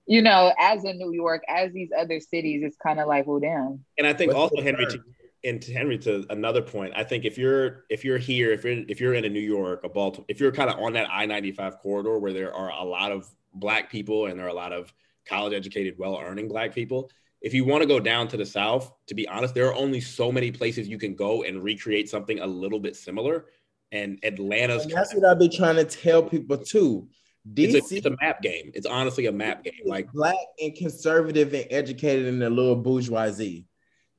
you 0.08 0.22
know 0.22 0.52
as 0.58 0.84
in 0.84 0.98
new 0.98 1.12
york 1.12 1.44
as 1.48 1.72
these 1.72 1.90
other 1.96 2.18
cities 2.18 2.62
it's 2.64 2.76
kind 2.76 2.98
of 2.98 3.06
like 3.06 3.26
well 3.26 3.38
damn. 3.38 3.84
And 3.98 4.06
i 4.06 4.12
think 4.12 4.32
What's 4.32 4.52
also 4.52 4.62
henry 4.62 4.86
to, 4.86 5.00
and 5.44 5.62
to 5.62 5.72
henry 5.72 5.98
to 5.98 6.24
another 6.30 6.62
point 6.62 6.94
i 6.96 7.04
think 7.04 7.24
if 7.24 7.38
you're 7.38 7.84
if 7.90 8.04
you're 8.04 8.18
here 8.18 8.50
if 8.50 8.64
you're 8.64 8.84
if 8.88 9.00
you're 9.00 9.14
in 9.14 9.24
a 9.24 9.28
new 9.28 9.38
york 9.38 9.84
a 9.84 9.88
baltimore 9.88 10.24
if 10.28 10.40
you're 10.40 10.50
kind 10.50 10.70
of 10.70 10.78
on 10.80 10.94
that 10.94 11.08
i-95 11.10 11.78
corridor 11.78 12.18
where 12.18 12.32
there 12.32 12.52
are 12.52 12.70
a 12.70 12.84
lot 12.84 13.12
of 13.12 13.30
black 13.54 13.90
people 13.90 14.26
and 14.26 14.38
there 14.38 14.46
are 14.46 14.50
a 14.50 14.54
lot 14.54 14.72
of 14.72 14.92
college 15.26 15.52
educated 15.52 15.94
well 15.98 16.18
earning 16.18 16.48
black 16.48 16.74
people 16.74 17.10
if 17.40 17.54
you 17.54 17.64
want 17.64 17.82
to 17.82 17.88
go 17.88 18.00
down 18.00 18.28
to 18.28 18.36
the 18.36 18.46
south, 18.46 18.92
to 19.06 19.14
be 19.14 19.28
honest, 19.28 19.54
there 19.54 19.66
are 19.66 19.74
only 19.74 20.00
so 20.00 20.32
many 20.32 20.50
places 20.50 20.88
you 20.88 20.98
can 20.98 21.14
go 21.14 21.44
and 21.44 21.62
recreate 21.62 22.08
something 22.08 22.40
a 22.40 22.46
little 22.46 22.80
bit 22.80 22.96
similar. 22.96 23.46
And 23.92 24.18
Atlanta's 24.22 24.84
and 24.84 24.92
that's 24.92 25.14
what 25.14 25.24
I've 25.24 25.38
been 25.38 25.50
trying 25.50 25.76
to 25.76 25.84
tell 25.84 26.22
people 26.22 26.58
too. 26.58 27.08
DC 27.54 27.74
it's 27.74 27.92
a, 27.92 27.96
it's 27.96 28.06
a, 28.06 28.16
map 28.20 28.42
game. 28.42 28.70
It's 28.74 28.86
honestly 28.86 29.26
a 29.26 29.32
map 29.32 29.64
game. 29.64 29.72
Like 29.86 30.12
black 30.12 30.36
and 30.60 30.74
conservative 30.74 31.54
and 31.54 31.66
educated 31.70 32.26
in 32.26 32.38
the 32.38 32.50
little 32.50 32.76
bourgeoisie. 32.76 33.64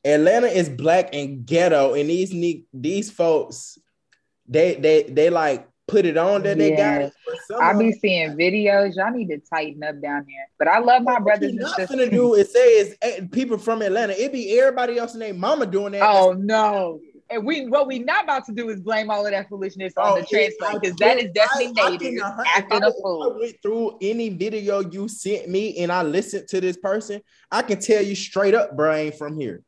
Atlanta 0.03 0.47
is 0.47 0.69
black 0.69 1.13
and 1.13 1.45
ghetto, 1.45 1.93
and 1.93 2.09
these 2.09 2.33
these 2.73 3.11
folks, 3.11 3.77
they 4.47 4.75
they 4.75 5.03
they 5.03 5.29
like 5.29 5.68
put 5.89 6.05
it 6.05 6.17
on 6.17 6.43
that 6.43 6.57
they 6.57 6.75
got 6.75 7.01
it. 7.01 7.13
I 7.59 7.73
be 7.73 7.91
seeing 7.93 8.37
videos. 8.37 8.95
Y'all 8.95 9.11
need 9.11 9.29
to 9.29 9.39
tighten 9.39 9.83
up 9.83 10.01
down 10.01 10.25
here. 10.27 10.45
But 10.57 10.67
I 10.67 10.79
love 10.79 11.03
my 11.03 11.19
brothers 11.19 11.51
and 11.51 11.61
sisters. 11.61 11.89
Nothing 11.89 11.97
to 11.97 12.09
do 12.09 12.33
is 12.35 12.53
say 12.53 12.77
is 12.79 12.95
eh, 13.01 13.21
people 13.31 13.57
from 13.57 13.81
Atlanta. 13.81 14.13
It 14.13 14.31
be 14.31 14.59
everybody 14.59 14.97
else 14.97 15.13
in 15.13 15.19
their 15.19 15.33
mama 15.33 15.65
doing 15.65 15.93
that. 15.93 16.03
Oh 16.03 16.33
no. 16.33 16.99
And 17.31 17.45
we 17.45 17.67
what 17.67 17.85
we 17.85 17.99
not 17.99 18.23
about 18.23 18.45
to 18.45 18.53
do 18.53 18.69
is 18.69 18.81
blame 18.81 19.11
all 19.11 19.25
of 19.25 19.31
that 19.31 19.49
foolishness 19.49 19.93
on 19.97 20.13
oh, 20.13 20.19
the 20.19 20.25
transplant 20.25 20.81
because 20.81 20.95
that 20.97 21.19
is 21.19 21.31
definitely 21.31 21.79
I, 21.79 21.89
native 21.89 22.21
acting 22.55 22.83
a 22.83 22.91
fool. 22.91 23.23
I 23.35 23.39
went 23.39 23.55
through 23.61 23.97
any 24.01 24.29
video 24.29 24.79
you 24.79 25.07
sent 25.07 25.47
me 25.47 25.77
and 25.77 25.91
I 25.91 26.01
listened 26.01 26.47
to 26.49 26.61
this 26.61 26.77
person, 26.77 27.21
I 27.51 27.61
can 27.61 27.79
tell 27.79 28.01
you 28.01 28.15
straight 28.15 28.55
up, 28.55 28.75
bro, 28.75 28.91
I 28.91 28.97
ain't 28.99 29.15
from 29.15 29.39
here. 29.39 29.61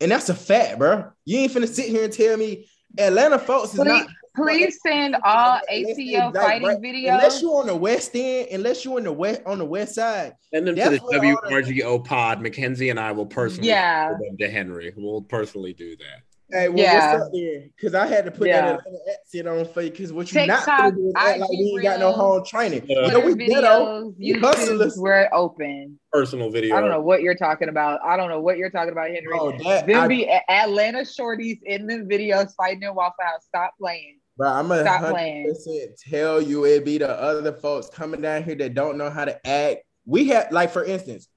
And 0.00 0.10
that's 0.10 0.28
a 0.30 0.34
fact, 0.34 0.78
bro. 0.78 1.10
You 1.24 1.38
ain't 1.38 1.52
finna 1.52 1.68
sit 1.68 1.86
here 1.86 2.04
and 2.04 2.12
tell 2.12 2.36
me 2.36 2.66
Atlanta 2.98 3.38
folks 3.38 3.74
is 3.74 3.80
not 3.80 4.06
Please 4.36 4.78
send 4.82 5.16
all 5.24 5.60
ATL 5.70 6.34
fighting 6.34 6.68
right. 6.68 6.80
videos. 6.80 7.14
Unless 7.14 7.42
you're 7.42 7.60
on 7.60 7.66
the 7.66 7.76
west 7.76 8.14
end, 8.14 8.48
unless 8.52 8.84
you're 8.84 8.98
in 8.98 9.04
the 9.04 9.12
west 9.12 9.42
on 9.46 9.58
the 9.58 9.64
west 9.64 9.94
side. 9.94 10.34
Send 10.52 10.68
them 10.68 10.76
to 10.76 10.90
the 10.90 10.98
WRGO 10.98 12.04
pod. 12.04 12.40
Mackenzie 12.40 12.90
and 12.90 13.00
I 13.00 13.12
will 13.12 13.26
personally 13.26 13.68
yeah. 13.68 14.12
to 14.38 14.50
Henry. 14.50 14.92
We'll 14.96 15.22
personally 15.22 15.72
do 15.72 15.96
that. 15.96 16.22
Hey, 16.48 16.68
well, 16.68 16.78
yeah. 16.78 17.12
what's 17.12 17.24
up 17.24 17.32
there? 17.32 17.64
Because 17.74 17.94
I 17.94 18.06
had 18.06 18.24
to 18.24 18.30
put 18.30 18.46
yeah. 18.46 18.76
that 18.76 18.80
accent 19.12 19.48
on 19.48 19.64
for 19.64 19.82
you. 19.82 19.90
Because 19.90 20.12
what 20.12 20.32
you 20.32 20.46
not 20.46 20.64
gonna 20.64 20.92
do 20.92 21.08
is 21.08 21.12
act 21.16 21.40
like 21.40 21.50
we 21.50 21.72
ain't 21.74 21.82
got 21.82 21.98
no 21.98 22.12
home 22.12 22.44
training. 22.44 22.86
Yeah. 22.86 23.06
You 23.06 23.12
know, 23.12 23.20
we 23.20 23.34
videos, 23.34 24.14
YouTube, 24.16 24.92
we're 24.98 25.28
open. 25.32 25.98
Personal 26.12 26.50
video. 26.50 26.76
I 26.76 26.80
don't 26.80 26.90
know 26.90 27.00
what 27.00 27.22
you're 27.22 27.34
talking 27.34 27.68
about. 27.68 28.00
I 28.04 28.16
don't 28.16 28.28
know 28.28 28.40
what 28.40 28.58
you're 28.58 28.70
talking 28.70 28.92
about, 28.92 29.08
Henry. 29.08 29.26
Oh, 29.34 29.52
that, 29.64 29.88
Them 29.88 30.02
I, 30.02 30.06
be 30.06 30.28
Atlanta 30.48 31.00
shorties 31.00 31.58
in 31.64 31.88
the 31.88 31.96
videos 31.96 32.54
fighting 32.54 32.84
in 32.84 32.94
Waffle 32.94 33.24
House. 33.24 33.44
Stop 33.44 33.74
playing. 33.80 34.18
Bro, 34.36 34.50
I'm 34.50 34.70
a 34.70 34.86
hundred 34.86 35.46
percent 35.46 35.98
tell 35.98 36.42
you 36.42 36.66
it 36.66 36.84
be 36.84 36.98
the 36.98 37.08
other 37.08 37.52
folks 37.52 37.88
coming 37.88 38.20
down 38.20 38.42
here 38.42 38.54
that 38.56 38.74
don't 38.74 38.98
know 38.98 39.08
how 39.08 39.24
to 39.24 39.46
act. 39.46 39.84
We 40.04 40.28
have 40.28 40.52
like 40.52 40.70
for 40.70 40.84
instance, 40.84 41.28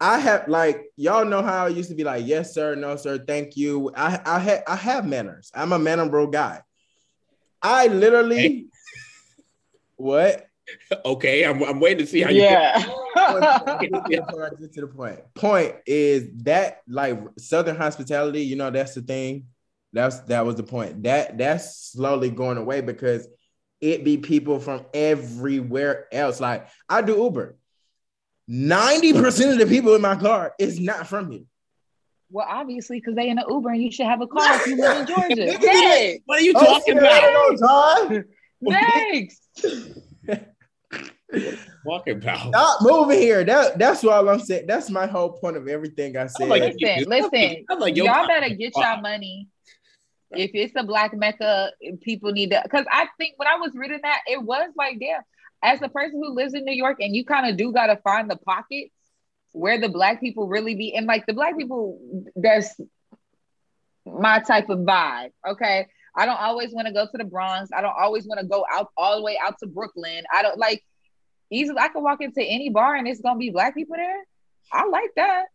I 0.00 0.18
have 0.18 0.48
like 0.48 0.86
y'all 0.96 1.26
know 1.26 1.42
how 1.42 1.66
I 1.66 1.68
used 1.68 1.90
to 1.90 1.94
be 1.94 2.04
like, 2.04 2.26
yes, 2.26 2.54
sir, 2.54 2.74
no, 2.74 2.96
sir, 2.96 3.18
thank 3.18 3.56
you. 3.56 3.92
I 3.94 4.18
I 4.24 4.38
have 4.38 4.62
I 4.66 4.76
have 4.76 5.06
manners. 5.06 5.50
I'm 5.54 5.72
a 5.72 5.78
mannerable 5.78 6.26
guy. 6.26 6.62
I 7.60 7.88
literally 7.88 8.38
hey. 8.38 8.64
what? 9.96 10.46
Okay, 11.04 11.44
I'm, 11.44 11.62
I'm 11.62 11.80
waiting 11.80 11.98
to 11.98 12.06
see 12.06 12.22
how 12.22 12.30
you 12.30 12.42
yeah. 12.42 12.78
get 12.78 14.26
to 14.26 14.80
the 14.80 14.90
point. 14.94 15.20
Point 15.34 15.74
is 15.86 16.30
that 16.44 16.82
like 16.88 17.18
Southern 17.36 17.76
hospitality, 17.76 18.42
you 18.42 18.56
know, 18.56 18.70
that's 18.70 18.94
the 18.94 19.02
thing 19.02 19.46
that's 19.92 20.20
that 20.20 20.46
was 20.46 20.56
the 20.56 20.62
point. 20.62 21.02
That 21.02 21.36
that's 21.38 21.90
slowly 21.92 22.30
going 22.30 22.58
away 22.58 22.80
because 22.80 23.28
it 23.80 24.04
be 24.04 24.16
people 24.16 24.58
from 24.58 24.86
everywhere 24.94 26.06
else. 26.12 26.40
Like 26.40 26.68
I 26.88 27.02
do 27.02 27.16
Uber. 27.16 27.56
90% 28.50 29.52
of 29.52 29.58
the 29.58 29.66
people 29.66 29.94
in 29.94 30.02
my 30.02 30.16
car 30.16 30.52
is 30.58 30.80
not 30.80 31.06
from 31.06 31.30
here. 31.30 31.42
Well, 32.30 32.46
obviously, 32.48 32.98
because 32.98 33.14
they 33.14 33.28
in 33.28 33.38
an 33.38 33.44
Uber 33.48 33.70
and 33.70 33.82
you 33.82 33.92
should 33.92 34.06
have 34.06 34.20
a 34.20 34.26
car 34.26 34.56
if 34.56 34.66
you 34.66 34.76
live 34.76 35.00
in 35.00 35.06
Georgia. 35.14 35.58
Hey, 35.58 36.18
oh, 36.18 36.22
what 36.26 36.40
are 36.40 36.42
you 36.42 36.52
talking 36.54 36.98
about? 36.98 37.56
Know, 37.60 38.24
Thanks. 38.68 39.40
Walking 41.84 42.16
about. 42.16 42.48
Stop 42.48 42.82
moving 42.82 43.18
here. 43.18 43.44
That 43.44 43.78
that's 43.78 44.02
what 44.02 44.26
I'm 44.26 44.40
saying. 44.40 44.66
That's 44.66 44.88
my 44.90 45.06
whole 45.06 45.32
point 45.32 45.56
of 45.56 45.68
everything 45.68 46.16
I 46.16 46.26
said. 46.26 46.48
Like, 46.48 46.62
listen, 46.62 47.04
listen. 47.06 47.64
Like, 47.78 47.96
y'all 47.96 48.26
better 48.26 48.54
get 48.54 48.76
y'all 48.76 49.00
money 49.00 49.48
if 50.34 50.50
it's 50.54 50.74
a 50.76 50.84
black 50.84 51.14
mecca, 51.14 51.70
people 52.02 52.32
need 52.32 52.50
to. 52.50 52.60
Because 52.62 52.86
I 52.90 53.08
think 53.18 53.34
when 53.36 53.48
I 53.48 53.56
was 53.56 53.72
reading 53.74 54.00
that, 54.02 54.20
it 54.26 54.42
was 54.42 54.70
like, 54.76 54.98
damn, 55.00 55.22
as 55.62 55.80
a 55.82 55.88
person 55.88 56.20
who 56.22 56.34
lives 56.34 56.54
in 56.54 56.64
New 56.64 56.74
York, 56.74 56.98
and 57.00 57.14
you 57.14 57.24
kind 57.24 57.48
of 57.48 57.56
do 57.56 57.72
got 57.72 57.86
to 57.86 57.96
find 57.96 58.30
the 58.30 58.36
pockets 58.36 58.92
where 59.52 59.78
the 59.78 59.88
black 59.88 60.20
people 60.20 60.48
really 60.48 60.74
be, 60.74 60.94
and 60.94 61.06
like 61.06 61.26
the 61.26 61.34
black 61.34 61.56
people, 61.56 62.00
that's 62.36 62.80
my 64.06 64.40
type 64.40 64.68
of 64.70 64.80
vibe. 64.80 65.30
Okay. 65.48 65.86
I 66.14 66.26
don't 66.26 66.40
always 66.40 66.72
want 66.72 66.86
to 66.88 66.92
go 66.92 67.06
to 67.06 67.18
the 67.18 67.24
Bronx. 67.24 67.70
I 67.74 67.80
don't 67.80 67.96
always 67.98 68.26
want 68.26 68.40
to 68.40 68.46
go 68.46 68.66
out 68.70 68.90
all 68.96 69.16
the 69.16 69.22
way 69.22 69.38
out 69.42 69.54
to 69.60 69.66
Brooklyn. 69.66 70.24
I 70.32 70.42
don't 70.42 70.58
like 70.58 70.84
easily 71.50 71.78
I 71.78 71.88
can 71.88 72.02
walk 72.02 72.20
into 72.20 72.42
any 72.42 72.70
bar 72.70 72.96
and 72.96 73.06
it's 73.06 73.20
gonna 73.20 73.38
be 73.38 73.50
black 73.50 73.74
people 73.74 73.96
there. 73.96 74.24
I 74.72 74.86
like 74.86 75.10
that. 75.16 75.46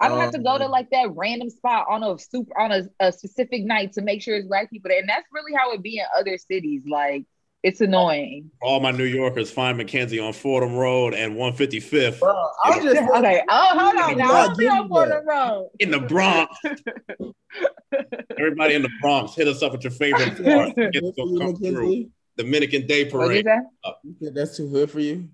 I 0.00 0.08
don't 0.08 0.18
um, 0.18 0.24
have 0.24 0.32
to 0.32 0.38
go 0.38 0.56
to 0.56 0.66
like 0.66 0.88
that 0.90 1.10
random 1.14 1.50
spot 1.50 1.86
on 1.88 2.02
a 2.02 2.18
super 2.18 2.58
on 2.58 2.72
a, 2.72 2.88
a, 3.00 3.12
specific 3.12 3.64
night 3.64 3.92
to 3.94 4.02
make 4.02 4.22
sure 4.22 4.36
it's 4.36 4.48
black 4.48 4.70
people 4.70 4.88
there. 4.88 4.98
And 4.98 5.08
that's 5.08 5.26
really 5.30 5.52
how 5.54 5.72
it 5.72 5.82
be 5.82 5.98
in 5.98 6.04
other 6.18 6.38
cities. 6.38 6.82
Like 6.88 7.26
It's 7.62 7.82
annoying. 7.82 8.50
All 8.62 8.80
my 8.80 8.92
New 8.92 9.04
Yorkers 9.04 9.50
find 9.50 9.76
Mackenzie 9.76 10.18
on 10.18 10.32
Fordham 10.32 10.74
Road 10.74 11.12
and 11.12 11.36
155th 11.36 12.20
Bro, 12.20 12.48
I'm 12.64 12.82
just 12.82 13.02
okay. 13.14 13.42
Oh, 13.48 13.78
hold 13.78 13.96
on. 13.96 14.16
Now 14.16 14.26
not 14.26 14.50
I'll 14.50 14.56
be 14.56 14.68
on 14.68 14.88
Fordham. 14.88 15.26
Road. 15.26 15.68
in 15.78 15.90
the 15.90 16.00
Bronx. 16.00 16.56
Everybody 18.38 18.74
in 18.74 18.82
the 18.82 18.90
Bronx, 19.02 19.34
hit 19.34 19.48
us 19.48 19.62
up 19.62 19.72
with 19.72 19.84
your 19.84 19.90
favorite 19.90 20.42
bars. 20.44 20.72
Get 20.76 20.92
to 20.94 21.12
for 21.12 21.28
you, 21.28 21.38
come 21.38 21.56
through. 21.56 22.10
Dominican 22.38 22.86
Day 22.86 23.04
Parade. 23.04 23.44
that? 23.44 23.64
You 24.02 24.14
think 24.18 24.34
that's 24.34 24.56
too 24.56 24.68
hood 24.68 24.90
for 24.90 25.00
you? 25.00 25.28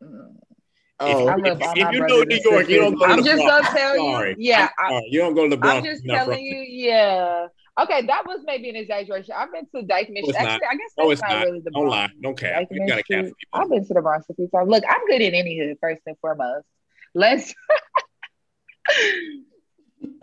Mm, 0.00 0.36
Oh, 1.00 1.26
I 1.28 1.34
If- 1.34 1.44
love 1.44 1.58
if 1.76 1.92
you 1.92 2.00
know 2.06 2.22
New 2.22 2.36
York, 2.44 2.68
you 2.68 2.78
don't 2.78 2.92
sisters. 2.92 3.00
go 3.00 3.06
to 3.06 3.12
I'm 3.12 3.16
the 3.18 3.22
just 3.24 3.42
Bronx. 3.42 3.66
gonna 3.68 3.78
tell 3.78 3.96
you. 3.96 4.34
Yeah, 4.38 4.68
I'm 4.78 4.92
I, 4.94 5.00
you 5.08 5.18
don't 5.20 5.34
go 5.34 5.42
to 5.44 5.50
the 5.50 5.56
Bronx. 5.56 5.78
I'm 5.78 5.84
just 5.92 6.04
You're 6.04 6.16
telling 6.16 6.36
from- 6.36 6.44
you. 6.44 6.58
Yeah. 6.60 7.46
Okay, 7.80 8.06
that 8.06 8.24
was 8.24 8.40
maybe 8.44 8.68
an 8.70 8.76
exaggeration. 8.76 9.34
I've 9.36 9.50
been 9.52 9.66
to 9.74 9.82
Dyckman. 9.88 10.12
it's 10.18 10.28
not. 10.38 10.46
Actually, 10.46 10.66
I 10.68 10.74
guess 10.76 10.92
No, 10.96 11.08
that's 11.08 11.12
it's 11.20 11.22
not, 11.22 11.30
not. 11.30 11.44
really 11.46 11.60
the 11.64 11.70
Bronx. 11.72 11.82
Don't 11.84 11.88
lie. 11.90 12.08
Don't 12.22 12.38
care. 12.38 12.54
Dyke, 12.54 12.68
You 12.70 12.86
got 12.86 12.98
a 13.00 13.02
cap 13.02 13.24
for. 13.24 13.32
I've 13.60 13.68
been 13.68 13.84
to 13.84 13.94
the 13.94 14.00
Bronx 14.00 14.26
a 14.30 14.34
few 14.34 14.46
times. 14.48 14.68
Look, 14.70 14.84
I'm 14.88 15.06
good 15.08 15.20
in 15.20 15.34
any 15.34 15.58
hood, 15.58 15.76
first 15.80 16.02
and 16.06 16.16
foremost. 16.20 16.64
Let's. 17.16 17.52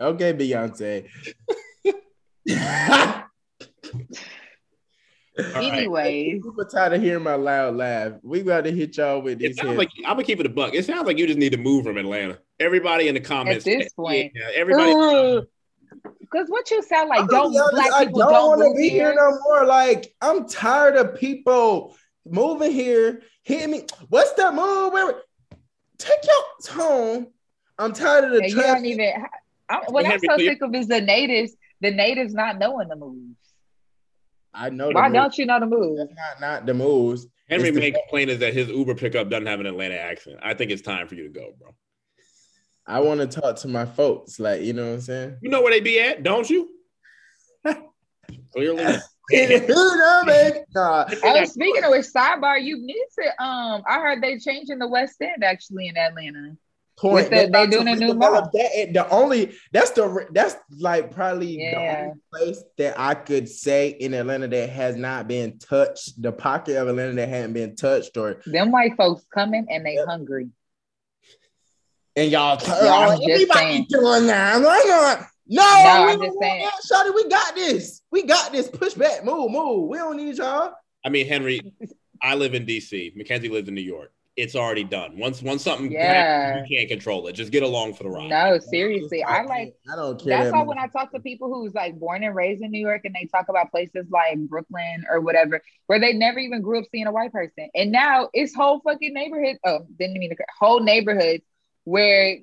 okay, 0.00 0.32
Beyonce. 0.32 1.08
All 5.38 5.44
right. 5.44 5.72
Anyways, 5.72 6.42
People 6.42 6.64
tired 6.66 6.92
of 6.92 7.02
hearing 7.02 7.22
my 7.22 7.34
loud 7.36 7.76
laugh. 7.76 8.12
We 8.22 8.42
got 8.42 8.64
to 8.64 8.70
hit 8.72 8.96
y'all 8.98 9.22
with 9.22 9.40
It 9.40 9.48
these. 9.48 9.56
sounds 9.56 9.70
hits. 9.70 9.78
like 9.78 9.88
I'm 10.06 10.14
gonna 10.16 10.24
keep 10.24 10.40
it 10.40 10.46
a 10.46 10.50
buck. 10.50 10.74
It 10.74 10.84
sounds 10.84 11.06
like 11.06 11.16
you 11.18 11.26
just 11.26 11.38
need 11.38 11.52
to 11.52 11.58
move 11.58 11.84
from 11.84 11.96
Atlanta. 11.96 12.38
Everybody 12.60 13.08
in 13.08 13.14
the 13.14 13.20
comments. 13.20 13.66
at 13.66 13.78
this 13.78 13.92
point. 13.94 14.32
yeah, 14.34 14.50
everybody. 14.54 14.92
because 16.20 16.48
what 16.48 16.70
you 16.70 16.82
sound 16.82 17.08
like, 17.08 17.20
I'm 17.20 17.26
don't 17.28 17.56
honest, 17.56 17.72
black 17.72 17.92
I 17.94 18.04
don't, 18.04 18.14
don't, 18.14 18.58
want 18.58 18.60
to 18.76 18.80
be 18.80 18.88
here 18.90 19.12
here? 19.12 19.14
no 19.14 19.38
more. 19.44 19.64
Like 19.64 20.14
I'm 20.20 20.46
tired 20.48 20.96
of 20.96 21.14
people 21.18 21.96
moving 22.26 22.72
here, 22.72 23.22
hitting 23.42 23.70
me. 23.70 23.86
What's 24.08 24.32
the 24.32 24.52
move? 24.52 24.92
Where- 24.92 25.22
Take 25.98 26.18
your 26.24 26.74
tone. 26.76 27.26
I'm 27.78 27.92
tired 27.92 28.24
of 28.24 28.30
the 28.32 28.38
And 28.42 28.50
you 28.50 28.56
don't 28.60 28.84
even. 28.84 29.12
I, 29.68 29.76
what 29.88 30.04
I'm 30.04 30.18
so 30.18 30.26
so 30.30 30.36
sick 30.38 30.60
of 30.60 30.74
is 30.74 30.88
the 30.88 31.00
natives. 31.00 31.54
The 31.80 31.90
natives 31.90 32.34
not 32.34 32.58
knowing 32.58 32.88
the 32.88 32.96
moves. 32.96 33.36
I 34.54 34.70
know. 34.70 34.90
Why 34.90 35.08
moves. 35.08 35.14
don't 35.14 35.38
you 35.38 35.46
know 35.46 35.60
the 35.60 35.66
moves? 35.66 35.98
That's 35.98 36.40
not 36.40 36.40
not 36.40 36.66
the 36.66 36.74
moves. 36.74 37.26
Henry 37.48 37.68
It's 37.68 37.74
the- 37.74 37.80
main 37.80 37.94
complaint 37.94 38.30
is 38.30 38.38
that 38.40 38.54
his 38.54 38.68
Uber 38.68 38.94
pickup 38.94 39.28
doesn't 39.28 39.46
have 39.46 39.60
an 39.60 39.66
Atlanta 39.66 39.94
accent. 39.96 40.38
I 40.42 40.54
think 40.54 40.70
it's 40.70 40.82
time 40.82 41.06
for 41.08 41.14
you 41.14 41.24
to 41.24 41.28
go, 41.28 41.52
bro. 41.58 41.74
I 42.86 43.00
want 43.00 43.20
to 43.20 43.26
talk 43.40 43.56
to 43.56 43.68
my 43.68 43.84
folks. 43.86 44.38
Like 44.40 44.62
you 44.62 44.72
know 44.72 44.86
what 44.88 44.94
I'm 44.94 45.00
saying. 45.00 45.36
You 45.42 45.50
know 45.50 45.62
where 45.62 45.72
they 45.72 45.80
be 45.80 46.00
at, 46.00 46.22
don't 46.22 46.48
you? 46.50 46.68
Clearly. 48.52 48.82
you 49.30 49.58
know, 49.68 50.22
baby. 50.26 50.58
Nah. 50.74 51.06
Oh, 51.24 51.44
speaking 51.44 51.84
of 51.84 51.90
which, 51.90 52.06
sidebar, 52.06 52.62
you 52.62 52.78
need 52.84 53.04
to. 53.18 53.42
Um, 53.42 53.82
I 53.86 54.00
heard 54.00 54.22
they 54.22 54.38
changing 54.38 54.78
the 54.78 54.88
West 54.88 55.16
End 55.20 55.44
actually 55.44 55.88
in 55.88 55.96
Atlanta. 55.96 56.56
Point. 56.98 57.14
With 57.14 57.24
the- 57.24 57.30
They're 57.30 57.42
they 57.42 57.48
about 57.48 57.70
doing 57.70 57.88
a 57.88 57.96
new 57.96 58.12
redevelop 58.14 58.18
mall. 58.18 58.50
That, 58.52 58.90
the 58.92 59.08
only 59.10 59.54
that's 59.72 59.90
the 59.90 60.26
that's 60.32 60.56
like 60.78 61.10
probably 61.10 61.56
the 61.56 61.76
only 61.76 62.12
place 62.32 62.62
that 62.78 62.98
I 62.98 63.14
could 63.14 63.48
say 63.48 63.88
in 63.88 64.14
Atlanta 64.14 64.48
that 64.48 64.70
has 64.70 64.96
not 64.96 65.26
been 65.28 65.58
touched. 65.58 66.20
The 66.22 66.32
pocket 66.32 66.76
of 66.76 66.88
Atlanta 66.88 67.14
that 67.14 67.28
hadn't 67.28 67.52
been 67.54 67.74
touched, 67.76 68.16
or 68.16 68.40
Them 68.46 68.70
white 68.70 68.96
folks 68.96 69.24
coming 69.34 69.66
and 69.70 69.84
they 69.84 69.94
Yep. 69.94 70.06
hungry. 70.06 70.48
and 72.16 72.30
y'all, 72.30 72.58
Yeah, 72.62 72.74
I'm 72.94 73.18
y'all 73.20 73.30
everybody 73.32 73.86
doing 73.88 74.26
that. 74.26 74.54
I'm 74.56 74.62
like, 74.62 74.84
uh, 74.86 75.24
no, 75.48 75.62
no, 75.62 75.82
No, 75.84 76.06
we 76.06 76.12
I'm 76.12 76.18
don't 76.18 76.26
just 76.26 76.36
want 76.36 76.42
saying. 76.42 76.62
that, 76.62 77.06
Shawty, 77.06 77.14
we 77.14 77.28
got 77.28 77.54
this. 77.54 78.02
We 78.10 78.22
got 78.24 78.52
this. 78.52 78.68
Push 78.68 78.94
back, 78.94 79.24
move, 79.24 79.50
move. 79.50 79.88
We 79.88 79.96
don't 79.98 80.16
need 80.18 80.36
y'all. 80.36 80.72
I 81.04 81.08
mean, 81.08 81.26
Henry, 81.26 81.72
I 82.22 82.34
live 82.36 82.54
in 82.54 82.64
DC. 82.66 83.16
Mackenzie 83.16 83.48
lives 83.48 83.68
in 83.68 83.74
New 83.74 83.80
York. 83.80 84.12
It's 84.34 84.56
already 84.56 84.84
done. 84.84 85.18
Once 85.18 85.42
once 85.42 85.62
something 85.62 85.92
Yeah. 85.92 86.22
happens, 86.46 86.70
you 86.70 86.78
can't 86.78 86.88
control 86.88 87.26
it. 87.26 87.34
Just 87.34 87.52
get 87.52 87.62
along 87.62 87.92
for 87.94 88.04
the 88.04 88.08
ride. 88.08 88.30
No, 88.30 88.58
seriously, 88.58 89.22
I 89.22 89.42
like. 89.42 89.74
I 89.92 89.96
don't 89.96 90.18
care. 90.18 90.38
That's 90.38 90.52
why 90.52 90.62
when 90.62 90.78
I 90.78 90.86
talk 90.86 91.12
to 91.12 91.20
people 91.20 91.52
who's 91.52 91.74
like 91.74 91.98
born 91.98 92.24
and 92.24 92.34
raised 92.34 92.62
in 92.62 92.70
New 92.70 92.80
York 92.80 93.02
and 93.04 93.14
they 93.14 93.26
talk 93.26 93.50
about 93.50 93.70
places 93.70 94.06
like 94.10 94.38
Brooklyn 94.38 95.04
or 95.10 95.20
whatever, 95.20 95.60
where 95.86 96.00
they 96.00 96.14
never 96.14 96.38
even 96.38 96.62
grew 96.62 96.78
up 96.78 96.86
seeing 96.90 97.06
a 97.06 97.12
white 97.12 97.30
person. 97.30 97.68
And 97.74 97.92
now 97.92 98.30
it's 98.32 98.54
whole 98.54 98.80
fucking 98.80 99.12
neighborhood. 99.12 99.58
Oh, 99.66 99.86
didn't 99.98 100.14
mean 100.18 100.30
to 100.30 100.36
whole 100.58 100.80
neighborhoods 100.80 101.44
where 101.84 102.38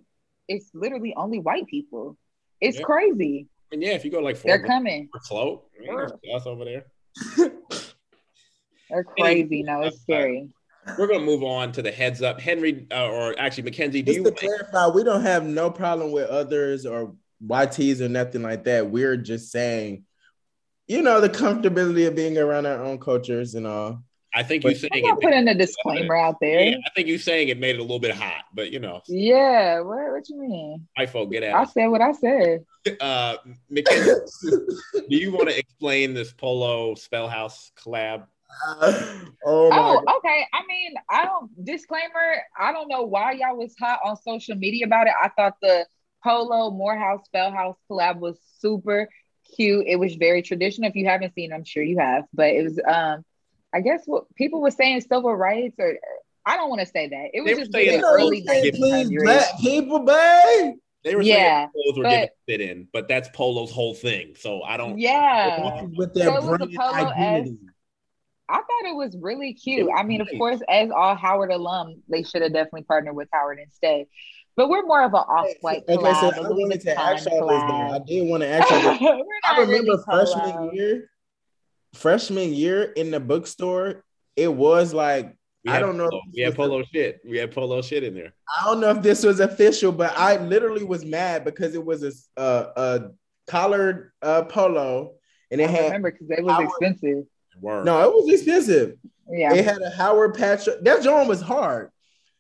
it's 0.48 0.70
literally 0.76 1.16
only 1.16 1.40
white 1.40 1.66
people. 1.66 2.18
It's 2.62 2.78
Yeah. 2.78 2.86
crazy. 2.86 3.48
And 3.72 3.82
yeah, 3.82 3.92
if 3.94 4.06
you 4.06 4.12
go 4.12 4.20
like 4.20 4.38
They're 4.38 4.60
Fort 4.60 4.68
coming. 4.68 5.10
slow, 5.24 5.64
that's 6.32 6.46
over 6.46 6.66
there. 6.66 6.86
They're 8.92 9.04
crazy. 9.18 9.64
No, 9.64 9.82
it's 9.82 10.02
scary. 10.02 10.50
We're 10.98 11.08
gonna 11.08 11.26
move 11.26 11.44
on 11.44 11.72
to 11.74 11.82
the 11.82 11.92
heads 11.92 12.22
up. 12.22 12.40
Henry, 12.40 12.88
uh, 12.92 13.08
or 13.10 13.36
actually 13.40 13.64
Mackenzie, 13.64 14.02
do 14.02 14.14
Just 14.14 14.18
you 14.18 14.24
to 14.26 14.32
clarify, 14.32 14.88
we 14.88 15.04
don't 15.04 15.22
have 15.24 15.46
no 15.46 15.70
problem 15.70 16.12
with 16.12 16.28
others 16.30 16.86
or 16.86 17.16
YTs 17.46 18.02
or 18.02 18.10
nothing 18.10 18.42
like 18.42 18.64
that. 18.66 18.90
We're 18.90 19.18
just 19.18 19.52
saying, 19.52 20.04
you 20.88 21.02
know, 21.02 21.22
the 21.22 21.30
comfortability 21.30 22.08
of 22.08 22.16
being 22.16 22.38
around 22.38 22.66
our 22.66 22.84
own 22.84 23.00
cultures 23.00 23.56
and 23.56 23.66
all. 23.68 24.04
I 24.34 24.44
think 24.44 24.64
you 24.64 24.70
But- 24.72 24.78
saying 24.78 25.06
I'm 25.10 25.18
it. 25.18 25.22
putting 25.22 25.48
a 25.48 25.56
disclaimer 25.56 26.16
out 26.16 26.36
there. 26.40 26.62
Yeah, 26.62 26.78
I 26.86 26.90
think 26.96 27.08
you 27.08 27.18
saying 27.18 27.48
it 27.50 27.58
made 27.60 27.76
it 27.76 27.80
a 27.80 27.82
little 27.82 27.98
bit 28.00 28.12
hot, 28.12 28.44
but 28.54 28.72
you 28.72 28.80
know, 28.80 29.02
Yeah, 29.08 29.80
what, 29.80 30.12
what 30.12 30.30
you 30.30 30.40
mean? 30.40 30.88
white 30.96 31.10
folk 31.10 31.32
get 31.32 31.44
out. 31.44 31.56
I 31.68 31.72
said 31.72 31.88
what 31.88 32.02
I 32.02 32.12
said. 32.12 32.66
Uh, 33.02 33.36
Mackenzie, 33.70 34.12
do 35.10 35.16
you 35.18 35.32
want 35.32 35.50
to 35.50 35.58
explain 35.58 36.14
this 36.14 36.32
Polo 36.32 36.96
Spellhouse 36.96 37.72
collab? 37.78 38.24
oh 39.45 39.70
my 39.70 39.78
Oh, 39.78 40.18
okay. 40.18 40.45
I 40.54 40.62
mean, 40.68 40.93
I 41.10 41.26
don't 41.26 41.66
disclaimer. 41.66 42.43
I 42.60 42.72
don't 42.72 42.88
know 42.88 43.04
why 43.04 43.34
y'all 43.34 43.58
was 43.58 43.76
hot 43.80 44.00
on 44.04 44.18
social 44.18 44.56
media 44.56 44.86
about 44.86 45.08
it. 45.08 45.14
I 45.22 45.30
thought 45.30 45.54
the 45.62 45.86
Polo 46.24 46.72
Morehouse 46.72 47.22
Spellhouse 47.26 47.78
collab 47.89 48.18
was 48.20 48.38
super 48.60 49.08
cute. 49.56 49.86
It 49.88 49.95
was 49.97 50.16
very 50.16 50.41
traditional. 50.41 50.89
If 50.89 50.95
you 50.95 51.08
haven't 51.08 51.34
seen, 51.34 51.54
I'm 51.54 51.64
sure 51.64 51.84
you 51.84 52.00
have. 52.00 52.26
But 52.34 52.47
it 52.50 52.64
was, 52.64 52.80
um, 52.88 53.24
I 53.74 53.82
guess 53.82 54.04
what 54.06 54.34
people 54.36 54.62
were 54.62 54.72
saying 54.72 55.02
civil 55.02 55.34
rights, 55.36 55.76
or 55.80 55.97
I 56.45 56.58
don't 56.58 56.70
want 56.70 56.82
to 56.82 56.88
say 56.88 57.08
that. 57.08 57.30
It 57.34 57.41
was 57.41 57.54
were 57.54 57.60
just 57.60 57.72
saying 57.72 57.86
giving 57.91 58.04
early 58.06 58.43
early 58.50 58.72
please, 58.72 59.10
1900s. 59.10 59.24
black 59.24 59.60
people, 59.62 60.00
babe. 60.00 60.76
They 61.06 61.16
were 61.16 61.22
Yeah, 61.22 61.36
saying 61.38 61.70
clothes 61.74 61.97
were 61.97 62.04
but- 62.04 62.10
given 62.10 62.30
fit 62.47 62.62
in, 62.62 62.88
but 62.91 63.08
that's 63.08 63.30
Polo's 63.30 63.72
whole 63.72 63.93
thing. 63.93 64.36
So 64.36 64.64
I 64.64 64.76
don't. 64.76 64.97
Yeah. 65.00 65.84
With 65.95 66.14
their 66.14 66.26
So 66.26 66.36
it 66.36 66.43
was 66.43 66.62
a 66.62 66.66
brand 66.68 67.08
identity. 67.12 67.58
I 68.50 68.56
thought 68.56 68.86
it 68.89 68.95
was 68.95 69.16
really 69.22 69.54
cute. 69.54 69.89
I 69.95 70.04
mean, 70.04 70.22
of 70.22 70.28
course, 70.38 70.60
as 70.70 70.89
all 70.91 71.16
Howard 71.16 71.52
alum, 71.52 72.02
they 72.10 72.24
should 72.24 72.41
have 72.41 72.52
definitely 72.54 72.84
partnered 72.84 73.16
with 73.16 73.28
Howard 73.32 73.60
instead. 73.64 74.06
But 74.56 74.68
we're 74.70 74.86
more 74.86 75.04
of 75.04 75.14
an 75.14 75.20
off-white 75.20 75.84
Okay, 75.88 75.95
collab. 75.95 76.20
so 76.20 76.41
a 76.41 76.45
I 76.45 76.47
Louis 76.50 76.64
wanted 76.64 76.82
to 76.82 77.00
ask 77.00 77.30
y'all 77.30 77.47
this 77.47 77.62
though. 77.62 77.68
I 77.68 78.00
collab. 78.00 78.06
did 78.08 78.28
want 78.28 78.41
to 78.43 78.47
ask 78.50 78.70
y'all 78.72 78.82
this. 79.00 79.28
I 79.47 79.58
remember 79.60 79.91
really 79.91 80.04
freshman 80.04 80.50
collab. 80.52 80.74
year, 80.76 81.10
freshman 81.93 82.54
year 82.54 82.84
in 82.84 83.12
the 83.12 83.20
bookstore, 83.20 84.04
it 84.36 84.52
was 84.54 84.93
like 84.93 85.36
We 85.64 85.72
I 85.72 85.76
had 85.76 85.80
don't 85.82 85.97
know 85.97 86.10
Polo. 86.10 86.22
if 86.28 86.34
We 86.36 86.41
had 86.41 86.52
this 86.54 86.58
was 86.58 86.68
Polo 86.68 86.84
shit. 86.91 87.22
We 87.28 87.38
had 87.38 87.52
Polo 87.52 87.82
shit 87.82 88.04
in 88.04 88.14
there. 88.16 88.34
I 88.60 88.66
don't 88.66 88.80
know 88.82 88.89
if 88.89 89.02
this 89.02 89.24
was 89.24 89.39
official, 89.39 89.91
but 89.91 90.18
I 90.18 90.38
literally 90.38 90.84
was 90.84 91.06
mad 91.06 91.45
because 91.45 91.76
it 91.76 91.84
was 91.86 92.04
a 92.04 92.12
a, 92.41 92.68
a 92.76 93.10
collared 93.47 94.12
uh, 94.22 94.43
polo 94.43 95.14
and 95.52 95.60
it 95.62 95.70
I 95.70 95.72
had 95.72 95.84
remember 95.86 96.12
because 96.12 96.30
it 96.30 96.43
was 96.43 96.52
Howard- 96.54 96.66
expensive. 96.68 97.24
Word. 97.62 97.86
no, 97.86 98.01
it 98.07 98.14
was 98.14 98.34
expensive. 98.34 98.95
Yeah. 99.30 99.53
It 99.53 99.64
had 99.66 99.82
a 99.82 99.89
Howard 99.91 100.34
patch. 100.36 100.68
That 100.82 101.03
joint 101.03 101.28
was 101.28 101.41
hard. 101.41 101.91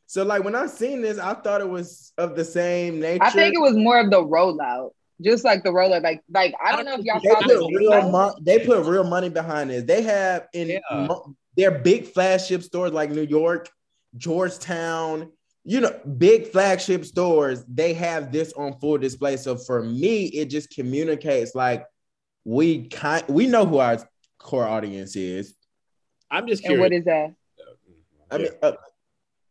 So 0.07 0.23
like 0.23 0.43
when 0.43 0.55
I 0.55 0.65
seen 0.67 1.01
this, 1.01 1.19
I 1.19 1.35
thought 1.35 1.61
it 1.61 1.69
was 1.69 2.13
of 2.17 2.35
the 2.35 2.43
same 2.43 2.99
nature. 2.99 3.23
I 3.23 3.29
think 3.29 3.53
it 3.53 3.59
was 3.61 3.75
more 3.75 3.99
of 3.99 4.09
the 4.09 4.21
rollout. 4.23 4.91
Just 5.21 5.43
like 5.43 5.63
the 5.63 5.69
rollout. 5.69 6.01
Like, 6.01 6.21
like 6.31 6.55
I 6.63 6.75
don't 6.75 6.85
know 6.85 6.95
if 6.95 7.01
y'all 7.05 7.19
they 7.21 7.29
saw 7.29 7.39
put 7.41 7.47
the 7.47 7.77
real 7.77 7.91
TikTok. 7.91 8.11
mo- 8.11 8.35
they 8.41 8.65
put 8.65 8.85
real 8.85 9.03
money 9.03 9.29
behind 9.29 9.69
this. 9.69 9.83
They 9.83 10.01
have 10.01 10.47
in 10.53 10.69
Yeah. 10.69 10.79
mo- 11.07 11.35
their 11.57 11.71
big 11.71 12.05
flagship 12.07 12.63
stores 12.63 12.91
like 12.93 13.11
New 13.11 13.23
York, 13.25 13.69
Georgetown, 14.17 15.31
you 15.65 15.81
know, 15.81 15.91
big 16.17 16.47
flagship 16.47 17.03
stores. 17.05 17.63
They 17.67 17.93
have 17.93 18.31
this 18.31 18.53
on 18.53 18.79
full 18.79 18.97
display. 18.97 19.37
So 19.37 19.57
for 19.57 19.83
me, 19.83 20.25
it 20.27 20.45
just 20.45 20.69
communicates 20.69 21.53
like 21.53 21.85
we 22.45 22.87
kind 22.87 23.23
we 23.27 23.45
know 23.47 23.65
who 23.65 23.77
our 23.79 23.97
core 24.39 24.67
audience 24.67 25.15
is. 25.15 25.53
I'm 26.31 26.47
just 26.47 26.63
And 26.65 26.79
what 26.79 26.91
curious. 26.91 27.01
is 27.01 27.05
that? 27.05 27.35
I 28.31 28.37
mean, 28.37 28.49
uh, 28.61 28.73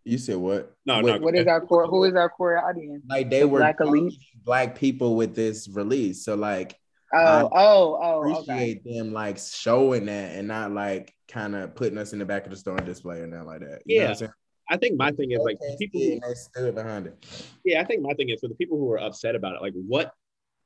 you 0.05 0.19
said 0.19 0.37
what? 0.37 0.75
no, 0.87 1.03
Wait, 1.03 1.17
no. 1.17 1.19
What 1.19 1.35
is 1.35 1.47
our 1.47 1.61
core? 1.61 1.87
Who 1.87 2.05
is 2.05 2.15
our 2.15 2.29
core 2.29 2.59
audience? 2.59 3.05
Like 3.09 3.31
they 3.31 3.41
The 3.41 3.49
were 3.49 3.59
Black 3.61 3.77
elite? 3.81 4.15
black 4.45 4.75
people 4.77 5.17
with 5.17 5.35
this 5.35 5.69
release. 5.69 6.25
So 6.25 6.35
like 6.35 6.77
Oh, 7.15 7.19
I 7.19 7.43
oh, 7.53 7.99
oh, 8.03 8.21
okay. 8.21 8.33
appreciate 8.53 8.85
them 8.85 9.13
like 9.15 9.39
showing 9.39 10.07
that 10.07 10.37
and 10.37 10.47
not 10.47 10.73
like 10.73 11.15
kind 11.27 11.55
of 11.57 11.75
putting 11.75 11.97
us 11.97 12.13
in 12.13 12.19
the 12.19 12.27
back 12.27 12.45
of 12.45 12.51
the 12.51 12.57
store 12.57 12.77
and 12.77 12.85
display 12.85 13.23
and 13.23 13.33
that 13.33 13.47
like 13.47 13.61
that. 13.61 13.81
You 13.87 14.01
know 14.01 14.09
what 14.11 14.21
Yeah. 14.21 14.27
I'm? 14.27 14.33
I 14.71 14.77
think 14.77 14.99
my 14.99 15.11
thing 15.13 15.31
is 15.33 15.39
like 15.43 15.57
people. 15.79 16.01
yeah, 16.01 16.15
Who, 16.17 16.21
they 16.21 16.35
stood 16.35 16.75
behind 16.75 17.07
it. 17.07 17.25
yeah, 17.65 17.81
I 17.81 17.85
think 17.85 18.03
my 18.03 18.13
thing 18.13 18.29
is 18.29 18.41
for 18.41 18.49
the 18.49 18.55
people 18.55 18.77
who 18.79 18.93
are 18.93 19.01
upset 19.01 19.35
about 19.35 19.57
it. 19.57 19.63
Like, 19.63 19.73
what, 19.75 20.13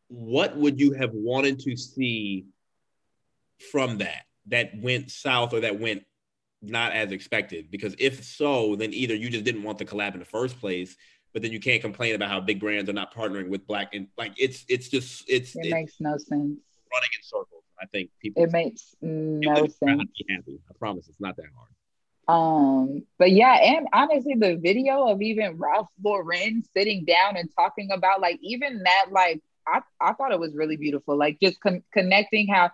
what 0.09 0.57
would 0.57 0.81
you 0.81 0.93
have 0.95 1.11
wanted 1.13 1.61
to 1.61 1.77
see 1.77 2.45
from 3.71 3.99
that? 3.99 4.25
that 4.47 4.71
went 4.77 5.11
south 5.11 5.53
or 5.55 5.61
that 5.61 5.79
went 5.79 6.03
not 6.61 6.93
as 6.93 7.13
expected? 7.13 7.71
Because 7.71 7.95
if 7.99 8.25
so, 8.25 8.77
then 8.77 8.93
either 8.93 9.15
you 9.15 9.31
just 9.31 9.45
didn't 9.45 9.63
want 9.63 9.79
the 9.79 9.85
collab 9.85 10.15
in 10.15 10.19
the 10.21 10.25
first 10.25 10.59
place, 10.61 10.97
but 11.33 11.43
then 11.43 11.53
you 11.53 11.61
can't 11.61 11.81
complain 11.81 12.15
about 12.15 12.29
how 12.29 12.41
big 12.41 12.61
brands 12.61 12.91
are 12.91 12.95
not 12.95 13.15
partnering 13.15 13.49
with 13.49 13.67
black 13.67 13.95
and 13.95 14.09
like 14.19 14.33
it's 14.37 14.65
it's 14.69 14.89
just 14.89 15.25
it's 15.29 15.55
It 15.57 15.71
makes 15.71 15.95
no 16.01 16.17
sense. 16.17 16.31
running 16.93 17.11
in 17.17 17.23
circles. 17.23 17.65
I 17.81 17.87
think 17.87 18.11
people 18.21 18.43
It 18.43 18.53
makes 18.53 18.95
no 19.01 19.67
sense. 19.67 20.03
be 20.19 20.27
happy. 20.35 20.61
I 20.69 20.73
promise 20.79 21.09
it's 21.09 21.21
not 21.21 21.37
that 21.37 21.47
hard. 21.57 21.71
Um, 22.29 23.03
but 23.19 23.33
yeah, 23.33 23.55
and 23.55 23.89
honestly, 23.93 24.35
the 24.35 24.57
video 24.57 25.09
of 25.09 25.21
even 25.23 25.59
Ralph 25.59 25.89
Lauren 26.03 26.63
sitting 26.77 27.05
down 27.05 27.37
and 27.37 27.49
talking 27.57 27.91
about 27.91 28.21
like 28.21 28.39
even 28.43 28.83
that, 28.85 29.07
like 29.11 29.41
I, 29.67 29.81
I 30.01 30.13
thought 30.13 30.33
it 30.33 30.39
was 30.39 30.55
really 30.55 30.77
beautiful. 30.77 31.17
Like 31.17 31.39
just 31.41 31.61
con- 31.61 31.83
connecting 31.93 32.47
how 32.47 32.71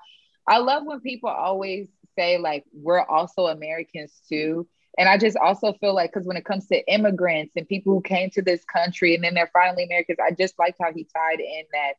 I 0.48 0.58
love 0.58 0.84
when 0.86 1.00
people 1.00 1.28
always 1.28 1.88
say 2.16 2.38
like 2.38 2.64
we're 2.72 3.04
also 3.04 3.46
Americans 3.46 4.20
too. 4.28 4.66
And 4.96 5.08
I 5.08 5.16
just 5.16 5.36
also 5.36 5.74
feel 5.74 5.94
like 5.94 6.12
because 6.12 6.26
when 6.26 6.36
it 6.36 6.44
comes 6.44 6.66
to 6.68 6.92
immigrants 6.92 7.52
and 7.54 7.68
people 7.68 7.94
who 7.94 8.00
came 8.00 8.30
to 8.30 8.42
this 8.42 8.64
country 8.64 9.14
and 9.14 9.22
then 9.22 9.34
they're 9.34 9.50
finally 9.52 9.84
Americans, 9.84 10.18
I 10.20 10.32
just 10.32 10.58
liked 10.58 10.78
how 10.80 10.92
he 10.92 11.06
tied 11.14 11.38
in 11.38 11.64
that 11.72 11.92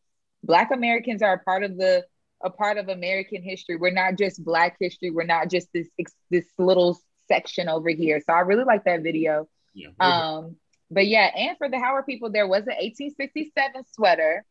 Black 0.44 0.72
Americans 0.72 1.22
are 1.22 1.34
a 1.34 1.40
part 1.40 1.64
of 1.64 1.78
the 1.78 2.06
a 2.42 2.50
part 2.50 2.78
of 2.78 2.90
American 2.90 3.44
history. 3.44 3.76
We're 3.76 3.92
not 3.92 4.18
just 4.18 4.44
Black 4.44 4.78
history. 4.80 5.12
We're 5.12 5.26
not 5.26 5.50
just 5.50 5.70
this 5.74 5.88
this 6.30 6.46
little 6.58 7.00
section 7.28 7.70
over 7.70 7.90
here. 7.90 8.22
So 8.26 8.34
I 8.34 8.40
really 8.40 8.64
like 8.66 8.84
that 8.86 9.04
video. 9.04 9.48
Yeah. 9.74 9.90
Um, 10.00 10.56
but 10.92 11.08
yeah, 11.08 11.30
and 11.36 11.58
for 11.58 11.70
the 11.70 11.80
Howard 11.80 12.08
people, 12.08 12.32
there 12.32 12.48
was 12.48 12.64
an 12.64 12.76
1867 12.80 13.84
sweater 13.92 14.44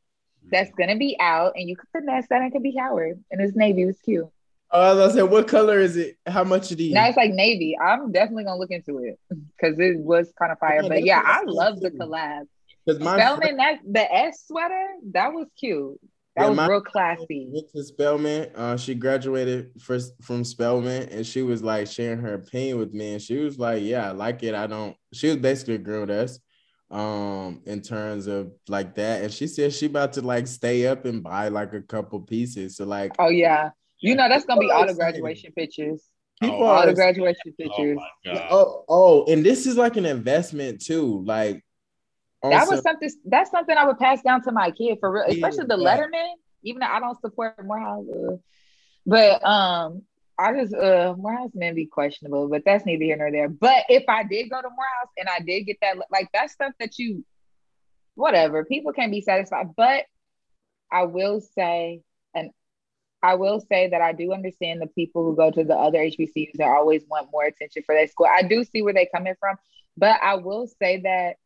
that's 0.50 0.70
gonna 0.78 0.96
be 0.96 1.16
out, 1.20 1.52
and 1.56 1.68
you 1.68 1.76
could 1.76 1.88
finesse 1.92 2.26
that 2.30 2.40
and 2.40 2.46
it 2.48 2.52
could 2.52 2.62
be 2.62 2.74
Howard, 2.78 3.22
and 3.30 3.40
it's 3.40 3.56
navy. 3.56 3.82
It 3.82 3.86
was 3.86 3.98
cute. 4.00 4.26
Oh, 4.70 4.80
I 4.80 4.92
was 4.94 4.98
gonna 4.98 5.12
say, 5.14 5.22
what 5.32 5.48
color 5.48 5.78
is 5.78 5.96
it? 5.96 6.16
How 6.26 6.44
much 6.44 6.70
it 6.72 6.80
is? 6.80 6.92
Now 6.92 7.06
it's 7.08 7.16
like 7.16 7.32
navy. 7.32 7.76
I'm 7.82 8.12
definitely 8.12 8.44
gonna 8.44 8.58
look 8.60 8.70
into 8.70 8.98
it 8.98 9.18
because 9.56 9.78
it 9.78 9.98
was 9.98 10.32
kind 10.38 10.52
of 10.52 10.58
fire. 10.58 10.82
Yeah, 10.82 10.88
But 10.88 11.04
yeah, 11.04 11.22
I 11.24 11.42
love 11.44 11.80
the 11.80 11.90
collab. 11.90 12.42
Because 12.84 13.02
my 13.02 13.16
Spelman, 13.18 13.56
that 13.56 13.78
the 13.90 14.14
S 14.14 14.44
sweater, 14.46 14.86
that 15.12 15.32
was 15.32 15.46
cute. 15.58 15.98
That 16.36 16.44
Yeah, 16.44 16.50
was 16.50 16.68
real 16.68 16.80
classy. 16.82 17.48
went 17.50 17.70
to 17.72 17.82
Spelman. 17.82 18.50
Uh, 18.54 18.76
she 18.76 18.94
graduated 18.94 19.70
first 19.80 20.12
from 20.22 20.44
Spelman, 20.44 21.08
and 21.10 21.26
she 21.26 21.42
was 21.42 21.62
like 21.62 21.86
sharing 21.86 22.18
her 22.20 22.34
opinion 22.34 22.78
with 22.78 22.92
me, 22.92 23.14
and 23.14 23.22
she 23.22 23.38
was 23.38 23.58
like, 23.58 23.82
"Yeah, 23.82 24.08
I 24.08 24.12
like 24.12 24.42
it. 24.42 24.54
I 24.54 24.66
don't." 24.66 24.94
She 25.12 25.28
was 25.28 25.36
basically 25.36 25.74
agreeing 25.76 26.02
with 26.02 26.10
us, 26.10 26.38
um, 26.90 27.60
in 27.66 27.82
terms 27.82 28.26
of 28.26 28.52
like 28.68 28.94
that, 28.94 29.22
and 29.22 29.32
she 29.32 29.46
said 29.46 29.72
she 29.72 29.86
about 29.86 30.14
to 30.14 30.22
like 30.22 30.46
stay 30.46 30.86
up 30.86 31.04
and 31.04 31.22
buy 31.22 31.48
like 31.48 31.74
a 31.74 31.82
couple 31.82 32.20
pieces. 32.20 32.76
So 32.76 32.84
like, 32.84 33.14
Oh 33.18 33.28
yeah, 33.28 33.70
you 34.00 34.14
know 34.14 34.28
that's 34.28 34.44
gonna 34.46 34.60
be 34.60 34.70
all 34.70 34.86
the 34.86 34.94
graduation 34.94 35.52
pictures. 35.52 36.02
people 36.40 36.62
Oh, 36.62 36.64
All 36.64 36.86
the 36.86 36.94
graduation 36.94 37.54
Oh 37.60 37.62
pictures. 37.62 37.96
my 37.96 38.32
god. 38.32 38.48
Oh, 38.50 38.84
oh, 38.88 39.24
and 39.32 39.44
this 39.44 39.66
is 39.66 39.76
like 39.76 39.96
an 39.96 40.06
investment 40.06 40.80
too. 40.80 41.22
Like 41.24 41.62
that 42.42 42.66
was 42.68 42.82
something. 42.82 43.10
That's 43.26 43.50
something 43.50 43.76
I 43.76 43.84
would 43.84 43.98
pass 43.98 44.22
down 44.22 44.42
to 44.44 44.52
my 44.52 44.70
kid 44.70 44.98
for 45.00 45.10
real, 45.10 45.24
Yeah, 45.28 45.48
especially 45.48 45.66
the 45.66 45.76
yeah. 45.76 45.96
Letterman. 45.98 46.32
Even 46.62 46.80
though 46.80 46.86
I 46.86 46.98
don't 47.00 47.20
support 47.20 47.54
Morehouse, 47.64 48.06
but 49.06 49.44
um, 49.46 50.02
I 50.38 50.52
just 50.54 50.74
uh 50.74 51.14
Morehouse 51.18 51.50
may 51.54 51.72
be 51.72 51.86
questionable, 51.86 52.48
but 52.48 52.64
that's 52.64 52.86
neither 52.86 53.04
here 53.04 53.16
nor 53.16 53.32
there. 53.32 53.48
But 53.48 53.84
if 53.88 54.04
I 54.08 54.22
did 54.22 54.50
go 54.50 54.62
to 54.62 54.68
Morehouse 54.68 55.12
and 55.16 55.28
I 55.28 55.40
did 55.40 55.64
get 55.64 55.78
that, 55.82 55.96
like 56.12 56.28
that 56.32 56.50
stuff 56.50 56.72
that 56.78 56.98
you, 56.98 57.24
whatever, 58.14 58.64
people 58.64 58.92
can 58.92 59.10
be 59.10 59.20
satisfied. 59.20 59.74
But 59.76 60.04
I 60.92 61.04
will 61.04 61.40
say, 61.40 62.02
and 62.34 62.50
I 63.20 63.34
will 63.34 63.60
say 63.60 63.88
that 63.88 64.00
I 64.00 64.12
do 64.12 64.32
understand 64.32 64.80
the 64.80 64.86
people 64.86 65.24
who 65.24 65.34
go 65.34 65.50
to 65.50 65.64
the 65.64 65.74
other 65.74 65.98
HBCUs 65.98 66.52
that 66.54 66.68
always 66.68 67.02
want 67.08 67.30
more 67.32 67.44
attention 67.44 67.82
for 67.84 67.94
their 67.94 68.06
school. 68.06 68.28
I 68.30 68.42
do 68.42 68.62
see 68.62 68.82
where 68.82 68.94
they're 68.94 69.06
coming 69.12 69.34
from, 69.40 69.56
but 69.96 70.20
I 70.22 70.36
will 70.36 70.68
say 70.80 71.00
that 71.00 71.36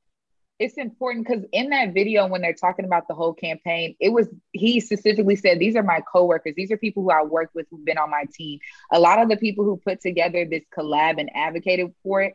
it's 0.63 0.79
important 0.79 1.27
because 1.27 1.45
in 1.53 1.71
that 1.71 1.93
video 1.93 2.27
when 2.27 2.41
they're 2.41 2.55
talking 2.55 2.85
about 2.85 3.09
the 3.09 3.15
whole 3.15 3.35
campaign 3.35 3.97
it 4.01 4.11
was 4.11 4.29
he 4.53 4.81
specifically 4.81 5.35
said 5.35 5.59
these 5.59 5.75
are 5.75 5.83
my 5.83 6.01
coworkers 6.01 6.55
these 6.57 6.71
are 6.71 6.77
people 6.77 7.03
who 7.03 7.11
i 7.11 7.23
work 7.23 7.51
with 7.55 7.67
who've 7.71 7.85
been 7.85 7.99
on 7.99 8.09
my 8.09 8.25
team 8.33 8.59
a 8.93 8.99
lot 8.99 9.21
of 9.21 9.29
the 9.29 9.37
people 9.37 9.65
who 9.65 9.77
put 9.77 10.01
together 10.01 10.45
this 10.45 10.63
collab 10.77 11.19
and 11.19 11.29
advocated 11.35 11.93
for 12.03 12.23
it 12.23 12.35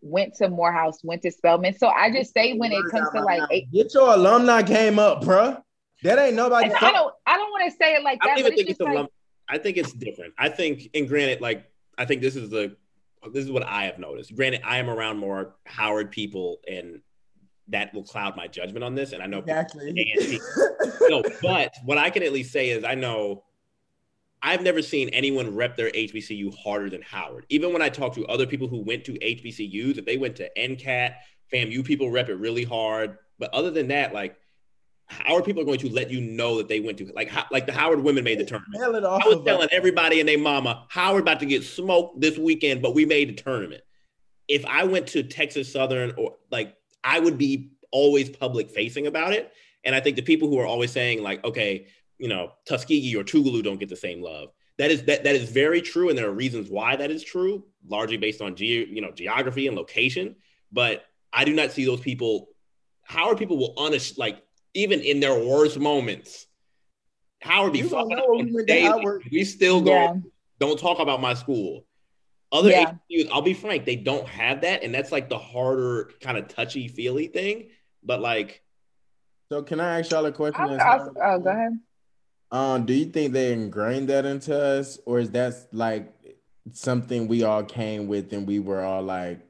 went 0.00 0.34
to 0.34 0.48
morehouse 0.48 0.98
went 1.04 1.22
to 1.22 1.30
spelman 1.30 1.76
so 1.76 1.86
i 1.88 2.10
just 2.10 2.34
say 2.34 2.54
when 2.54 2.72
it 2.72 2.82
comes 2.90 3.08
to 3.14 3.20
like 3.20 3.42
it- 3.50 3.70
get 3.72 3.94
your 3.94 4.12
alumni 4.14 4.60
game 4.62 4.98
up, 4.98 5.22
bruh. 5.22 5.62
That 6.04 6.18
ain't 6.18 6.36
nobody. 6.36 6.72
i 6.72 6.92
don't 6.92 7.12
i 7.26 7.36
don't 7.36 7.50
want 7.50 7.70
to 7.70 7.76
say 7.76 7.94
it 7.94 8.02
like 8.04 8.18
I 8.22 8.26
don't 8.26 8.38
even 8.38 8.54
think 8.54 8.60
it's 8.60 8.70
it's 8.70 8.78
just 8.78 8.88
a 8.88 8.94
like. 8.94 9.08
I 9.48 9.58
think 9.58 9.78
it's 9.78 9.92
different. 9.92 10.34
I 10.38 10.48
think, 10.50 10.90
and 10.94 11.08
granted, 11.08 11.40
like 11.40 11.64
I 11.96 12.04
think 12.04 12.20
this 12.20 12.36
is 12.36 12.50
the 12.50 12.76
this 13.32 13.44
is 13.44 13.50
what 13.50 13.64
I 13.64 13.84
have 13.84 13.98
noticed. 13.98 14.34
Granted, 14.36 14.60
I 14.64 14.78
am 14.78 14.88
around 14.88 15.18
more 15.18 15.56
Howard 15.64 16.10
people, 16.10 16.58
and 16.68 17.00
that 17.68 17.92
will 17.94 18.02
cloud 18.02 18.36
my 18.36 18.46
judgment 18.46 18.82
on 18.82 18.94
this. 18.94 19.12
And 19.12 19.22
I 19.22 19.26
know 19.26 19.38
exactly. 19.38 20.40
No, 21.08 21.22
but 21.42 21.74
what 21.84 21.98
I 21.98 22.10
can 22.10 22.22
at 22.22 22.32
least 22.32 22.52
say 22.52 22.70
is 22.70 22.84
I 22.84 22.94
know 22.94 23.44
I've 24.42 24.62
never 24.62 24.82
seen 24.82 25.08
anyone 25.10 25.54
rep 25.54 25.76
their 25.76 25.90
HBCU 25.90 26.56
harder 26.56 26.88
than 26.88 27.02
Howard. 27.02 27.44
Even 27.48 27.72
when 27.72 27.82
I 27.82 27.88
talk 27.88 28.14
to 28.14 28.26
other 28.26 28.46
people 28.46 28.68
who 28.68 28.82
went 28.82 29.04
to 29.04 29.12
HBCUs, 29.14 29.98
if 29.98 30.04
they 30.04 30.16
went 30.16 30.36
to 30.36 30.50
NCAT, 30.56 31.14
FAMU 31.52 31.84
people 31.84 32.10
rep 32.10 32.28
it 32.28 32.36
really 32.36 32.64
hard. 32.64 33.18
But 33.38 33.52
other 33.52 33.70
than 33.70 33.88
that, 33.88 34.14
like 34.14 34.36
Howard 35.06 35.44
people 35.44 35.62
are 35.62 35.66
going 35.66 35.80
to 35.80 35.88
let 35.88 36.10
you 36.10 36.20
know 36.20 36.58
that 36.58 36.68
they 36.68 36.80
went 36.80 36.98
to 36.98 37.10
like 37.14 37.28
how, 37.28 37.46
like 37.50 37.66
the 37.66 37.72
Howard 37.72 38.00
women 38.00 38.24
made 38.24 38.38
the 38.38 38.44
tournament. 38.44 38.82
I 38.82 39.26
was 39.26 39.42
telling 39.44 39.68
everybody 39.72 40.20
and 40.20 40.28
their 40.28 40.38
mama, 40.38 40.86
Howard 40.88 41.22
about 41.22 41.40
to 41.40 41.46
get 41.46 41.64
smoked 41.64 42.20
this 42.20 42.38
weekend, 42.38 42.80
but 42.82 42.94
we 42.94 43.06
made 43.06 43.30
the 43.30 43.42
tournament. 43.42 43.82
If 44.46 44.64
I 44.66 44.84
went 44.84 45.08
to 45.08 45.22
Texas 45.22 45.72
Southern 45.72 46.12
or 46.16 46.36
like 46.50 46.74
I 47.08 47.18
would 47.20 47.38
be 47.38 47.70
always 47.90 48.28
public 48.28 48.68
facing 48.70 49.06
about 49.06 49.32
it. 49.32 49.50
And 49.82 49.94
I 49.94 50.00
think 50.00 50.16
the 50.16 50.22
people 50.22 50.48
who 50.48 50.58
are 50.58 50.66
always 50.66 50.92
saying, 50.92 51.22
like, 51.22 51.42
okay, 51.42 51.86
you 52.18 52.28
know, 52.28 52.52
Tuskegee 52.66 53.16
or 53.16 53.24
Tougaloo 53.24 53.64
don't 53.64 53.80
get 53.80 53.88
the 53.88 53.96
same 53.96 54.20
love. 54.22 54.50
That 54.76 54.90
is 54.90 55.02
that 55.04 55.24
that 55.24 55.34
is 55.34 55.50
very 55.50 55.80
true, 55.80 56.08
and 56.08 56.16
there 56.16 56.28
are 56.28 56.32
reasons 56.32 56.68
why 56.68 56.94
that 56.96 57.10
is 57.10 57.24
true, 57.24 57.64
largely 57.88 58.16
based 58.16 58.40
on 58.40 58.54
ge- 58.54 58.86
you 58.94 59.00
know 59.00 59.10
geography 59.10 59.66
and 59.66 59.76
location. 59.76 60.36
But 60.70 61.04
I 61.32 61.44
do 61.44 61.52
not 61.54 61.72
see 61.72 61.84
those 61.84 62.00
people. 62.00 62.50
Howard 63.02 63.38
people 63.38 63.56
will 63.56 63.74
honest 63.76 64.18
like 64.18 64.42
even 64.74 65.00
in 65.00 65.18
their 65.18 65.34
worst 65.34 65.80
moments. 65.80 66.46
Howard 67.40 67.72
be 67.72 67.82
fucking 67.82 68.08
know 68.10 68.18
up 68.18 68.28
when 68.28 68.40
on 68.40 68.46
we 68.46 68.52
went 68.52 68.68
to 68.68 69.20
We 69.32 69.44
still 69.44 69.80
go. 69.80 69.90
yeah 69.90 70.14
Don't 70.60 70.78
talk 70.78 71.00
about 71.00 71.20
my 71.20 71.34
school. 71.34 71.87
Other 72.50 72.70
Yeah. 72.70 72.94
HBCUs, 73.10 73.28
I'll 73.30 73.42
be 73.42 73.54
frank, 73.54 73.84
they 73.84 73.96
don't 73.96 74.26
have 74.26 74.62
that, 74.62 74.82
and 74.82 74.94
that's 74.94 75.12
like 75.12 75.28
the 75.28 75.38
harder 75.38 76.10
kind 76.20 76.38
of 76.38 76.48
touchy 76.48 76.88
feely 76.88 77.26
thing. 77.26 77.68
But 78.02 78.20
like, 78.20 78.62
So 79.50 79.62
can 79.62 79.80
I 79.80 80.00
ask 80.00 80.10
y'all 80.10 80.24
a 80.26 80.32
question? 80.32 80.62
I'll, 80.62 80.74
as 80.74 80.80
I'll, 80.80 80.98
well? 80.98 81.14
oh 81.22 81.38
go 81.40 81.50
ahead 81.50 81.78
Um, 82.50 82.86
do 82.86 82.94
you 82.94 83.06
think 83.06 83.32
they 83.32 83.52
ingrained 83.52 84.08
that 84.08 84.24
into 84.24 84.58
us, 84.58 84.98
or 85.04 85.18
is 85.18 85.30
that 85.32 85.54
like 85.72 86.14
something 86.72 87.28
we 87.28 87.42
all 87.42 87.62
came 87.62 88.08
with 88.08 88.32
and 88.32 88.46
we 88.46 88.58
were 88.60 88.82
all 88.82 89.02
like, 89.02 89.40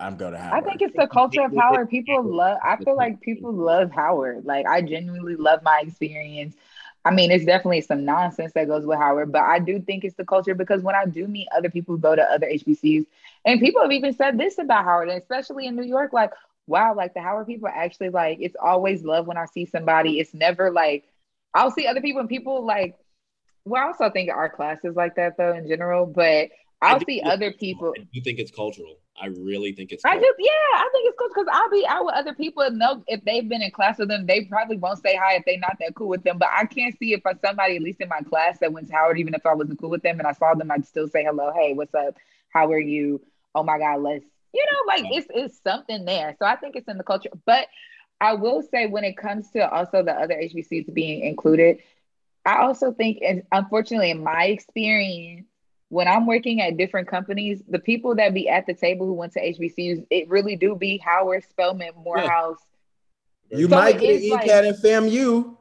"I'm 0.00 0.16
going 0.16 0.32
to 0.32 0.38
have 0.38 0.52
I 0.54 0.60
think 0.60 0.80
it's 0.82 0.96
the 0.96 1.06
culture 1.06 1.42
of 1.42 1.54
Howard. 1.54 1.90
People 1.90 2.22
love. 2.22 2.58
I 2.64 2.76
feel 2.76 2.96
like 2.96 3.20
people 3.20 3.52
love 3.52 3.90
Howard. 3.90 4.44
Like 4.44 4.66
I 4.66 4.80
genuinely 4.80 5.36
love 5.36 5.62
my 5.62 5.82
experience. 5.86 6.54
I 7.04 7.10
mean, 7.10 7.32
it's 7.32 7.44
definitely 7.44 7.80
some 7.80 8.04
nonsense 8.04 8.52
that 8.52 8.68
goes 8.68 8.86
with 8.86 8.98
Howard, 8.98 9.32
but 9.32 9.42
I 9.42 9.58
do 9.58 9.80
think 9.80 10.04
it's 10.04 10.16
the 10.16 10.24
culture 10.24 10.54
because 10.54 10.82
when 10.82 10.94
I 10.94 11.04
do 11.04 11.26
meet 11.26 11.48
other 11.54 11.68
people 11.68 11.96
who 11.96 12.00
go 12.00 12.14
to 12.14 12.22
other 12.22 12.46
HBCUs, 12.46 13.06
and 13.44 13.60
people 13.60 13.82
have 13.82 13.90
even 13.90 14.14
said 14.14 14.38
this 14.38 14.58
about 14.58 14.84
Howard, 14.84 15.08
and 15.08 15.20
especially 15.20 15.66
in 15.66 15.74
New 15.74 15.82
York, 15.82 16.12
like, 16.12 16.30
wow, 16.68 16.94
like 16.94 17.14
the 17.14 17.20
Howard 17.20 17.48
people 17.48 17.68
actually 17.68 18.10
like 18.10 18.38
it's 18.40 18.56
always 18.60 19.02
love 19.02 19.26
when 19.26 19.36
I 19.36 19.46
see 19.46 19.66
somebody. 19.66 20.20
It's 20.20 20.32
never 20.32 20.70
like 20.70 21.04
I'll 21.54 21.72
see 21.72 21.86
other 21.86 22.00
people 22.00 22.20
and 22.20 22.28
people 22.28 22.64
like. 22.64 22.96
Well, 23.64 23.82
I 23.82 23.86
also 23.86 24.10
think 24.10 24.28
our 24.30 24.48
class 24.48 24.78
is 24.82 24.96
like 24.96 25.16
that 25.16 25.36
though 25.36 25.54
in 25.54 25.68
general, 25.68 26.06
but 26.06 26.50
I'll 26.80 27.00
see 27.00 27.20
other 27.22 27.52
people. 27.52 27.94
I 27.96 28.06
do 28.12 28.20
think 28.20 28.38
it's 28.40 28.50
cultural. 28.50 28.96
I 29.20 29.26
really 29.26 29.72
think 29.72 29.92
it's. 29.92 30.04
I 30.04 30.14
just 30.14 30.34
yeah, 30.38 30.50
I 30.74 30.88
think 30.92 31.08
it's 31.08 31.16
cool 31.18 31.28
because 31.28 31.46
I'll 31.52 31.70
be 31.70 31.86
out 31.86 32.06
with 32.06 32.14
other 32.14 32.34
people 32.34 32.62
and 32.62 32.78
know 32.78 33.04
if 33.06 33.24
they've 33.24 33.48
been 33.48 33.62
in 33.62 33.70
class 33.70 33.98
with 33.98 34.08
them, 34.08 34.26
they 34.26 34.44
probably 34.44 34.78
won't 34.78 35.02
say 35.02 35.16
hi 35.16 35.34
if 35.34 35.44
they're 35.44 35.58
not 35.58 35.76
that 35.80 35.94
cool 35.94 36.08
with 36.08 36.24
them. 36.24 36.38
But 36.38 36.48
I 36.52 36.64
can't 36.64 36.98
see 36.98 37.12
if 37.12 37.22
somebody, 37.44 37.76
at 37.76 37.82
least 37.82 38.00
in 38.00 38.08
my 38.08 38.20
class, 38.22 38.58
that 38.60 38.72
went 38.72 38.88
to 38.88 38.94
Howard, 38.94 39.18
even 39.18 39.34
if 39.34 39.44
I 39.44 39.54
wasn't 39.54 39.78
cool 39.78 39.90
with 39.90 40.02
them 40.02 40.18
and 40.18 40.26
I 40.26 40.32
saw 40.32 40.54
them, 40.54 40.70
I'd 40.70 40.86
still 40.86 41.08
say 41.08 41.24
hello, 41.24 41.52
hey, 41.54 41.74
what's 41.74 41.94
up? 41.94 42.16
How 42.48 42.70
are 42.72 42.80
you? 42.80 43.20
Oh 43.54 43.62
my 43.62 43.78
God, 43.78 44.00
let's 44.00 44.24
you 44.52 44.66
know, 44.70 44.78
like 44.86 45.04
it's 45.10 45.26
it's 45.34 45.60
something 45.62 46.04
there. 46.04 46.36
So 46.38 46.44
I 46.44 46.56
think 46.56 46.76
it's 46.76 46.88
in 46.88 46.98
the 46.98 47.04
culture. 47.04 47.30
But 47.46 47.68
I 48.20 48.34
will 48.34 48.62
say 48.62 48.86
when 48.86 49.04
it 49.04 49.16
comes 49.16 49.50
to 49.50 49.68
also 49.68 50.02
the 50.02 50.12
other 50.12 50.34
HBCs 50.34 50.92
being 50.92 51.22
included, 51.22 51.78
I 52.44 52.58
also 52.58 52.92
think, 52.92 53.18
and 53.26 53.42
unfortunately, 53.50 54.10
in 54.10 54.22
my 54.22 54.46
experience, 54.46 55.46
when 55.92 56.08
I'm 56.08 56.24
working 56.26 56.62
at 56.62 56.78
different 56.78 57.06
companies, 57.06 57.62
the 57.68 57.78
people 57.78 58.14
that 58.14 58.32
be 58.32 58.48
at 58.48 58.64
the 58.64 58.72
table 58.72 59.04
who 59.04 59.12
went 59.12 59.34
to 59.34 59.40
HBCUs, 59.40 60.06
it 60.08 60.26
really 60.30 60.56
do 60.56 60.74
be 60.74 60.96
Howard, 60.96 61.44
Spelman, 61.50 61.90
Morehouse. 62.02 62.56
you 63.50 63.68
So 63.68 63.76
might 63.76 63.96
it 63.96 64.00
get 64.00 64.10
is 64.10 64.24
an 64.24 64.30
like- 64.30 64.46
NCAT 64.48 64.68
and 64.68 64.76
FAMU. 64.78 65.56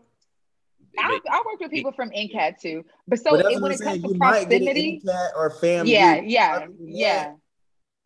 I, 0.97 1.19
I 1.29 1.43
worked 1.45 1.61
with 1.61 1.71
people 1.71 1.91
from 1.91 2.11
NCAT 2.11 2.59
too, 2.61 2.85
but 3.09 3.19
so 3.19 3.31
But 3.31 3.51
it, 3.51 3.55
when 3.61 3.65
I'm 3.65 3.71
it 3.71 3.77
saying. 3.79 4.01
comes 4.01 4.03
You 4.03 4.13
to 4.13 4.17
might 4.19 4.49
get 4.49 4.61
an 4.61 4.67
proximity, 4.67 5.01
NCAT 5.05 5.27
or 5.35 5.49
FAMU. 5.51 5.87
yeah, 5.87 6.21
yeah, 6.23 6.53
Other 6.55 6.65
than 6.67 6.75
yeah. 6.87 7.23
that, 7.23 7.35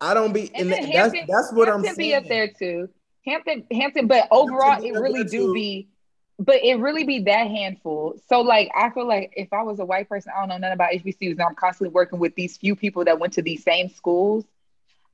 I 0.02 0.14
don't 0.16 0.34
be, 0.34 0.50
And 0.56 0.64
and 0.64 0.72
then 0.72 0.84
Hampton, 0.92 1.26
that's 1.28 1.32
that's 1.32 1.54
what 1.54 1.68
Hampton 1.68 1.90
I'm 1.92 1.96
be 1.96 2.04
saying. 2.10 2.16
up 2.16 2.28
there 2.28 2.48
too. 2.48 2.90
Hampton, 3.28 3.66
Hampton, 3.72 4.08
but 4.08 4.28
overall, 4.32 4.82
be 4.82 4.88
it 4.88 4.94
really 4.94 5.24
do 5.26 5.30
too. 5.48 5.54
be, 5.54 5.90
but 6.38 6.56
it 6.64 6.76
really 6.80 7.04
be 7.04 7.20
that 7.24 7.48
handful. 7.48 8.20
So 8.28 8.42
like, 8.42 8.70
I 8.76 8.90
feel 8.90 9.08
like 9.08 9.34
if 9.36 9.52
I 9.54 9.64
was 9.64 9.80
a 9.80 9.86
white 9.86 10.10
person, 10.10 10.32
I 10.36 10.42
don't 10.42 10.50
know 10.50 10.58
nothing 10.58 10.74
about 10.74 10.92
HBCUs, 10.92 11.32
and 11.32 11.42
I'm 11.42 11.56
constantly 11.56 11.94
working 11.94 12.20
with 12.20 12.36
these 12.36 12.58
few 12.58 12.76
people 12.76 13.06
that 13.06 13.20
went 13.20 13.34
to 13.34 13.42
these 13.42 13.64
same 13.64 13.90
schools. 13.90 14.46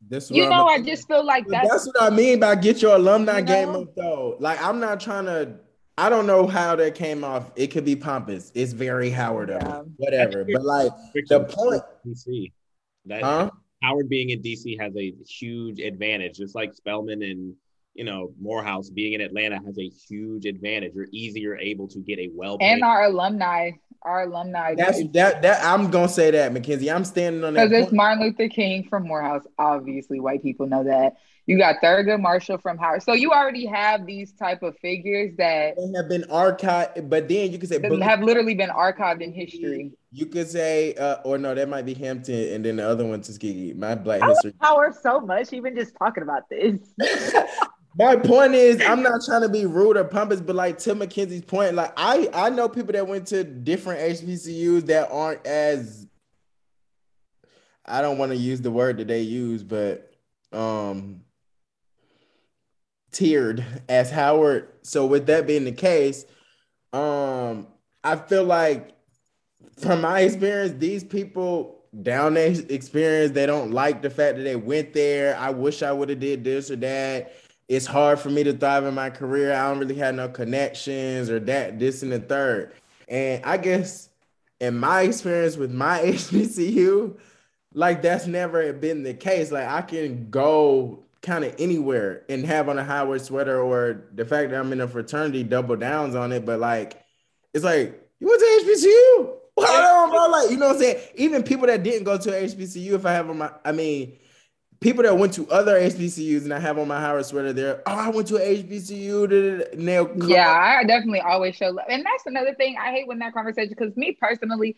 This 0.09 0.25
is 0.25 0.31
You 0.31 0.49
know, 0.49 0.67
I'm 0.67 0.81
I 0.81 0.85
just 0.85 1.07
feel 1.07 1.23
like 1.23 1.47
that's, 1.47 1.69
that's 1.69 1.87
what 1.87 2.01
I 2.01 2.09
mean 2.09 2.39
by 2.39 2.55
get 2.55 2.81
your 2.81 2.95
alumni 2.95 3.39
You 3.39 3.45
game 3.45 3.69
up 3.69 3.95
though. 3.95 4.35
Like 4.39 4.61
I'm 4.61 4.79
not 4.79 4.99
trying 4.99 5.25
to. 5.25 5.55
I 5.97 6.09
don't 6.09 6.25
know 6.25 6.47
how 6.47 6.75
that 6.77 6.95
came 6.95 7.23
off. 7.23 7.51
It 7.55 7.67
could 7.67 7.85
be 7.85 7.95
pompous. 7.95 8.51
It's 8.55 8.73
very 8.73 9.11
Howard 9.11 9.51
of 9.51 9.61
Yeah. 9.61 9.81
Whatever. 9.97 10.45
But 10.45 10.63
like, 10.63 10.91
the 11.27 11.41
point- 11.41 11.83
DC. 12.07 12.51
That 13.05 13.23
huh? 13.23 13.51
Howard 13.83 14.09
being 14.09 14.29
in 14.29 14.41
DC 14.41 14.79
has 14.79 14.95
a 14.95 15.13
huge 15.27 15.79
advantage, 15.79 16.37
just 16.37 16.55
like 16.55 16.73
Spelman 16.73 17.21
and 17.21 17.55
you 17.93 18.03
know 18.03 18.33
Morehouse 18.39 18.89
being 18.89 19.13
in 19.13 19.21
Atlanta 19.21 19.59
has 19.65 19.77
a 19.77 19.89
huge 19.89 20.45
advantage. 20.45 20.93
You're 20.95 21.07
easier 21.11 21.57
able 21.57 21.87
to 21.89 21.99
get 21.99 22.19
a 22.19 22.29
well 22.33 22.57
and 22.61 22.83
our 22.83 23.05
alumni, 23.05 23.71
our 24.01 24.23
alumni. 24.23 24.75
That's 24.75 25.03
that. 25.11 25.41
That 25.41 25.63
I'm 25.63 25.91
gonna 25.91 26.09
say 26.09 26.31
that, 26.31 26.53
Mackenzie. 26.53 26.89
I'm 26.89 27.05
standing 27.05 27.43
on 27.43 27.53
that. 27.53 27.69
Because 27.69 27.85
it's. 27.85 27.93
Martin 27.93 28.23
Luther 28.23 28.49
King 28.49 28.87
from 28.87 29.07
Morehouse. 29.07 29.43
Obviously, 29.57 30.19
white 30.19 30.41
people 30.41 30.67
know 30.67 30.83
that. 30.83 31.15
You 31.47 31.57
got 31.57 31.77
Thurgood 31.83 32.21
Marshall 32.21 32.59
from 32.59 32.77
Howard. 32.77 33.03
So 33.03 33.13
you 33.13 33.31
already 33.31 33.65
have 33.65 34.05
these 34.05 34.31
type 34.33 34.61
of 34.61 34.77
figures 34.77 35.35
that 35.37 35.75
They 35.75 35.97
have 35.97 36.07
been 36.07 36.21
archived, 36.23 37.09
but 37.09 37.27
then 37.27 37.51
you 37.51 37.57
could 37.57 37.67
say 37.67 37.79
that 37.79 37.89
Booker 37.89 38.03
have 38.03 38.21
literally 38.21 38.53
been 38.53 38.69
archived 38.69 39.21
in 39.21 39.33
history. 39.33 39.91
You 40.11 40.27
could 40.27 40.49
say, 40.49 40.93
uh, 40.93 41.17
or 41.25 41.37
no, 41.37 41.55
that 41.55 41.67
might 41.67 41.85
be 41.85 41.93
Hampton, 41.95 42.53
and 42.53 42.63
then 42.63 42.75
the 42.77 42.87
other 42.87 43.05
one 43.05 43.21
Tuskegee. 43.21 43.73
My 43.73 43.95
Black 43.95 44.21
I 44.21 44.27
History. 44.29 44.53
Power 44.61 44.95
so 45.01 45.19
much, 45.19 45.51
even 45.51 45.75
just 45.75 45.95
talking 45.97 46.23
about 46.23 46.47
this. 46.47 46.79
My 47.97 48.15
point 48.15 48.53
is, 48.53 48.81
I'm 48.81 49.03
not 49.03 49.21
trying 49.25 49.41
to 49.41 49.49
be 49.49 49.65
rude 49.65 49.97
or 49.97 50.05
pompous, 50.05 50.39
but 50.39 50.55
like 50.55 50.77
to 50.79 50.95
Mackenzie's 50.95 51.43
point, 51.43 51.75
like 51.75 51.91
I 51.97 52.29
I 52.33 52.49
know 52.49 52.69
people 52.69 52.93
that 52.93 53.07
went 53.07 53.27
to 53.27 53.43
different 53.43 53.99
HBCUs 53.99 54.85
that 54.87 55.11
aren't 55.11 55.45
as 55.45 56.07
I 57.85 58.01
don't 58.01 58.17
want 58.17 58.31
to 58.31 58.37
use 58.37 58.61
the 58.61 58.71
word 58.71 58.97
that 58.97 59.07
they 59.07 59.21
use, 59.21 59.63
but 59.63 60.13
um 60.53 61.21
tiered 63.11 63.65
as 63.89 64.09
Howard. 64.09 64.69
So 64.83 65.05
with 65.05 65.25
that 65.25 65.45
being 65.45 65.65
the 65.65 65.73
case, 65.73 66.25
um 66.93 67.67
I 68.03 68.15
feel 68.15 68.45
like 68.45 68.95
from 69.79 70.01
my 70.01 70.21
experience, 70.21 70.73
these 70.77 71.03
people 71.03 71.83
down 72.03 72.35
their 72.35 72.53
experience, 72.69 73.33
they 73.33 73.45
don't 73.45 73.71
like 73.71 74.01
the 74.01 74.09
fact 74.09 74.37
that 74.37 74.43
they 74.43 74.55
went 74.55 74.93
there. 74.93 75.35
I 75.37 75.49
wish 75.49 75.83
I 75.83 75.91
would 75.91 76.07
have 76.07 76.21
did 76.21 76.45
this 76.45 76.71
or 76.71 76.77
that. 76.77 77.33
It's 77.67 77.85
hard 77.85 78.19
for 78.19 78.29
me 78.29 78.43
to 78.43 78.53
thrive 78.53 78.85
in 78.85 78.93
my 78.93 79.09
career. 79.09 79.53
I 79.53 79.69
don't 79.69 79.79
really 79.79 79.95
have 79.95 80.15
no 80.15 80.27
connections 80.27 81.29
or 81.29 81.39
that, 81.41 81.79
this 81.79 82.03
and 82.03 82.11
the 82.11 82.19
third. 82.19 82.73
And 83.07 83.43
I 83.45 83.57
guess 83.57 84.09
in 84.59 84.77
my 84.77 85.01
experience 85.01 85.57
with 85.57 85.71
my 85.71 85.99
HBCU, 86.05 87.17
like 87.73 88.01
that's 88.01 88.27
never 88.27 88.71
been 88.73 89.03
the 89.03 89.13
case. 89.13 89.51
Like 89.51 89.67
I 89.67 89.81
can 89.81 90.29
go 90.29 91.03
kind 91.21 91.43
of 91.43 91.55
anywhere 91.59 92.23
and 92.29 92.45
have 92.45 92.67
on 92.67 92.79
a 92.79 92.83
Howard 92.83 93.21
sweater 93.21 93.61
or 93.61 94.03
the 94.13 94.25
fact 94.25 94.49
that 94.49 94.59
I'm 94.59 94.73
in 94.73 94.81
a 94.81 94.87
fraternity 94.87 95.43
double 95.43 95.75
downs 95.75 96.15
on 96.15 96.31
it. 96.31 96.45
But 96.45 96.59
like, 96.59 97.03
it's 97.53 97.63
like, 97.63 97.97
you 98.19 98.27
went 98.27 98.39
to 98.39 98.65
HBCU? 98.65 99.37
Bro, 99.55 100.27
like, 100.31 100.49
you 100.49 100.57
know 100.57 100.67
what 100.67 100.77
I'm 100.77 100.81
saying? 100.81 101.01
Even 101.15 101.43
people 101.43 101.67
that 101.67 101.83
didn't 101.83 102.03
go 102.03 102.17
to 102.17 102.29
HBCU, 102.29 102.93
if 102.93 103.05
I 103.05 103.13
have 103.13 103.29
on 103.29 103.37
my, 103.37 103.51
I 103.63 103.71
mean, 103.71 104.17
people 104.81 105.03
that 105.03 105.15
went 105.15 105.31
to 105.33 105.47
other 105.49 105.79
HBCUs 105.79 106.43
and 106.43 106.53
I 106.53 106.59
have 106.59 106.77
on 106.79 106.87
my 106.87 106.99
Howard 106.99 107.25
sweater 107.25 107.53
there, 107.53 107.81
oh, 107.85 107.91
I 107.91 108.09
went 108.09 108.27
to 108.29 108.33
HBCU, 108.33 110.19
come 110.19 110.29
Yeah, 110.29 110.49
I 110.49 110.83
definitely 110.83 111.21
always 111.21 111.55
show 111.55 111.69
love. 111.69 111.85
And 111.87 112.03
that's 112.03 112.25
another 112.25 112.55
thing 112.55 112.75
I 112.81 112.91
hate 112.91 113.07
when 113.07 113.19
that 113.19 113.33
conversation, 113.33 113.73
because 113.77 113.95
me 113.95 114.17
personally, 114.19 114.75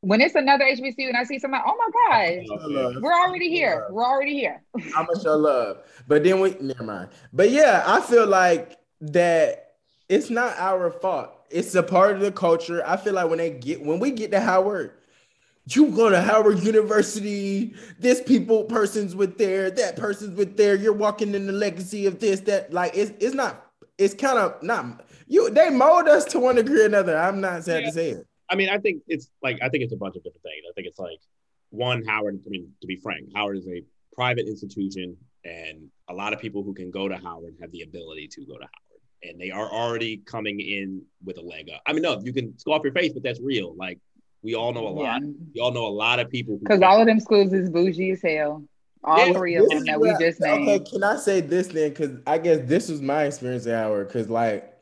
when 0.00 0.20
it's 0.20 0.34
another 0.34 0.64
HBCU 0.64 1.08
and 1.08 1.16
I 1.16 1.24
see 1.24 1.38
somebody, 1.38 1.62
oh 1.66 1.76
my 1.76 2.44
God, 2.50 3.00
we're 3.00 3.14
already 3.14 3.48
here. 3.48 3.86
We're 3.90 4.04
already 4.04 4.34
here. 4.34 4.62
I'm 4.96 5.06
going 5.06 5.16
to 5.16 5.22
show 5.22 5.36
love. 5.36 5.78
But 6.06 6.24
then 6.24 6.40
we 6.40 6.56
never 6.60 6.82
mind. 6.82 7.08
But 7.32 7.50
yeah, 7.50 7.84
I 7.86 8.00
feel 8.00 8.26
like 8.26 8.76
that 9.00 9.74
it's 10.08 10.28
not 10.28 10.56
our 10.58 10.90
fault. 10.90 11.30
It's 11.50 11.74
a 11.76 11.82
part 11.82 12.16
of 12.16 12.20
the 12.20 12.32
culture. 12.32 12.82
I 12.84 12.96
feel 12.96 13.14
like 13.14 13.28
when 13.28 13.38
they 13.38 13.50
get 13.50 13.80
when 13.80 14.00
we 14.00 14.10
get 14.10 14.32
to 14.32 14.40
Howard, 14.40 14.92
you 15.68 15.90
go 15.90 16.08
to 16.08 16.20
Howard 16.20 16.60
University, 16.62 17.74
this 17.98 18.22
people 18.22 18.64
person's 18.64 19.16
with 19.16 19.36
there, 19.36 19.70
that 19.70 19.96
person's 19.96 20.36
with 20.36 20.56
there, 20.56 20.76
you're 20.76 20.92
walking 20.92 21.34
in 21.34 21.46
the 21.46 21.52
legacy 21.52 22.06
of 22.06 22.20
this, 22.20 22.40
that 22.40 22.72
like 22.72 22.92
it's 22.94 23.12
it's 23.18 23.34
not 23.34 23.66
it's 23.98 24.14
kind 24.14 24.38
of 24.38 24.62
not 24.62 25.04
you 25.26 25.50
they 25.50 25.70
mold 25.70 26.06
us 26.08 26.24
to 26.26 26.38
one 26.38 26.54
degree 26.56 26.82
or 26.82 26.86
another. 26.86 27.16
I'm 27.16 27.40
not 27.40 27.64
sad 27.64 27.80
Yeah. 27.80 27.86
to 27.86 27.92
say 27.92 28.10
it. 28.10 28.26
I 28.48 28.54
mean, 28.54 28.68
I 28.68 28.78
think 28.78 29.02
it's 29.08 29.28
like 29.42 29.58
I 29.60 29.68
think 29.68 29.82
it's 29.82 29.92
a 29.92 29.96
bunch 29.96 30.14
of 30.16 30.22
different 30.22 30.42
things. 30.42 30.62
I 30.70 30.72
think 30.74 30.86
it's 30.86 31.00
like 31.00 31.18
one, 31.70 32.04
Howard. 32.04 32.38
I 32.46 32.48
mean, 32.48 32.70
to 32.80 32.86
be 32.86 32.96
frank, 32.96 33.28
Howard 33.34 33.56
is 33.58 33.66
a 33.66 33.82
private 34.14 34.46
institution, 34.46 35.16
and 35.44 35.88
a 36.08 36.14
lot 36.14 36.32
of 36.32 36.40
people 36.40 36.62
who 36.62 36.74
can 36.74 36.92
go 36.92 37.08
to 37.08 37.16
Howard 37.16 37.56
have 37.60 37.72
the 37.72 37.82
ability 37.82 38.28
to 38.28 38.46
go 38.46 38.54
to 38.56 38.60
Howard, 38.64 39.00
and 39.24 39.40
they 39.40 39.50
are 39.50 39.68
already 39.68 40.18
coming 40.18 40.60
in 40.60 41.02
with 41.24 41.38
a 41.38 41.42
leg 41.42 41.70
up. 41.74 41.82
I 41.86 41.92
mean, 41.92 42.02
no, 42.02 42.20
you 42.22 42.32
can 42.32 42.56
scoff 42.56 42.82
your 42.84 42.92
face, 42.92 43.12
but 43.12 43.24
that's 43.24 43.40
real. 43.40 43.74
Like 43.76 43.98
we 44.46 44.54
all 44.54 44.72
know 44.72 44.86
a 44.86 44.90
lot. 44.90 45.22
We 45.54 45.60
all 45.60 45.72
know 45.72 45.86
a 45.86 45.88
lot 45.88 46.20
of 46.20 46.30
people. 46.30 46.56
Because 46.58 46.80
all 46.80 47.00
of 47.00 47.06
them 47.08 47.18
schools 47.18 47.52
is 47.52 47.68
bougie 47.68 48.12
as 48.12 48.22
hell. 48.22 48.62
All 49.02 49.18
Yeah, 49.18 49.32
three 49.32 49.56
of 49.56 49.68
them 49.68 49.84
that 49.86 50.00
we 50.00 50.08
what- 50.08 50.20
just 50.20 50.40
named. 50.40 50.68
Okay, 50.68 50.84
can 50.88 51.02
I 51.02 51.16
say 51.16 51.40
this 51.40 51.66
then? 51.66 51.88
Because 51.90 52.12
I 52.28 52.38
guess 52.38 52.60
this 52.62 52.88
was 52.88 53.02
my 53.02 53.24
experience 53.24 53.66
at 53.66 53.76
Howard. 53.82 54.06
Because 54.06 54.30
like 54.30 54.72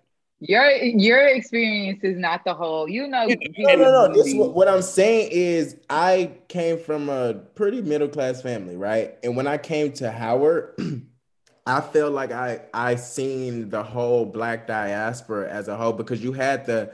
Your 0.40 0.70
your 0.70 1.26
experience 1.28 2.04
is 2.04 2.18
not 2.18 2.44
the 2.44 2.52
whole. 2.52 2.86
You 2.90 3.08
know. 3.08 3.26
No, 3.26 3.74
no, 3.74 4.06
no. 4.06 4.12
This 4.12 4.34
what, 4.34 4.52
what 4.52 4.68
I'm 4.68 4.82
saying 4.82 5.30
is 5.32 5.76
I 5.88 6.32
came 6.48 6.78
from 6.78 7.08
a 7.08 7.32
pretty 7.32 7.80
middle 7.80 8.08
class 8.08 8.42
family, 8.42 8.76
right? 8.76 9.16
And 9.24 9.34
when 9.34 9.46
I 9.46 9.56
came 9.56 9.92
to 9.94 10.10
Howard, 10.10 10.78
I 11.66 11.80
felt 11.80 12.12
like 12.12 12.32
I 12.32 12.60
I 12.74 12.96
seen 12.96 13.70
the 13.70 13.82
whole 13.82 14.26
black 14.26 14.66
diaspora 14.66 15.48
as 15.48 15.68
a 15.68 15.76
whole 15.78 15.94
because 15.94 16.22
you 16.22 16.34
had 16.34 16.66
the 16.66 16.92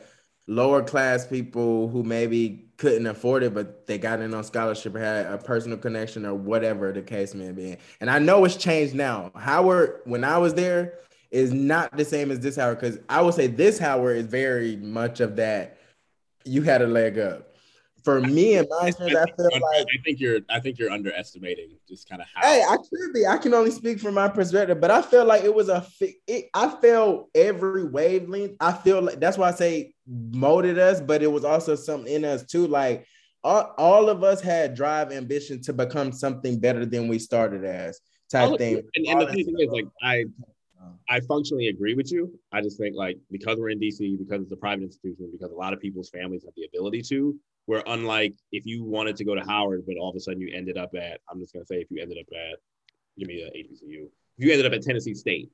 lower 0.51 0.83
class 0.83 1.29
people 1.29 1.89
who 1.89 2.03
maybe 2.03 2.67
couldn't 2.77 3.07
afford 3.07 3.45
it, 3.45 3.55
but 3.55 3.87
they 3.87 3.99
got 3.99 4.21
in 4.21 4.35
on 4.35 4.43
scholarship 4.43 4.95
or 4.97 4.99
had 4.99 5.27
a 5.27 5.39
personal 5.39 5.79
connection 5.79 6.27
or 6.27 6.35
whatever 6.35 6.91
the 6.93 7.03
case 7.03 7.35
may 7.35 7.53
be. 7.53 7.77
And 8.01 8.11
I 8.11 8.19
know 8.19 8.45
it's 8.45 8.57
changed 8.57 8.95
now. 8.95 9.31
Howard, 9.37 10.01
when 10.05 10.25
I 10.25 10.39
was 10.39 10.55
there, 10.55 10.99
is 11.31 11.53
not 11.53 11.97
the 11.97 12.05
same 12.05 12.33
as 12.33 12.41
this 12.41 12.57
Howard 12.57 12.81
because 12.81 12.99
I 13.09 13.23
would 13.23 13.35
say 13.35 13.47
this 13.47 13.79
Howard 13.79 14.17
is 14.17 14.27
very 14.27 14.75
much 14.77 15.21
of 15.21 15.37
that. 15.37 15.79
You 16.45 16.63
had 16.63 16.83
a 16.83 16.87
leg 16.87 17.19
up. 17.19 17.47
For 18.03 18.21
me 18.21 18.57
and 18.57 18.67
my 18.81 18.89
experience, 18.89 19.19
I 19.19 19.37
feel 19.37 19.49
I, 19.53 19.59
like 19.59 19.87
I 19.87 20.03
think 20.03 20.21
you're. 20.21 20.41
I 20.49 20.59
think 20.59 20.79
you're 20.79 20.91
underestimating 20.91 21.77
just 21.87 22.09
kind 22.09 22.23
of 22.23 22.29
how. 22.33 22.49
Hey, 22.49 22.65
I 22.67 22.77
could 22.77 23.13
be. 23.13 23.27
I 23.27 23.37
can 23.37 23.53
only 23.53 23.71
speak 23.71 24.01
from 24.01 24.15
my 24.15 24.27
perspective, 24.27 24.81
but 24.81 24.91
I 24.91 25.03
feel 25.03 25.27
like 25.27 25.45
it 25.45 25.55
was 25.55 25.69
a. 25.69 25.87
It, 26.27 26.49
I 26.55 26.71
felt 26.81 27.29
every 27.35 27.85
wavelength. 27.85 28.57
I 28.59 28.73
feel 28.73 29.03
like 29.03 29.21
that's 29.21 29.37
why 29.37 29.49
I 29.49 29.53
say 29.53 29.93
molded 30.11 30.79
us, 30.79 31.01
but 31.01 31.23
it 31.23 31.31
was 31.31 31.45
also 31.45 31.75
something 31.77 32.13
in 32.13 32.25
us 32.25 32.45
too. 32.45 32.67
Like 32.67 33.07
all, 33.43 33.75
all 33.79 34.09
of 34.09 34.23
us 34.23 34.41
had 34.41 34.75
drive, 34.75 35.13
ambition 35.13 35.63
to 35.63 35.73
become 35.73 36.13
something 36.13 36.59
better 36.59 36.85
than 36.85 37.09
we 37.09 37.19
started 37.19 37.65
as 37.65 38.01
type 38.31 38.51
Oh, 38.51 38.57
thing. 38.57 38.83
And, 38.95 39.07
and 39.07 39.21
the 39.21 39.27
thing 39.27 39.57
is, 39.59 39.71
like, 39.71 39.87
I 40.03 40.25
I 41.09 41.21
functionally 41.21 41.69
agree 41.69 41.95
with 41.95 42.11
you. 42.11 42.39
I 42.53 42.61
just 42.61 42.79
think 42.79 42.97
like 42.97 43.19
because 43.31 43.59
we're 43.59 43.71
in 43.71 43.81
DC, 43.81 44.19
because 44.19 44.43
it's 44.43 44.53
a 44.53 44.57
private 44.57 44.85
institution, 44.85 45.31
because 45.33 45.53
a 45.53 45.57
lot 45.57 45.73
of 45.73 45.81
people's 45.81 46.11
families 46.11 46.45
have 46.45 46.55
the 46.57 46.65
ability 46.65 47.03
to. 47.03 47.39
Where 47.67 47.83
unlike 47.87 48.35
if 48.53 48.67
you 48.67 48.85
wanted 48.85 49.17
to 49.17 49.25
go 49.25 49.35
to 49.35 49.43
Howard, 49.43 49.85
but 49.87 49.97
all 49.97 50.11
of 50.11 50.17
a 50.17 50.21
sudden 50.21 50.41
you 50.41 50.53
ended 50.55 50.77
up 50.77 50.91
at, 50.97 51.21
I'm 51.31 51.39
just 51.39 51.53
gonna 51.53 51.67
say 51.67 51.77
if 51.77 51.91
you 51.91 52.01
ended 52.01 52.19
up 52.19 52.27
at, 52.33 52.59
give 53.19 53.29
me 53.29 53.45
the 53.45 53.59
HBCU. 53.59 54.07
If 54.39 54.45
you 54.45 54.53
ended 54.53 54.67
up 54.67 54.73
at 54.73 54.83
Tennessee 54.83 55.15
State, 55.15 55.51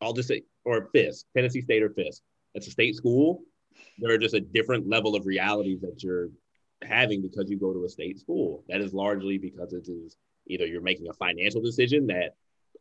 I'll 0.00 0.12
just 0.12 0.28
say, 0.28 0.42
or 0.64 0.88
Fisk, 0.92 1.26
Tennessee 1.36 1.60
State 1.60 1.82
or 1.82 1.90
Fisk. 1.90 2.22
It's 2.54 2.66
a 2.66 2.70
state 2.70 2.94
school. 2.94 3.42
There 3.98 4.12
are 4.12 4.18
just 4.18 4.34
a 4.34 4.40
different 4.40 4.88
level 4.88 5.14
of 5.16 5.26
realities 5.26 5.80
that 5.80 6.02
you're 6.02 6.28
having 6.82 7.22
because 7.22 7.50
you 7.50 7.58
go 7.58 7.72
to 7.72 7.84
a 7.84 7.88
state 7.88 8.18
school. 8.18 8.64
That 8.68 8.80
is 8.80 8.92
largely 8.92 9.38
because 9.38 9.72
it 9.72 9.88
is 9.88 10.16
either 10.46 10.66
you're 10.66 10.82
making 10.82 11.08
a 11.08 11.12
financial 11.14 11.60
decision 11.60 12.06
that 12.08 12.34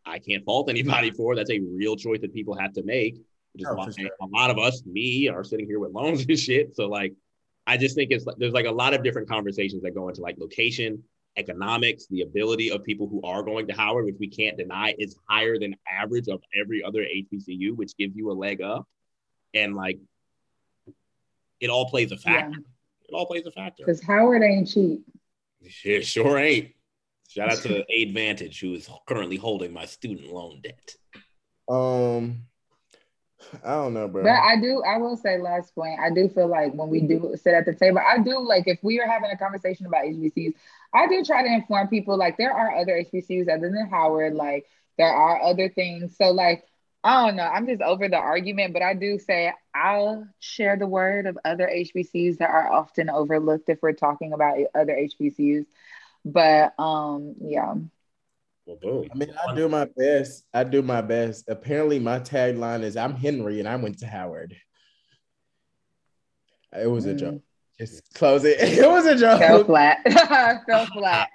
I 0.06 0.20
can't 0.20 0.44
fault 0.44 0.70
anybody 0.70 1.12
for. 1.12 1.36
That's 1.36 1.52
a 1.52 1.60
real 1.60 1.96
choice 1.96 2.20
that 2.22 2.34
people 2.34 2.58
have 2.58 2.74
to 2.74 2.84
make. 2.84 3.16
Which 3.54 3.62
is 3.62 3.68
Oh, 3.70 3.76
why 3.76 3.90
sure. 3.92 4.10
a 4.22 4.26
lot 4.28 4.50
of 4.50 4.58
us, 4.58 4.84
me, 4.86 5.30
are 5.30 5.44
sitting 5.44 5.68
here 5.68 5.80
with 5.80 5.92
loans 5.92 6.26
and 6.26 6.40
shit. 6.40 6.76
So 6.76 6.88
like, 6.88 7.14
I 7.66 7.78
just 7.78 7.96
think 7.96 8.12
it's 8.12 8.26
like 8.26 8.36
there's 8.38 8.54
like 8.54 8.66
a 8.66 8.72
lot 8.72 8.94
of 8.94 9.04
different 9.04 9.30
conversations 9.30 9.84
that 9.84 9.94
go 9.96 10.10
into 10.10 10.22
like 10.22 10.38
location, 10.38 11.02
economics, 11.38 12.08
the 12.08 12.22
ability 12.22 12.72
of 12.72 12.84
people 12.84 13.08
who 13.08 13.22
are 13.24 13.42
going 13.44 13.68
to 13.68 13.74
Howard, 13.74 14.06
which 14.06 14.16
we 14.20 14.28
can't 14.28 14.58
deny 14.58 14.94
is 14.98 15.16
higher 15.30 15.58
than 15.58 15.76
average 15.90 16.28
of 16.28 16.42
every 16.60 16.84
other 16.84 17.04
HBCU, 17.04 17.76
which 17.76 17.96
gives 17.98 18.16
you 18.16 18.32
a 18.32 18.34
leg 18.34 18.62
up. 18.62 18.88
And 19.54 19.76
like, 19.76 19.99
it 21.60 21.70
all 21.70 21.89
plays 21.89 22.12
a 22.12 22.18
factor. 22.18 22.60
Yeah. 22.60 23.10
It 23.10 23.14
all 23.14 23.26
plays 23.26 23.45
a 23.45 23.51
factor. 23.51 23.84
Because 23.86 24.01
Howard 24.04 24.43
ain't 24.43 24.68
cheap. 24.68 25.06
It 25.62 26.06
sure 26.06 26.38
ain't. 26.38 26.72
Shout 27.30 27.51
out 27.51 27.60
to 27.60 27.84
Aidvantage, 27.91 28.60
who 28.60 28.74
is 28.74 28.89
currently 29.08 29.38
holding 29.38 29.74
my 29.74 29.86
student 29.86 30.32
loan 30.32 30.62
debt. 30.62 30.95
Um, 31.68 32.43
I 33.64 33.72
don't 33.72 33.93
know, 33.93 34.08
bro. 34.08 34.24
But 34.24 34.32
I 34.32 34.60
do. 34.60 34.84
I 34.86 34.97
will 34.97 35.18
say 35.18 35.39
last 35.39 35.74
point. 35.74 35.99
I 35.99 36.10
do 36.10 36.30
feel 36.30 36.47
like 36.47 36.74
when 36.74 36.89
we 36.89 37.01
do 37.01 37.36
sit 37.36 37.54
at 37.54 37.66
the 37.66 37.74
table, 37.74 37.99
I 37.99 38.20
do 38.20 38.39
like 38.39 38.68
if 38.68 38.80
we 38.84 38.99
are 38.99 39.08
having 39.08 39.32
a 39.32 39.38
conversation 39.38 39.86
about 39.86 40.06
HBCUs, 40.06 40.54
I 40.93 41.08
do 41.08 41.24
try 41.24 41.43
to 41.43 41.54
inform 41.54 41.88
people 41.88 42.18
like 42.18 42.38
there 42.38 42.54
are 42.54 42.76
other 42.76 43.04
HBCUs 43.04 43.49
other 43.49 43.72
than 43.72 43.89
Howard. 43.89 44.36
Like 44.36 44.66
there 44.97 45.12
are 45.14 45.41
other 45.41 45.70
things. 45.70 46.16
So 46.18 46.32
like 46.32 46.64
I 47.04 47.26
don't 47.26 47.36
know. 47.36 47.43
I'm 47.43 47.68
just 47.68 47.82
over 47.82 48.08
the 48.08 48.18
argument, 48.18 48.72
but 48.72 48.82
I 48.82 48.93
do 48.93 49.20
say 49.20 49.51
I'll 49.76 50.26
share 50.39 50.78
the 50.78 50.88
word 50.88 51.28
of 51.28 51.38
other 51.43 51.68
HBCUs 51.68 52.38
that 52.38 52.49
are 52.49 52.72
often 52.72 53.10
overlooked 53.10 53.68
if 53.68 53.82
we're 53.82 53.91
talking 53.91 54.32
about 54.32 54.58
other 54.74 54.93
HBCUs. 54.93 55.66
But 56.24 56.74
um, 56.80 57.36
yeah. 57.41 57.74
Well, 58.66 58.78
boom. 58.82 59.10
I 59.14 59.18
mean, 59.18 59.34
I 59.45 59.54
do 59.54 59.68
my 59.68 59.86
best. 59.86 60.45
I 60.54 60.64
do 60.64 60.82
my 60.82 61.01
best. 61.01 61.49
Apparently, 61.49 61.99
my 61.99 62.20
tagline 62.20 62.84
is 62.84 62.95
"I'm 62.95 63.16
Henry 63.16 63.60
and 63.60 63.68
I 63.68 63.76
went 63.76 63.99
to 63.99 64.08
Howard." 64.08 64.56
It 66.72 66.88
was 66.88 67.06
a 67.06 67.14
mm. 67.14 67.20
joke. 67.20 67.41
Just 67.78 68.14
close 68.14 68.45
it. 68.45 68.58
It 68.62 68.88
was 68.88 69.06
a 69.06 69.18
joke. 69.18 69.39
Fell 69.39 69.64
flat. 69.66 70.64
Fell 70.66 70.86
flat. 70.86 71.30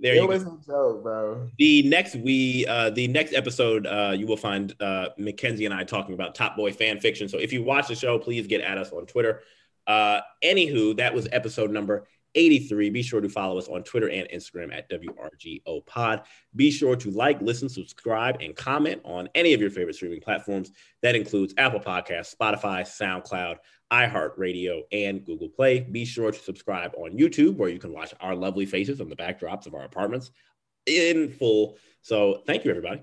There 0.00 0.14
it 0.14 0.26
was 0.26 0.44
go. 0.44 0.58
a 0.60 0.66
joke, 0.66 1.02
bro. 1.02 1.48
The 1.58 1.82
next 1.88 2.16
we 2.16 2.66
uh 2.66 2.90
the 2.90 3.06
next 3.08 3.34
episode 3.34 3.86
uh 3.86 4.14
you 4.16 4.26
will 4.26 4.36
find 4.36 4.74
uh 4.80 5.10
Mackenzie 5.18 5.66
and 5.66 5.74
I 5.74 5.84
talking 5.84 6.14
about 6.14 6.34
Top 6.34 6.56
Boy 6.56 6.72
fan 6.72 6.98
fiction. 6.98 7.28
So 7.28 7.38
if 7.38 7.52
you 7.52 7.62
watch 7.62 7.88
the 7.88 7.94
show, 7.94 8.18
please 8.18 8.46
get 8.46 8.60
at 8.62 8.78
us 8.78 8.92
on 8.92 9.06
Twitter. 9.06 9.42
Uh 9.86 10.20
anywho, 10.42 10.96
that 10.96 11.14
was 11.14 11.28
episode 11.32 11.70
number 11.70 12.06
83. 12.34 12.90
Be 12.90 13.02
sure 13.02 13.20
to 13.20 13.28
follow 13.28 13.58
us 13.58 13.68
on 13.68 13.82
Twitter 13.82 14.08
and 14.08 14.28
Instagram 14.28 14.72
at 14.72 14.88
WRGO 14.90 15.84
Pod. 15.86 16.22
Be 16.54 16.70
sure 16.70 16.96
to 16.96 17.10
like, 17.10 17.40
listen, 17.42 17.68
subscribe, 17.68 18.40
and 18.40 18.54
comment 18.54 19.00
on 19.04 19.28
any 19.34 19.52
of 19.52 19.60
your 19.60 19.70
favorite 19.70 19.96
streaming 19.96 20.20
platforms. 20.20 20.70
That 21.02 21.16
includes 21.16 21.54
Apple 21.58 21.80
Podcasts, 21.80 22.34
Spotify, 22.34 22.82
SoundCloud, 22.82 23.56
iHeartRadio, 23.92 24.82
and 24.92 25.24
Google 25.24 25.48
Play. 25.48 25.80
Be 25.80 26.04
sure 26.04 26.30
to 26.30 26.38
subscribe 26.38 26.92
on 26.96 27.18
YouTube, 27.18 27.56
where 27.56 27.68
you 27.68 27.78
can 27.78 27.92
watch 27.92 28.14
our 28.20 28.34
lovely 28.34 28.66
faces 28.66 29.00
on 29.00 29.08
the 29.08 29.16
backdrops 29.16 29.66
of 29.66 29.74
our 29.74 29.84
apartments 29.84 30.30
in 30.86 31.30
full. 31.30 31.76
So 32.02 32.42
thank 32.46 32.64
you, 32.64 32.70
everybody. 32.70 33.02